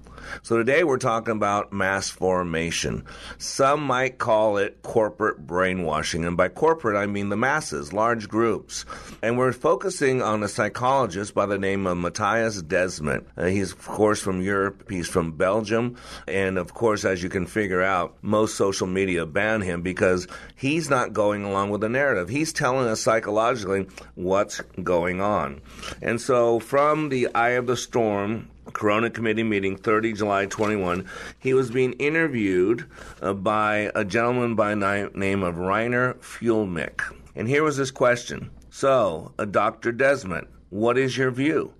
So 0.42 0.56
today 0.56 0.84
we're 0.84 0.98
talking 0.98 1.32
about 1.32 1.72
mass 1.72 2.08
formation. 2.08 3.04
Some 3.38 3.82
might 3.82 4.18
call 4.18 4.56
it 4.56 4.82
corporate 4.82 5.46
brainwashing. 5.46 6.24
And 6.24 6.36
by 6.36 6.48
corporate, 6.48 6.96
I 6.96 7.06
mean 7.06 7.28
the 7.28 7.36
masses, 7.36 7.92
large 7.92 8.28
groups. 8.28 8.84
And 9.22 9.38
we're 9.38 9.52
focusing 9.52 10.22
on 10.22 10.42
a 10.42 10.48
psychologist 10.48 11.34
by 11.34 11.46
the 11.46 11.58
name 11.58 11.86
of 11.86 11.98
Matthias 11.98 12.62
Desmond. 12.62 13.26
Uh, 13.36 13.46
he's, 13.46 13.72
of 13.72 13.86
course, 13.86 14.20
from 14.20 14.40
Europe. 14.40 14.90
He's 14.90 15.08
from 15.08 15.32
Belgium. 15.32 15.96
And 16.26 16.58
of 16.58 16.74
course, 16.74 17.04
as 17.04 17.22
you 17.22 17.28
can 17.28 17.46
figure 17.46 17.82
out, 17.82 18.16
most 18.22 18.56
social 18.56 18.86
media 18.86 19.26
ban 19.26 19.60
him 19.60 19.82
because 19.82 20.26
he's 20.56 20.90
not 20.90 21.12
going 21.12 21.44
along 21.44 21.70
with 21.70 21.80
the 21.80 21.88
narrative. 21.88 22.28
He's 22.28 22.52
telling 22.52 22.86
us 22.88 23.00
psychologically 23.00 23.86
what's 24.14 24.60
going 24.82 25.20
on. 25.20 25.60
And 26.02 26.20
so 26.20 26.58
from 26.58 27.08
the 27.08 27.28
eye 27.34 27.50
of 27.50 27.66
the 27.66 27.76
storm, 27.76 28.48
Corona 28.76 29.08
Committee 29.08 29.42
meeting, 29.42 29.74
30 29.74 30.12
July 30.12 30.44
21. 30.44 31.06
He 31.38 31.54
was 31.54 31.70
being 31.70 31.94
interviewed 31.94 32.84
uh, 33.22 33.32
by 33.32 33.90
a 33.94 34.04
gentleman 34.04 34.54
by 34.54 34.74
the 34.74 35.10
name 35.14 35.42
of 35.42 35.54
Reiner 35.54 36.16
Fuellmich. 36.16 37.00
And 37.34 37.48
here 37.48 37.64
was 37.64 37.76
his 37.76 37.90
question. 37.90 38.50
So, 38.68 39.32
uh, 39.38 39.46
Dr. 39.46 39.92
Desmond, 39.92 40.48
what 40.68 40.98
is 40.98 41.16
your 41.16 41.30
view? 41.30 41.72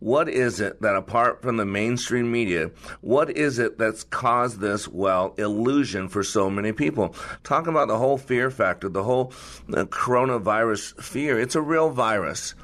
What 0.00 0.28
is 0.28 0.60
it 0.60 0.82
that, 0.82 0.96
apart 0.96 1.40
from 1.40 1.56
the 1.56 1.64
mainstream 1.64 2.30
media, 2.30 2.72
what 3.00 3.34
is 3.34 3.58
it 3.58 3.78
that's 3.78 4.04
caused 4.04 4.60
this, 4.60 4.86
well, 4.86 5.32
illusion 5.38 6.08
for 6.08 6.22
so 6.22 6.50
many 6.50 6.72
people? 6.72 7.14
Talking 7.42 7.70
about 7.70 7.88
the 7.88 7.96
whole 7.96 8.18
fear 8.18 8.50
factor, 8.50 8.90
the 8.90 9.04
whole 9.04 9.32
uh, 9.72 9.86
coronavirus 9.86 11.02
fear, 11.02 11.40
it's 11.40 11.54
a 11.54 11.62
real 11.62 11.88
virus. 11.88 12.54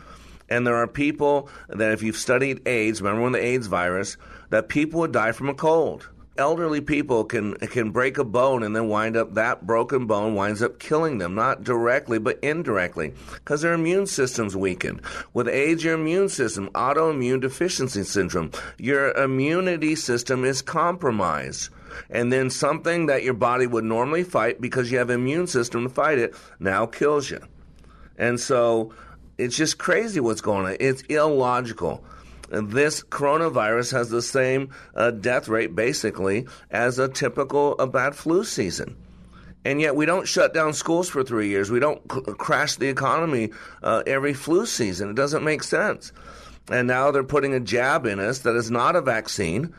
And 0.51 0.67
there 0.67 0.77
are 0.77 0.89
people 0.89 1.49
that, 1.69 1.93
if 1.93 2.03
you've 2.03 2.17
studied 2.17 2.67
AIDS, 2.67 3.01
remember 3.01 3.23
when 3.23 3.33
the 3.33 3.45
AIDS 3.45 3.69
virus, 3.69 4.17
that 4.51 4.69
people 4.69 5.01
would 5.01 5.13
die 5.13 5.33
from 5.33 5.49
a 5.49 5.55
cold. 5.55 6.09
Elderly 6.37 6.81
people 6.81 7.25
can 7.25 7.55
can 7.57 7.91
break 7.91 8.17
a 8.17 8.25
bone 8.25 8.63
and 8.63 8.75
then 8.75 8.89
wind 8.89 9.17
up 9.17 9.35
that 9.35 9.67
broken 9.67 10.07
bone 10.07 10.35
winds 10.35 10.63
up 10.63 10.79
killing 10.79 11.19
them, 11.19 11.35
not 11.35 11.65
directly 11.65 12.19
but 12.19 12.39
indirectly, 12.41 13.13
because 13.35 13.61
their 13.61 13.75
immune 13.75 14.07
system's 14.07 14.57
weakened. 14.57 15.03
With 15.35 15.49
AIDS, 15.49 15.85
your 15.85 15.95
immune 15.95 16.31
system, 16.31 16.71
autoimmune 16.71 17.43
deficiency 17.43 18.05
syndrome, 18.05 18.53
your 18.79 19.11
immunity 19.13 19.95
system 19.97 20.45
is 20.45 20.63
compromised 20.63 21.69
and 22.09 22.33
then 22.33 22.49
something 22.49 23.07
that 23.07 23.23
your 23.23 23.35
body 23.35 23.67
would 23.67 23.85
normally 23.85 24.25
fight 24.25 24.61
because 24.61 24.91
you 24.91 24.99
have 24.99 25.11
immune 25.11 25.47
system 25.47 25.85
to 25.85 25.89
fight 25.91 26.19
it 26.19 26.35
now 26.59 26.87
kills 26.87 27.31
you. 27.31 27.41
And 28.17 28.39
so 28.39 28.93
it's 29.41 29.57
just 29.57 29.79
crazy 29.79 30.21
what's 30.21 30.41
going 30.41 30.67
on. 30.67 30.77
It's 30.81 31.03
illogical. 31.03 32.05
And 32.51 32.71
this 32.71 33.03
coronavirus 33.03 33.93
has 33.93 34.11
the 34.11 34.23
same 34.23 34.71
uh, 34.95 35.13
death 35.13 35.49
rate, 35.49 35.75
basically, 35.75 36.47
as 36.71 36.99
a 36.99 37.09
typical 37.09 37.79
a 37.79 37.87
bad 37.87 38.15
flu 38.15 38.45
season. 38.45 38.97
And 39.65 39.81
yet, 39.81 39.95
we 39.95 40.07
don't 40.07 40.27
shut 40.27 40.55
down 40.55 40.73
schools 40.73 41.09
for 41.09 41.23
three 41.23 41.49
years. 41.49 41.71
We 41.71 41.81
don't 41.81 42.01
c- 42.11 42.23
crash 42.39 42.77
the 42.77 42.89
economy 42.89 43.51
uh, 43.83 44.03
every 44.07 44.35
flu 44.35 44.67
season. 44.67 45.11
It 45.11 45.17
doesn't 45.17 45.45
make 45.45 45.63
sense. 45.63 46.13
And 46.71 46.89
now 46.89 47.11
they're 47.11 47.25
putting 47.25 47.55
a 47.55 47.61
jab 47.61 48.07
in 48.07 48.19
us 48.19 48.41
that 48.41 48.57
is 48.57 48.71
not 48.71 48.97
a 48.97 49.01
vaccine 49.01 49.75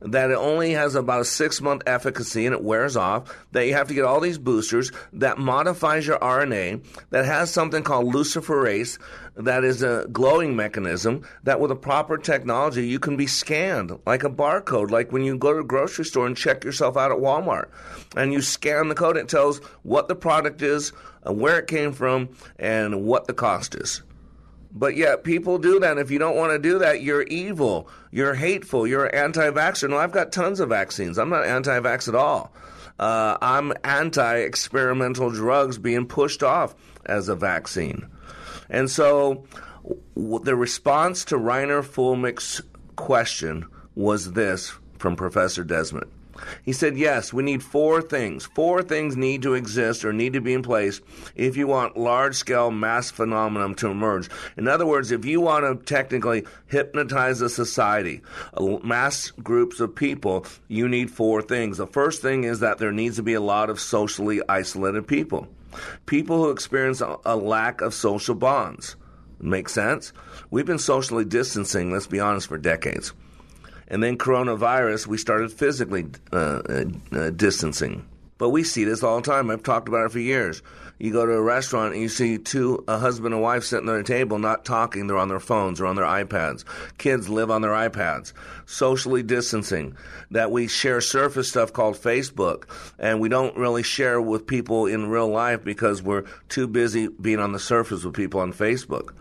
that 0.00 0.30
it 0.30 0.36
only 0.36 0.72
has 0.72 0.94
about 0.94 1.20
a 1.20 1.24
six 1.24 1.60
month 1.60 1.82
efficacy 1.86 2.46
and 2.46 2.54
it 2.54 2.62
wears 2.62 2.96
off, 2.96 3.34
that 3.52 3.66
you 3.66 3.74
have 3.74 3.88
to 3.88 3.94
get 3.94 4.04
all 4.04 4.20
these 4.20 4.38
boosters, 4.38 4.92
that 5.12 5.38
modifies 5.38 6.06
your 6.06 6.18
RNA, 6.18 6.84
that 7.10 7.24
has 7.24 7.50
something 7.50 7.82
called 7.82 8.12
luciferase, 8.12 8.98
that 9.36 9.64
is 9.64 9.82
a 9.82 10.06
glowing 10.12 10.56
mechanism, 10.56 11.26
that 11.44 11.60
with 11.60 11.70
a 11.70 11.76
proper 11.76 12.16
technology 12.16 12.86
you 12.86 12.98
can 12.98 13.16
be 13.16 13.26
scanned 13.26 13.98
like 14.06 14.24
a 14.24 14.30
barcode, 14.30 14.90
like 14.90 15.12
when 15.12 15.24
you 15.24 15.36
go 15.36 15.52
to 15.52 15.60
a 15.60 15.64
grocery 15.64 16.04
store 16.04 16.26
and 16.26 16.36
check 16.36 16.64
yourself 16.64 16.96
out 16.96 17.10
at 17.10 17.18
Walmart. 17.18 17.68
And 18.16 18.32
you 18.32 18.40
scan 18.40 18.88
the 18.88 18.94
code, 18.94 19.16
it 19.16 19.28
tells 19.28 19.58
what 19.82 20.08
the 20.08 20.14
product 20.14 20.62
is, 20.62 20.92
uh, 21.26 21.32
where 21.32 21.58
it 21.58 21.66
came 21.66 21.92
from, 21.92 22.30
and 22.58 23.04
what 23.04 23.26
the 23.26 23.34
cost 23.34 23.74
is. 23.74 24.02
But 24.78 24.94
yet, 24.94 25.24
people 25.24 25.56
do 25.56 25.80
that. 25.80 25.96
If 25.96 26.10
you 26.10 26.18
don't 26.18 26.36
want 26.36 26.52
to 26.52 26.58
do 26.58 26.80
that, 26.80 27.00
you're 27.00 27.22
evil. 27.22 27.88
You're 28.10 28.34
hateful. 28.34 28.86
You're 28.86 29.12
anti 29.14 29.50
vaxxer. 29.50 29.88
No, 29.88 29.96
I've 29.96 30.12
got 30.12 30.32
tons 30.32 30.60
of 30.60 30.68
vaccines. 30.68 31.16
I'm 31.18 31.30
not 31.30 31.46
anti 31.46 31.80
vax 31.80 32.08
at 32.08 32.14
all. 32.14 32.52
Uh, 32.98 33.38
I'm 33.40 33.72
anti 33.84 34.36
experimental 34.36 35.30
drugs 35.30 35.78
being 35.78 36.06
pushed 36.06 36.42
off 36.42 36.74
as 37.06 37.30
a 37.30 37.34
vaccine. 37.34 38.06
And 38.68 38.90
so, 38.90 39.46
w- 40.14 40.44
the 40.44 40.54
response 40.54 41.24
to 41.26 41.36
Reiner 41.36 41.82
Fuellmich's 41.82 42.60
question 42.96 43.66
was 43.94 44.32
this 44.32 44.74
from 44.98 45.16
Professor 45.16 45.64
Desmet. 45.64 46.08
He 46.62 46.72
said, 46.72 46.96
yes, 46.96 47.32
we 47.32 47.42
need 47.42 47.62
four 47.62 48.02
things. 48.02 48.46
Four 48.46 48.82
things 48.82 49.16
need 49.16 49.42
to 49.42 49.54
exist 49.54 50.04
or 50.04 50.12
need 50.12 50.32
to 50.34 50.40
be 50.40 50.54
in 50.54 50.62
place 50.62 51.00
if 51.34 51.56
you 51.56 51.66
want 51.66 51.96
large 51.96 52.36
scale 52.36 52.70
mass 52.70 53.10
phenomenon 53.10 53.74
to 53.76 53.88
emerge. 53.88 54.28
In 54.56 54.68
other 54.68 54.86
words, 54.86 55.10
if 55.10 55.24
you 55.24 55.40
want 55.40 55.64
to 55.64 55.84
technically 55.84 56.44
hypnotize 56.66 57.40
a 57.40 57.48
society, 57.48 58.22
mass 58.82 59.30
groups 59.30 59.80
of 59.80 59.94
people, 59.94 60.46
you 60.68 60.88
need 60.88 61.10
four 61.10 61.42
things. 61.42 61.78
The 61.78 61.86
first 61.86 62.22
thing 62.22 62.44
is 62.44 62.60
that 62.60 62.78
there 62.78 62.92
needs 62.92 63.16
to 63.16 63.22
be 63.22 63.34
a 63.34 63.40
lot 63.40 63.70
of 63.70 63.80
socially 63.80 64.40
isolated 64.48 65.06
people. 65.06 65.48
People 66.06 66.38
who 66.38 66.50
experience 66.50 67.02
a 67.02 67.36
lack 67.36 67.80
of 67.80 67.92
social 67.92 68.34
bonds. 68.34 68.96
Make 69.38 69.68
sense? 69.68 70.14
We've 70.50 70.64
been 70.64 70.78
socially 70.78 71.26
distancing, 71.26 71.92
let's 71.92 72.06
be 72.06 72.20
honest, 72.20 72.48
for 72.48 72.56
decades. 72.56 73.12
And 73.88 74.02
then 74.02 74.18
coronavirus, 74.18 75.06
we 75.06 75.18
started 75.18 75.52
physically 75.52 76.06
uh, 76.32 76.60
uh, 77.12 77.30
distancing. 77.30 78.06
But 78.38 78.50
we 78.50 78.64
see 78.64 78.84
this 78.84 79.02
all 79.02 79.20
the 79.20 79.30
time. 79.30 79.50
I've 79.50 79.62
talked 79.62 79.88
about 79.88 80.06
it 80.06 80.12
for 80.12 80.18
years. 80.18 80.62
You 80.98 81.12
go 81.12 81.26
to 81.26 81.32
a 81.32 81.42
restaurant 81.42 81.92
and 81.92 82.02
you 82.02 82.08
see 82.08 82.38
two, 82.38 82.82
a 82.88 82.98
husband 82.98 83.34
and 83.34 83.42
wife 83.42 83.64
sitting 83.64 83.88
at 83.88 83.96
a 83.96 84.02
table, 84.02 84.38
not 84.38 84.64
talking. 84.64 85.06
They're 85.06 85.18
on 85.18 85.28
their 85.28 85.40
phones 85.40 85.80
or 85.80 85.86
on 85.86 85.96
their 85.96 86.06
iPads. 86.06 86.64
Kids 86.96 87.28
live 87.28 87.50
on 87.50 87.62
their 87.62 87.72
iPads. 87.72 88.32
Socially 88.64 89.22
distancing. 89.22 89.96
That 90.30 90.50
we 90.50 90.68
share 90.68 91.00
surface 91.00 91.48
stuff 91.48 91.72
called 91.72 91.96
Facebook, 91.96 92.64
and 92.98 93.20
we 93.20 93.28
don't 93.28 93.56
really 93.56 93.82
share 93.82 94.20
with 94.20 94.46
people 94.46 94.86
in 94.86 95.08
real 95.08 95.28
life 95.28 95.64
because 95.64 96.02
we're 96.02 96.24
too 96.48 96.66
busy 96.66 97.08
being 97.08 97.40
on 97.40 97.52
the 97.52 97.58
surface 97.58 98.04
with 98.04 98.14
people 98.14 98.40
on 98.40 98.52
Facebook 98.52 99.14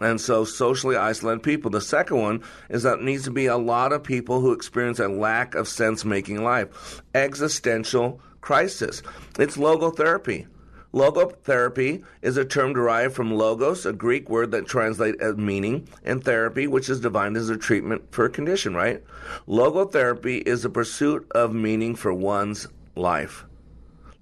and 0.00 0.20
so 0.20 0.44
socially 0.44 0.96
isolated 0.96 1.42
people. 1.42 1.70
The 1.70 1.80
second 1.80 2.20
one 2.20 2.42
is 2.68 2.82
that 2.82 3.02
needs 3.02 3.24
to 3.24 3.30
be 3.30 3.46
a 3.46 3.56
lot 3.56 3.92
of 3.92 4.02
people 4.02 4.40
who 4.40 4.52
experience 4.52 4.98
a 4.98 5.08
lack 5.08 5.54
of 5.54 5.68
sense 5.68 6.04
making 6.04 6.42
life, 6.42 7.02
existential 7.14 8.20
crisis. 8.40 9.02
It's 9.38 9.56
logotherapy. 9.56 10.46
Logotherapy 10.92 12.04
is 12.20 12.36
a 12.36 12.44
term 12.44 12.74
derived 12.74 13.14
from 13.14 13.32
logos, 13.32 13.86
a 13.86 13.94
Greek 13.94 14.28
word 14.28 14.50
that 14.50 14.66
translates 14.66 15.22
as 15.22 15.36
meaning, 15.36 15.88
and 16.04 16.22
therapy, 16.22 16.66
which 16.66 16.90
is 16.90 17.00
defined 17.00 17.36
as 17.38 17.48
a 17.48 17.56
treatment 17.56 18.02
for 18.10 18.26
a 18.26 18.30
condition, 18.30 18.74
right? 18.74 19.02
Logotherapy 19.48 20.46
is 20.46 20.64
the 20.64 20.68
pursuit 20.68 21.26
of 21.30 21.54
meaning 21.54 21.94
for 21.94 22.12
one's 22.12 22.66
life. 22.94 23.46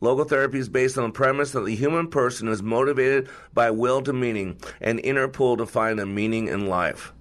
Logotherapy 0.01 0.55
is 0.55 0.69
based 0.69 0.97
on 0.97 1.05
the 1.05 1.13
premise 1.13 1.53
that 1.53 1.65
the 1.65 1.75
human 1.75 2.09
person 2.09 2.49
is 2.49 2.63
motivated 2.63 3.29
by 3.53 3.71
will 3.71 4.01
to 4.03 4.13
meaning, 4.13 4.59
an 4.81 4.99
inner 5.01 5.29
pull 5.29 5.57
to 5.59 5.67
find 5.67 6.01
a 6.01 6.07
meaning 6.07 6.49
in 6.49 6.67
life. 6.67 7.13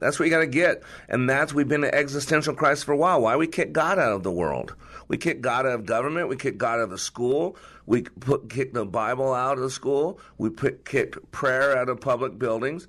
That's 0.00 0.18
what 0.18 0.26
you 0.26 0.30
got 0.30 0.40
to 0.40 0.46
get. 0.46 0.82
And 1.08 1.30
that's, 1.30 1.54
we've 1.54 1.68
been 1.68 1.84
in 1.84 1.94
existential 1.94 2.54
crisis 2.54 2.84
for 2.84 2.92
a 2.92 2.96
while. 2.96 3.22
Why? 3.22 3.36
We 3.36 3.46
kick 3.46 3.72
God 3.72 3.98
out 3.98 4.12
of 4.12 4.22
the 4.22 4.32
world. 4.32 4.74
We 5.08 5.16
kick 5.16 5.40
God 5.40 5.64
out 5.64 5.72
of 5.72 5.86
government. 5.86 6.28
We 6.28 6.36
kick 6.36 6.58
God 6.58 6.78
out 6.78 6.84
of 6.84 6.90
the 6.90 6.98
school. 6.98 7.56
We 7.86 8.02
put, 8.02 8.50
kick 8.50 8.74
the 8.74 8.84
Bible 8.84 9.32
out 9.32 9.56
of 9.56 9.62
the 9.62 9.70
school. 9.70 10.18
We 10.36 10.50
put, 10.50 10.84
kick 10.84 11.30
prayer 11.30 11.76
out 11.76 11.88
of 11.88 12.00
public 12.00 12.38
buildings. 12.38 12.86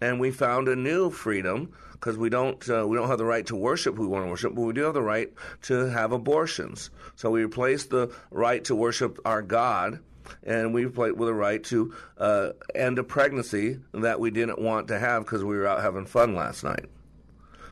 And 0.00 0.18
we 0.18 0.30
found 0.30 0.68
a 0.68 0.76
new 0.76 1.10
freedom 1.10 1.72
because 1.98 2.16
we 2.16 2.28
don't 2.28 2.68
uh, 2.68 2.86
we 2.86 2.96
don't 2.96 3.08
have 3.08 3.18
the 3.18 3.24
right 3.24 3.46
to 3.46 3.56
worship 3.56 3.96
who 3.96 4.02
we 4.02 4.08
want 4.08 4.24
to 4.24 4.30
worship, 4.30 4.54
but 4.54 4.62
we 4.62 4.72
do 4.72 4.82
have 4.82 4.94
the 4.94 5.02
right 5.02 5.32
to 5.62 5.86
have 5.86 6.12
abortions. 6.12 6.90
So 7.16 7.30
we 7.30 7.42
replace 7.42 7.84
the 7.84 8.12
right 8.30 8.64
to 8.64 8.74
worship 8.74 9.18
our 9.24 9.42
God, 9.42 10.00
and 10.44 10.72
we 10.72 10.84
replaced 10.84 11.16
with 11.16 11.28
a 11.28 11.34
right 11.34 11.62
to 11.64 11.94
uh, 12.18 12.50
end 12.74 12.98
a 12.98 13.04
pregnancy 13.04 13.80
that 13.92 14.20
we 14.20 14.30
didn't 14.30 14.60
want 14.60 14.88
to 14.88 14.98
have 14.98 15.24
because 15.24 15.42
we 15.42 15.56
were 15.56 15.66
out 15.66 15.82
having 15.82 16.06
fun 16.06 16.34
last 16.34 16.64
night. 16.64 16.86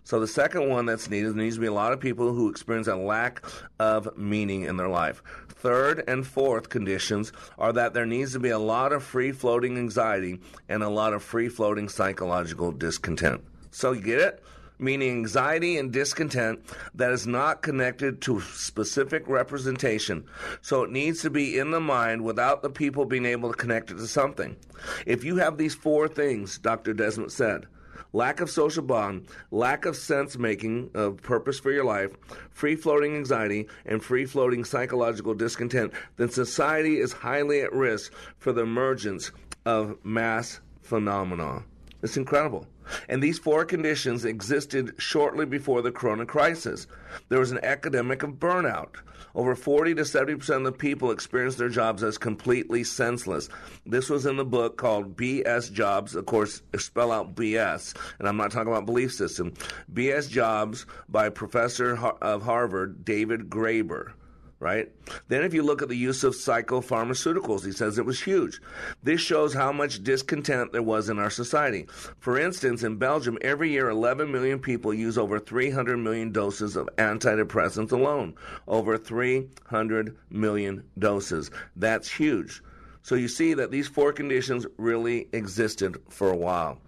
So 0.06 0.20
the 0.20 0.28
second 0.28 0.68
one 0.68 0.86
that's 0.86 1.10
needed 1.10 1.34
needs 1.34 1.56
to 1.56 1.60
be 1.60 1.66
a 1.66 1.72
lot 1.72 1.92
of 1.92 1.98
people 1.98 2.32
who 2.32 2.48
experience 2.48 2.86
a 2.86 2.94
lack 2.94 3.44
of 3.80 4.16
meaning 4.16 4.62
in 4.62 4.76
their 4.76 4.88
life. 4.88 5.20
Third 5.48 6.04
and 6.06 6.24
fourth 6.24 6.68
conditions 6.68 7.32
are 7.58 7.72
that 7.72 7.92
there 7.92 8.06
needs 8.06 8.32
to 8.34 8.38
be 8.38 8.50
a 8.50 8.58
lot 8.58 8.92
of 8.92 9.02
free 9.02 9.32
floating 9.32 9.76
anxiety 9.76 10.38
and 10.68 10.84
a 10.84 10.88
lot 10.88 11.12
of 11.12 11.24
free 11.24 11.48
floating 11.48 11.88
psychological 11.88 12.70
discontent. 12.70 13.42
So 13.76 13.92
you 13.92 14.00
get 14.00 14.20
it? 14.20 14.42
Meaning 14.78 15.10
anxiety 15.10 15.76
and 15.76 15.92
discontent 15.92 16.60
that 16.94 17.12
is 17.12 17.26
not 17.26 17.60
connected 17.60 18.22
to 18.22 18.40
specific 18.40 19.28
representation. 19.28 20.24
So 20.62 20.82
it 20.84 20.90
needs 20.90 21.20
to 21.20 21.30
be 21.30 21.58
in 21.58 21.72
the 21.72 21.80
mind 21.80 22.24
without 22.24 22.62
the 22.62 22.70
people 22.70 23.04
being 23.04 23.26
able 23.26 23.52
to 23.52 23.58
connect 23.58 23.90
it 23.90 23.98
to 23.98 24.06
something. 24.06 24.56
If 25.04 25.24
you 25.24 25.36
have 25.36 25.58
these 25.58 25.74
four 25.74 26.08
things, 26.08 26.56
Dr. 26.56 26.94
Desmond 26.94 27.32
said, 27.32 27.66
lack 28.14 28.40
of 28.40 28.48
social 28.48 28.82
bond, 28.82 29.26
lack 29.50 29.84
of 29.84 29.94
sense 29.94 30.38
making 30.38 30.90
of 30.94 31.18
purpose 31.18 31.60
for 31.60 31.70
your 31.70 31.84
life, 31.84 32.12
free 32.48 32.76
floating 32.76 33.14
anxiety, 33.14 33.68
and 33.84 34.02
free 34.02 34.24
floating 34.24 34.64
psychological 34.64 35.34
discontent, 35.34 35.92
then 36.16 36.30
society 36.30 36.98
is 36.98 37.12
highly 37.12 37.60
at 37.60 37.74
risk 37.74 38.10
for 38.38 38.54
the 38.54 38.62
emergence 38.62 39.32
of 39.66 40.02
mass 40.02 40.60
phenomena. 40.80 41.62
It's 42.02 42.16
incredible. 42.16 42.66
And 43.09 43.22
these 43.22 43.39
four 43.39 43.64
conditions 43.64 44.24
existed 44.24 44.95
shortly 44.99 45.47
before 45.47 45.82
the 45.82 45.93
corona 45.93 46.26
crisis. 46.26 46.87
There 47.28 47.41
was 47.41 47.53
an 47.53 47.64
epidemic 47.64 48.22
of 48.22 48.34
burnout. 48.34 48.97
Over 49.34 49.55
40 49.55 49.97
to 49.97 50.03
70% 50.03 50.49
of 50.57 50.64
the 50.64 50.72
people 50.72 51.11
experienced 51.11 51.59
their 51.59 51.68
jobs 51.68 52.03
as 52.03 52.16
completely 52.16 52.84
senseless. 52.84 53.51
This 53.84 54.09
was 54.09 54.24
in 54.24 54.37
the 54.37 54.47
book 54.47 54.78
called 54.78 55.14
BS 55.14 55.70
Jobs. 55.70 56.14
Of 56.14 56.24
course, 56.24 56.62
spell 56.78 57.12
out 57.12 57.34
BS, 57.34 57.95
and 58.18 58.26
I'm 58.26 58.39
not 58.39 58.51
talking 58.51 58.72
about 58.72 58.87
belief 58.87 59.12
system. 59.12 59.53
BS 59.93 60.30
Jobs 60.30 60.87
by 61.09 61.28
Professor 61.28 61.97
of 61.97 62.43
Harvard, 62.43 63.05
David 63.05 63.51
Graeber 63.51 64.12
right? 64.59 64.90
Then, 65.28 65.42
if 65.42 65.52
you 65.52 65.62
look 65.62 65.82
at 65.82 65.88
the 65.88 65.96
use 65.96 66.24
of 66.24 66.34
psychopharmaceuticals, 66.34 67.64
he 67.64 67.72
says 67.72 67.98
it 67.98 68.07
was 68.07 68.22
huge. 68.22 68.61
This 69.02 69.20
shows 69.20 69.52
how 69.52 69.72
much 69.72 70.02
discontent 70.02 70.72
there 70.72 70.82
was 70.82 71.09
in 71.09 71.18
our 71.18 71.30
society. 71.30 71.86
For 72.18 72.38
instance, 72.38 72.82
in 72.82 72.96
Belgium, 72.96 73.38
every 73.42 73.70
year 73.70 73.88
11 73.90 74.30
million 74.30 74.59
people 74.59 74.94
use 74.94 75.18
over 75.18 75.38
300 75.38 75.96
million 75.98 76.32
doses 76.32 76.76
of 76.76 76.88
antidepressants 76.96 77.92
alone. 77.92 78.34
Over 78.66 78.96
300 78.96 80.16
million 80.30 80.84
doses. 80.98 81.50
That's 81.76 82.11
huge. 82.11 82.62
So 83.07 83.14
you 83.14 83.28
see 83.28 83.54
that 83.54 83.70
these 83.70 83.86
four 83.86 84.12
conditions 84.12 84.66
really 84.78 85.28
existed 85.32 85.96
for 86.09 86.28
a 86.28 86.36
while. 86.36 86.78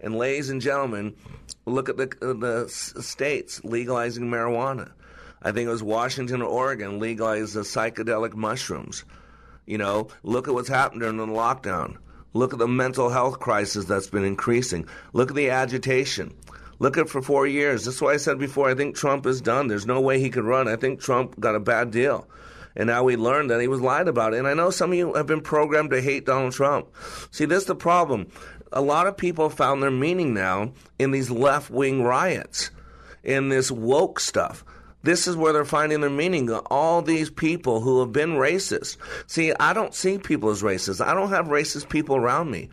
And 0.00 0.16
ladies 0.16 0.50
and 0.50 0.60
gentlemen, 0.60 1.14
look 1.64 1.88
at 1.88 1.96
the, 1.96 2.10
uh, 2.22 2.32
the 2.32 2.68
states 2.68 3.62
legalizing 3.62 4.24
marijuana. 4.24 4.90
I 5.42 5.52
think 5.52 5.68
it 5.68 5.72
was 5.72 5.82
Washington 5.82 6.42
or 6.42 6.48
Oregon 6.48 6.98
legalized 6.98 7.54
the 7.54 7.60
psychedelic 7.60 8.34
mushrooms. 8.34 9.04
You 9.66 9.78
know, 9.78 10.08
look 10.22 10.48
at 10.48 10.54
what's 10.54 10.68
happened 10.68 11.00
during 11.00 11.16
the 11.16 11.26
lockdown. 11.26 11.96
Look 12.32 12.52
at 12.52 12.58
the 12.58 12.68
mental 12.68 13.10
health 13.10 13.40
crisis 13.40 13.86
that's 13.86 14.08
been 14.08 14.24
increasing. 14.24 14.86
Look 15.12 15.30
at 15.30 15.36
the 15.36 15.50
agitation. 15.50 16.34
Look 16.78 16.96
at 16.96 17.08
for 17.08 17.20
four 17.20 17.46
years. 17.46 17.84
That's 17.84 18.00
why 18.00 18.14
I 18.14 18.16
said 18.16 18.38
before. 18.38 18.68
I 18.68 18.74
think 18.74 18.96
Trump 18.96 19.26
is 19.26 19.40
done. 19.40 19.66
There's 19.68 19.86
no 19.86 20.00
way 20.00 20.18
he 20.18 20.30
could 20.30 20.44
run. 20.44 20.68
I 20.68 20.76
think 20.76 21.00
Trump 21.00 21.38
got 21.38 21.54
a 21.54 21.60
bad 21.60 21.90
deal, 21.90 22.26
and 22.74 22.86
now 22.86 23.02
we 23.02 23.16
learned 23.16 23.50
that 23.50 23.60
he 23.60 23.68
was 23.68 23.80
lied 23.80 24.08
about. 24.08 24.32
It. 24.32 24.38
And 24.38 24.48
I 24.48 24.54
know 24.54 24.70
some 24.70 24.92
of 24.92 24.98
you 24.98 25.12
have 25.14 25.26
been 25.26 25.42
programmed 25.42 25.90
to 25.90 26.00
hate 26.00 26.24
Donald 26.24 26.54
Trump. 26.54 26.88
See, 27.30 27.44
this 27.44 27.62
is 27.62 27.66
the 27.66 27.74
problem. 27.74 28.28
A 28.72 28.80
lot 28.80 29.06
of 29.06 29.16
people 29.16 29.50
found 29.50 29.82
their 29.82 29.90
meaning 29.90 30.32
now 30.32 30.72
in 30.98 31.10
these 31.10 31.30
left 31.30 31.70
wing 31.70 32.02
riots, 32.02 32.70
in 33.22 33.48
this 33.48 33.70
woke 33.70 34.20
stuff. 34.20 34.64
This 35.02 35.26
is 35.26 35.36
where 35.36 35.52
they're 35.52 35.64
finding 35.64 36.00
their 36.00 36.10
meaning. 36.10 36.50
All 36.50 37.00
these 37.00 37.30
people 37.30 37.80
who 37.80 38.00
have 38.00 38.12
been 38.12 38.32
racist. 38.32 38.98
See, 39.26 39.52
I 39.58 39.72
don't 39.72 39.94
see 39.94 40.18
people 40.18 40.50
as 40.50 40.62
racist. 40.62 41.04
I 41.04 41.14
don't 41.14 41.30
have 41.30 41.46
racist 41.46 41.88
people 41.88 42.16
around 42.16 42.50
me. 42.50 42.68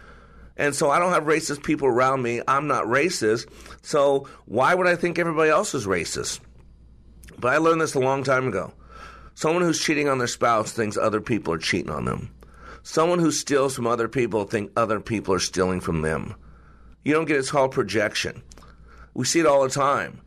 And 0.58 0.76
so 0.76 0.90
I 0.90 1.00
don't 1.00 1.14
have 1.14 1.24
racist 1.24 1.64
people 1.64 1.88
around 1.88 2.22
me. 2.22 2.42
I'm 2.48 2.68
not 2.68 2.86
racist. 2.86 3.48
So 3.82 4.28
why 4.46 4.74
would 4.74 4.88
I 4.88 4.96
think 4.96 5.20
everybody 5.20 5.50
else 5.50 5.74
is 5.74 5.86
racist? 5.86 6.40
But 7.40 7.54
I 7.54 7.58
learned 7.58 7.82
this 7.82 7.94
a 7.94 8.00
long 8.00 8.24
time 8.24 8.48
ago. 8.48 8.74
Someone 9.36 9.62
who's 9.62 9.80
cheating 9.80 10.10
on 10.10 10.18
their 10.18 10.28
spouse 10.28 10.72
thinks 10.72 10.98
other 10.98 11.22
people 11.22 11.54
are 11.54 11.60
cheating 11.60 11.92
on 11.92 12.06
them. 12.06 12.32
Someone 12.82 13.20
who 13.20 13.32
steals 13.32 13.76
from 13.76 13.86
other 13.86 14.08
people 14.08 14.46
think 14.46 14.72
other 14.76 15.00
people 15.00 15.34
are 15.34 15.40
stealing 15.40 15.80
from 15.80 16.02
them. 16.02 16.34
You 17.06 17.14
don't 17.14 17.26
get 17.26 17.38
it's 17.38 17.52
called 17.52 17.72
projection. 17.72 18.42
We 19.14 19.26
see 19.26 19.40
it 19.40 19.46
all 19.46 19.64
the 19.64 19.70
time 19.70 20.22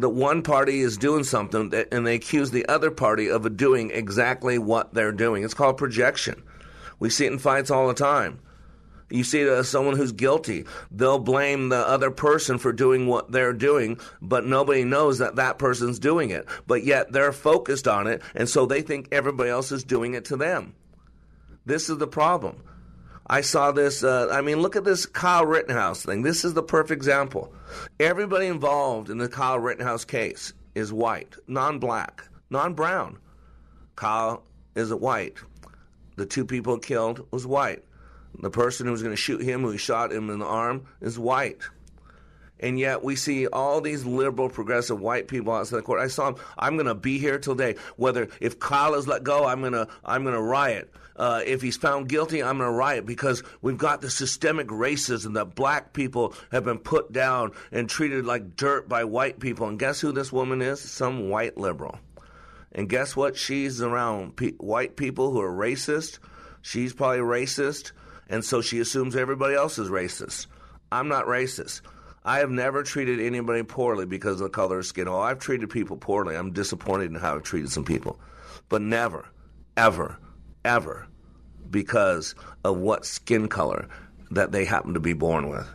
that 0.00 0.10
one 0.10 0.42
party 0.42 0.80
is 0.80 0.96
doing 0.96 1.24
something 1.24 1.72
and 1.92 2.06
they 2.06 2.14
accuse 2.14 2.50
the 2.50 2.66
other 2.66 2.90
party 2.90 3.28
of 3.28 3.56
doing 3.56 3.90
exactly 3.90 4.58
what 4.58 4.94
they're 4.94 5.12
doing. 5.12 5.44
It's 5.44 5.54
called 5.54 5.76
projection. 5.78 6.42
We 6.98 7.10
see 7.10 7.26
it 7.26 7.32
in 7.32 7.38
fights 7.38 7.70
all 7.70 7.88
the 7.88 7.94
time. 7.94 8.40
You 9.08 9.22
see 9.22 9.42
as 9.42 9.68
someone 9.68 9.96
who's 9.96 10.12
guilty. 10.12 10.64
They'll 10.90 11.20
blame 11.20 11.68
the 11.68 11.86
other 11.88 12.10
person 12.10 12.58
for 12.58 12.72
doing 12.72 13.06
what 13.06 13.30
they're 13.30 13.52
doing, 13.52 14.00
but 14.20 14.44
nobody 14.44 14.84
knows 14.84 15.18
that 15.18 15.36
that 15.36 15.58
person's 15.58 16.00
doing 16.00 16.30
it. 16.30 16.46
But 16.66 16.84
yet 16.84 17.12
they're 17.12 17.32
focused 17.32 17.86
on 17.86 18.08
it, 18.08 18.20
and 18.34 18.48
so 18.48 18.66
they 18.66 18.82
think 18.82 19.08
everybody 19.12 19.50
else 19.50 19.70
is 19.70 19.84
doing 19.84 20.14
it 20.14 20.24
to 20.26 20.36
them. 20.36 20.74
This 21.64 21.88
is 21.88 21.98
the 21.98 22.08
problem. 22.08 22.62
I 23.28 23.40
saw 23.40 23.72
this. 23.72 24.04
Uh, 24.04 24.28
I 24.30 24.40
mean, 24.40 24.60
look 24.60 24.76
at 24.76 24.84
this 24.84 25.04
Kyle 25.04 25.44
Rittenhouse 25.44 26.04
thing. 26.04 26.22
This 26.22 26.44
is 26.44 26.54
the 26.54 26.62
perfect 26.62 26.96
example. 26.96 27.52
Everybody 27.98 28.46
involved 28.46 29.10
in 29.10 29.18
the 29.18 29.28
Kyle 29.28 29.58
Rittenhouse 29.58 30.04
case 30.04 30.52
is 30.74 30.92
white, 30.92 31.34
non 31.48 31.78
black, 31.78 32.22
non 32.50 32.74
brown. 32.74 33.18
Kyle 33.96 34.44
is 34.74 34.92
white. 34.94 35.38
The 36.16 36.26
two 36.26 36.44
people 36.44 36.78
killed 36.78 37.26
was 37.30 37.46
white. 37.46 37.82
The 38.38 38.50
person 38.50 38.86
who 38.86 38.92
was 38.92 39.02
going 39.02 39.14
to 39.14 39.20
shoot 39.20 39.42
him, 39.42 39.62
who 39.62 39.76
shot 39.78 40.12
him 40.12 40.30
in 40.30 40.38
the 40.38 40.46
arm, 40.46 40.86
is 41.00 41.18
white. 41.18 41.62
And 42.60 42.78
yet 42.78 43.02
we 43.02 43.16
see 43.16 43.46
all 43.46 43.80
these 43.80 44.04
liberal, 44.04 44.48
progressive 44.48 45.00
white 45.00 45.28
people 45.28 45.52
outside 45.52 45.78
the 45.78 45.82
court. 45.82 46.00
I 46.00 46.08
saw 46.08 46.30
them. 46.30 46.42
I'm 46.56 46.76
going 46.76 46.86
to 46.86 46.94
be 46.94 47.18
here 47.18 47.38
till 47.38 47.54
day. 47.54 47.76
Whether 47.96 48.28
if 48.40 48.58
Kyle 48.58 48.94
is 48.94 49.06
let 49.08 49.24
go, 49.24 49.44
I'm 49.44 49.60
going 49.60 49.72
to 49.72 49.88
I'm 50.04 50.22
going 50.22 50.34
to 50.34 50.42
riot 50.42 50.90
uh, 51.16 51.40
if 51.44 51.62
he's 51.62 51.76
found 51.76 52.08
guilty, 52.08 52.42
I'm 52.42 52.58
going 52.58 52.70
to 52.70 52.76
riot 52.76 53.06
because 53.06 53.42
we've 53.62 53.78
got 53.78 54.00
the 54.00 54.10
systemic 54.10 54.68
racism 54.68 55.34
that 55.34 55.54
black 55.54 55.92
people 55.92 56.34
have 56.52 56.64
been 56.64 56.78
put 56.78 57.10
down 57.10 57.52
and 57.72 57.88
treated 57.88 58.26
like 58.26 58.56
dirt 58.56 58.88
by 58.88 59.04
white 59.04 59.40
people. 59.40 59.66
And 59.66 59.78
guess 59.78 60.00
who 60.00 60.12
this 60.12 60.32
woman 60.32 60.60
is? 60.60 60.80
Some 60.80 61.30
white 61.30 61.56
liberal. 61.56 61.98
And 62.72 62.88
guess 62.88 63.16
what? 63.16 63.36
She's 63.36 63.80
around 63.80 64.36
pe- 64.36 64.52
white 64.52 64.96
people 64.96 65.30
who 65.30 65.40
are 65.40 65.50
racist. 65.50 66.18
She's 66.60 66.92
probably 66.92 67.20
racist. 67.20 67.92
And 68.28 68.44
so 68.44 68.60
she 68.60 68.80
assumes 68.80 69.16
everybody 69.16 69.54
else 69.54 69.78
is 69.78 69.88
racist. 69.88 70.46
I'm 70.92 71.08
not 71.08 71.26
racist. 71.26 71.80
I 72.24 72.40
have 72.40 72.50
never 72.50 72.82
treated 72.82 73.20
anybody 73.20 73.62
poorly 73.62 74.04
because 74.04 74.40
of 74.40 74.46
the 74.46 74.50
color 74.50 74.80
of 74.80 74.86
skin. 74.86 75.08
Oh, 75.08 75.20
I've 75.20 75.38
treated 75.38 75.70
people 75.70 75.96
poorly. 75.96 76.36
I'm 76.36 76.52
disappointed 76.52 77.12
in 77.12 77.14
how 77.14 77.36
I've 77.36 77.44
treated 77.44 77.70
some 77.70 77.84
people. 77.84 78.18
But 78.68 78.82
never, 78.82 79.28
ever 79.76 80.18
ever 80.66 81.06
because 81.70 82.34
of 82.64 82.76
what 82.76 83.06
skin 83.06 83.48
color 83.48 83.88
that 84.30 84.52
they 84.52 84.64
happen 84.64 84.94
to 84.94 85.00
be 85.00 85.12
born 85.12 85.48
with. 85.48 85.68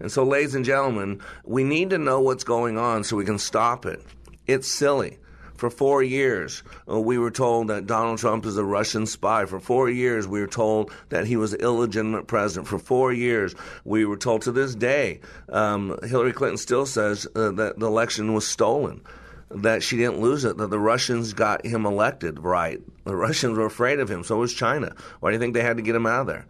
And 0.00 0.12
so, 0.12 0.22
ladies 0.22 0.54
and 0.54 0.64
gentlemen, 0.64 1.20
we 1.44 1.64
need 1.64 1.90
to 1.90 1.98
know 1.98 2.20
what's 2.20 2.44
going 2.44 2.78
on 2.78 3.02
so 3.02 3.16
we 3.16 3.24
can 3.24 3.38
stop 3.38 3.84
it. 3.86 4.04
It's 4.46 4.68
silly. 4.68 5.18
For 5.56 5.70
four 5.70 6.04
years, 6.04 6.62
uh, 6.88 7.00
we 7.00 7.18
were 7.18 7.32
told 7.32 7.66
that 7.66 7.88
Donald 7.88 8.20
Trump 8.20 8.46
is 8.46 8.56
a 8.56 8.64
Russian 8.64 9.06
spy. 9.06 9.44
For 9.44 9.58
four 9.58 9.90
years, 9.90 10.28
we 10.28 10.40
were 10.40 10.46
told 10.46 10.92
that 11.08 11.26
he 11.26 11.36
was 11.36 11.52
illegitimate 11.52 12.28
president. 12.28 12.68
For 12.68 12.78
four 12.78 13.12
years, 13.12 13.56
we 13.84 14.04
were 14.04 14.16
told 14.16 14.42
to 14.42 14.52
this 14.52 14.76
day, 14.76 15.18
um, 15.48 15.98
Hillary 16.04 16.32
Clinton 16.32 16.58
still 16.58 16.86
says 16.86 17.26
uh, 17.34 17.50
that 17.50 17.76
the 17.76 17.86
election 17.86 18.34
was 18.34 18.46
stolen 18.46 19.00
that 19.50 19.82
she 19.82 19.96
didn't 19.96 20.20
lose 20.20 20.44
it, 20.44 20.56
that 20.58 20.70
the 20.70 20.78
Russians 20.78 21.32
got 21.32 21.64
him 21.64 21.86
elected 21.86 22.38
right. 22.38 22.80
The 23.04 23.16
Russians 23.16 23.56
were 23.56 23.66
afraid 23.66 24.00
of 24.00 24.10
him, 24.10 24.22
so 24.22 24.36
was 24.36 24.52
China. 24.52 24.94
Why 25.20 25.30
do 25.30 25.34
you 25.34 25.40
think 25.40 25.54
they 25.54 25.62
had 25.62 25.76
to 25.78 25.82
get 25.82 25.94
him 25.94 26.06
out 26.06 26.22
of 26.22 26.26
there? 26.26 26.46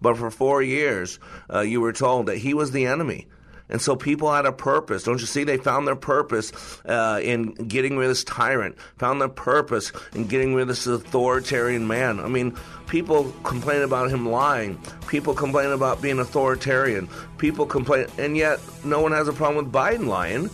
But 0.00 0.16
for 0.16 0.30
four 0.30 0.62
years, 0.62 1.18
uh, 1.52 1.60
you 1.60 1.80
were 1.80 1.92
told 1.92 2.26
that 2.26 2.38
he 2.38 2.54
was 2.54 2.70
the 2.70 2.86
enemy. 2.86 3.26
And 3.70 3.82
so 3.82 3.96
people 3.96 4.32
had 4.32 4.46
a 4.46 4.52
purpose. 4.52 5.02
Don't 5.02 5.20
you 5.20 5.26
see? 5.26 5.44
They 5.44 5.58
found 5.58 5.86
their 5.86 5.96
purpose 5.96 6.52
uh, 6.86 7.20
in 7.22 7.52
getting 7.52 7.98
rid 7.98 8.06
of 8.06 8.10
this 8.12 8.24
tyrant, 8.24 8.78
found 8.96 9.20
their 9.20 9.28
purpose 9.28 9.92
in 10.14 10.26
getting 10.26 10.54
rid 10.54 10.62
of 10.62 10.68
this 10.68 10.86
authoritarian 10.86 11.86
man. 11.86 12.18
I 12.18 12.28
mean, 12.28 12.56
people 12.86 13.30
complain 13.44 13.82
about 13.82 14.10
him 14.10 14.26
lying. 14.26 14.80
People 15.06 15.34
complain 15.34 15.70
about 15.70 16.00
being 16.00 16.18
authoritarian. 16.18 17.08
People 17.36 17.66
complain, 17.66 18.06
and 18.16 18.36
yet 18.36 18.58
no 18.84 19.00
one 19.00 19.12
has 19.12 19.28
a 19.28 19.34
problem 19.34 19.66
with 19.66 19.74
Biden 19.74 20.06
lying. 20.06 20.48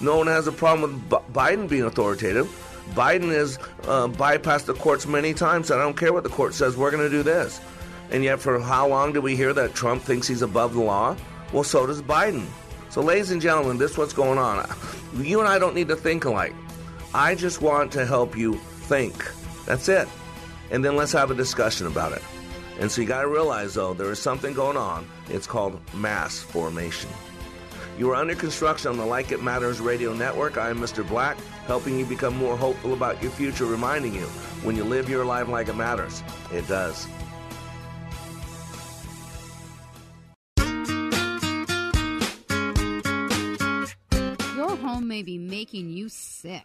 No 0.00 0.16
one 0.16 0.26
has 0.26 0.46
a 0.46 0.52
problem 0.52 0.92
with 0.92 1.10
B- 1.10 1.32
Biden 1.32 1.68
being 1.68 1.82
authoritative. 1.82 2.46
Biden 2.94 3.30
has 3.32 3.58
uh, 3.84 4.08
bypassed 4.08 4.66
the 4.66 4.74
courts 4.74 5.06
many 5.06 5.34
times. 5.34 5.70
And 5.70 5.80
I 5.80 5.84
don't 5.84 5.96
care 5.96 6.12
what 6.12 6.22
the 6.22 6.30
court 6.30 6.54
says. 6.54 6.76
We're 6.76 6.90
going 6.90 7.02
to 7.02 7.10
do 7.10 7.22
this. 7.22 7.60
And 8.10 8.24
yet, 8.24 8.40
for 8.40 8.58
how 8.60 8.88
long 8.88 9.12
do 9.12 9.20
we 9.20 9.36
hear 9.36 9.52
that 9.54 9.74
Trump 9.74 10.02
thinks 10.02 10.26
he's 10.26 10.42
above 10.42 10.74
the 10.74 10.80
law? 10.80 11.16
Well, 11.52 11.64
so 11.64 11.86
does 11.86 12.02
Biden. 12.02 12.46
So, 12.88 13.00
ladies 13.00 13.30
and 13.30 13.40
gentlemen, 13.40 13.78
this 13.78 13.92
is 13.92 13.98
what's 13.98 14.12
going 14.12 14.38
on. 14.38 14.68
You 15.16 15.38
and 15.38 15.48
I 15.48 15.58
don't 15.58 15.74
need 15.74 15.88
to 15.88 15.96
think 15.96 16.24
alike. 16.24 16.54
I 17.14 17.34
just 17.34 17.60
want 17.62 17.92
to 17.92 18.06
help 18.06 18.36
you 18.36 18.54
think. 18.54 19.14
That's 19.64 19.88
it. 19.88 20.08
And 20.72 20.84
then 20.84 20.96
let's 20.96 21.12
have 21.12 21.30
a 21.30 21.34
discussion 21.34 21.86
about 21.86 22.12
it. 22.12 22.22
And 22.80 22.90
so 22.90 23.00
you 23.00 23.06
got 23.06 23.22
to 23.22 23.28
realize, 23.28 23.74
though, 23.74 23.94
there 23.94 24.10
is 24.10 24.18
something 24.18 24.54
going 24.54 24.76
on. 24.76 25.06
It's 25.28 25.46
called 25.46 25.80
mass 25.94 26.38
formation. 26.38 27.10
You 28.00 28.10
are 28.12 28.14
under 28.14 28.34
construction 28.34 28.90
on 28.90 28.96
the 28.96 29.04
Like 29.04 29.30
It 29.30 29.42
Matters 29.42 29.78
radio 29.78 30.14
network. 30.14 30.56
I 30.56 30.70
am 30.70 30.78
Mr. 30.78 31.06
Black, 31.06 31.36
helping 31.66 31.98
you 31.98 32.06
become 32.06 32.34
more 32.34 32.56
hopeful 32.56 32.94
about 32.94 33.22
your 33.22 33.30
future, 33.30 33.66
reminding 33.66 34.14
you 34.14 34.24
when 34.62 34.74
you 34.74 34.84
live 34.84 35.10
your 35.10 35.26
life 35.26 35.48
like 35.48 35.68
it 35.68 35.76
matters, 35.76 36.22
it 36.50 36.66
does. 36.66 37.06
Your 44.56 44.76
home 44.76 45.06
may 45.06 45.22
be 45.22 45.36
making 45.36 45.90
you 45.90 46.08
sick. 46.08 46.62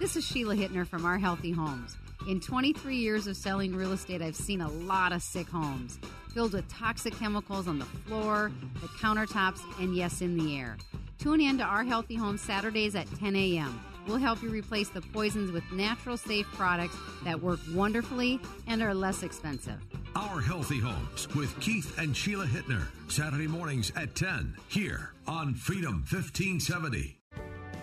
This 0.00 0.16
is 0.16 0.26
Sheila 0.26 0.56
Hittner 0.56 0.84
from 0.84 1.04
Our 1.04 1.16
Healthy 1.16 1.52
Homes. 1.52 1.96
In 2.28 2.40
23 2.40 2.96
years 2.96 3.26
of 3.26 3.36
selling 3.36 3.74
real 3.74 3.92
estate, 3.92 4.22
I've 4.22 4.36
seen 4.36 4.60
a 4.60 4.70
lot 4.70 5.12
of 5.12 5.22
sick 5.22 5.48
homes 5.48 5.98
filled 6.32 6.52
with 6.52 6.68
toxic 6.68 7.14
chemicals 7.18 7.66
on 7.66 7.78
the 7.78 7.84
floor, 7.84 8.52
the 8.80 8.86
countertops, 8.88 9.60
and 9.80 9.94
yes, 9.94 10.20
in 10.20 10.38
the 10.38 10.56
air. 10.56 10.76
Tune 11.18 11.40
in 11.40 11.58
to 11.58 11.64
Our 11.64 11.84
Healthy 11.84 12.14
Homes 12.14 12.40
Saturdays 12.40 12.94
at 12.94 13.06
10 13.18 13.34
a.m. 13.34 13.84
We'll 14.06 14.18
help 14.18 14.42
you 14.42 14.50
replace 14.50 14.88
the 14.88 15.00
poisons 15.00 15.50
with 15.50 15.64
natural, 15.72 16.16
safe 16.16 16.46
products 16.54 16.96
that 17.24 17.40
work 17.40 17.60
wonderfully 17.72 18.40
and 18.66 18.82
are 18.82 18.94
less 18.94 19.22
expensive. 19.22 19.80
Our 20.14 20.40
Healthy 20.40 20.80
Homes 20.80 21.28
with 21.34 21.58
Keith 21.60 21.98
and 21.98 22.16
Sheila 22.16 22.46
Hittner. 22.46 22.86
Saturday 23.08 23.46
mornings 23.46 23.92
at 23.96 24.14
10 24.14 24.56
here 24.68 25.12
on 25.26 25.54
Freedom 25.54 26.04
1570. 26.08 27.21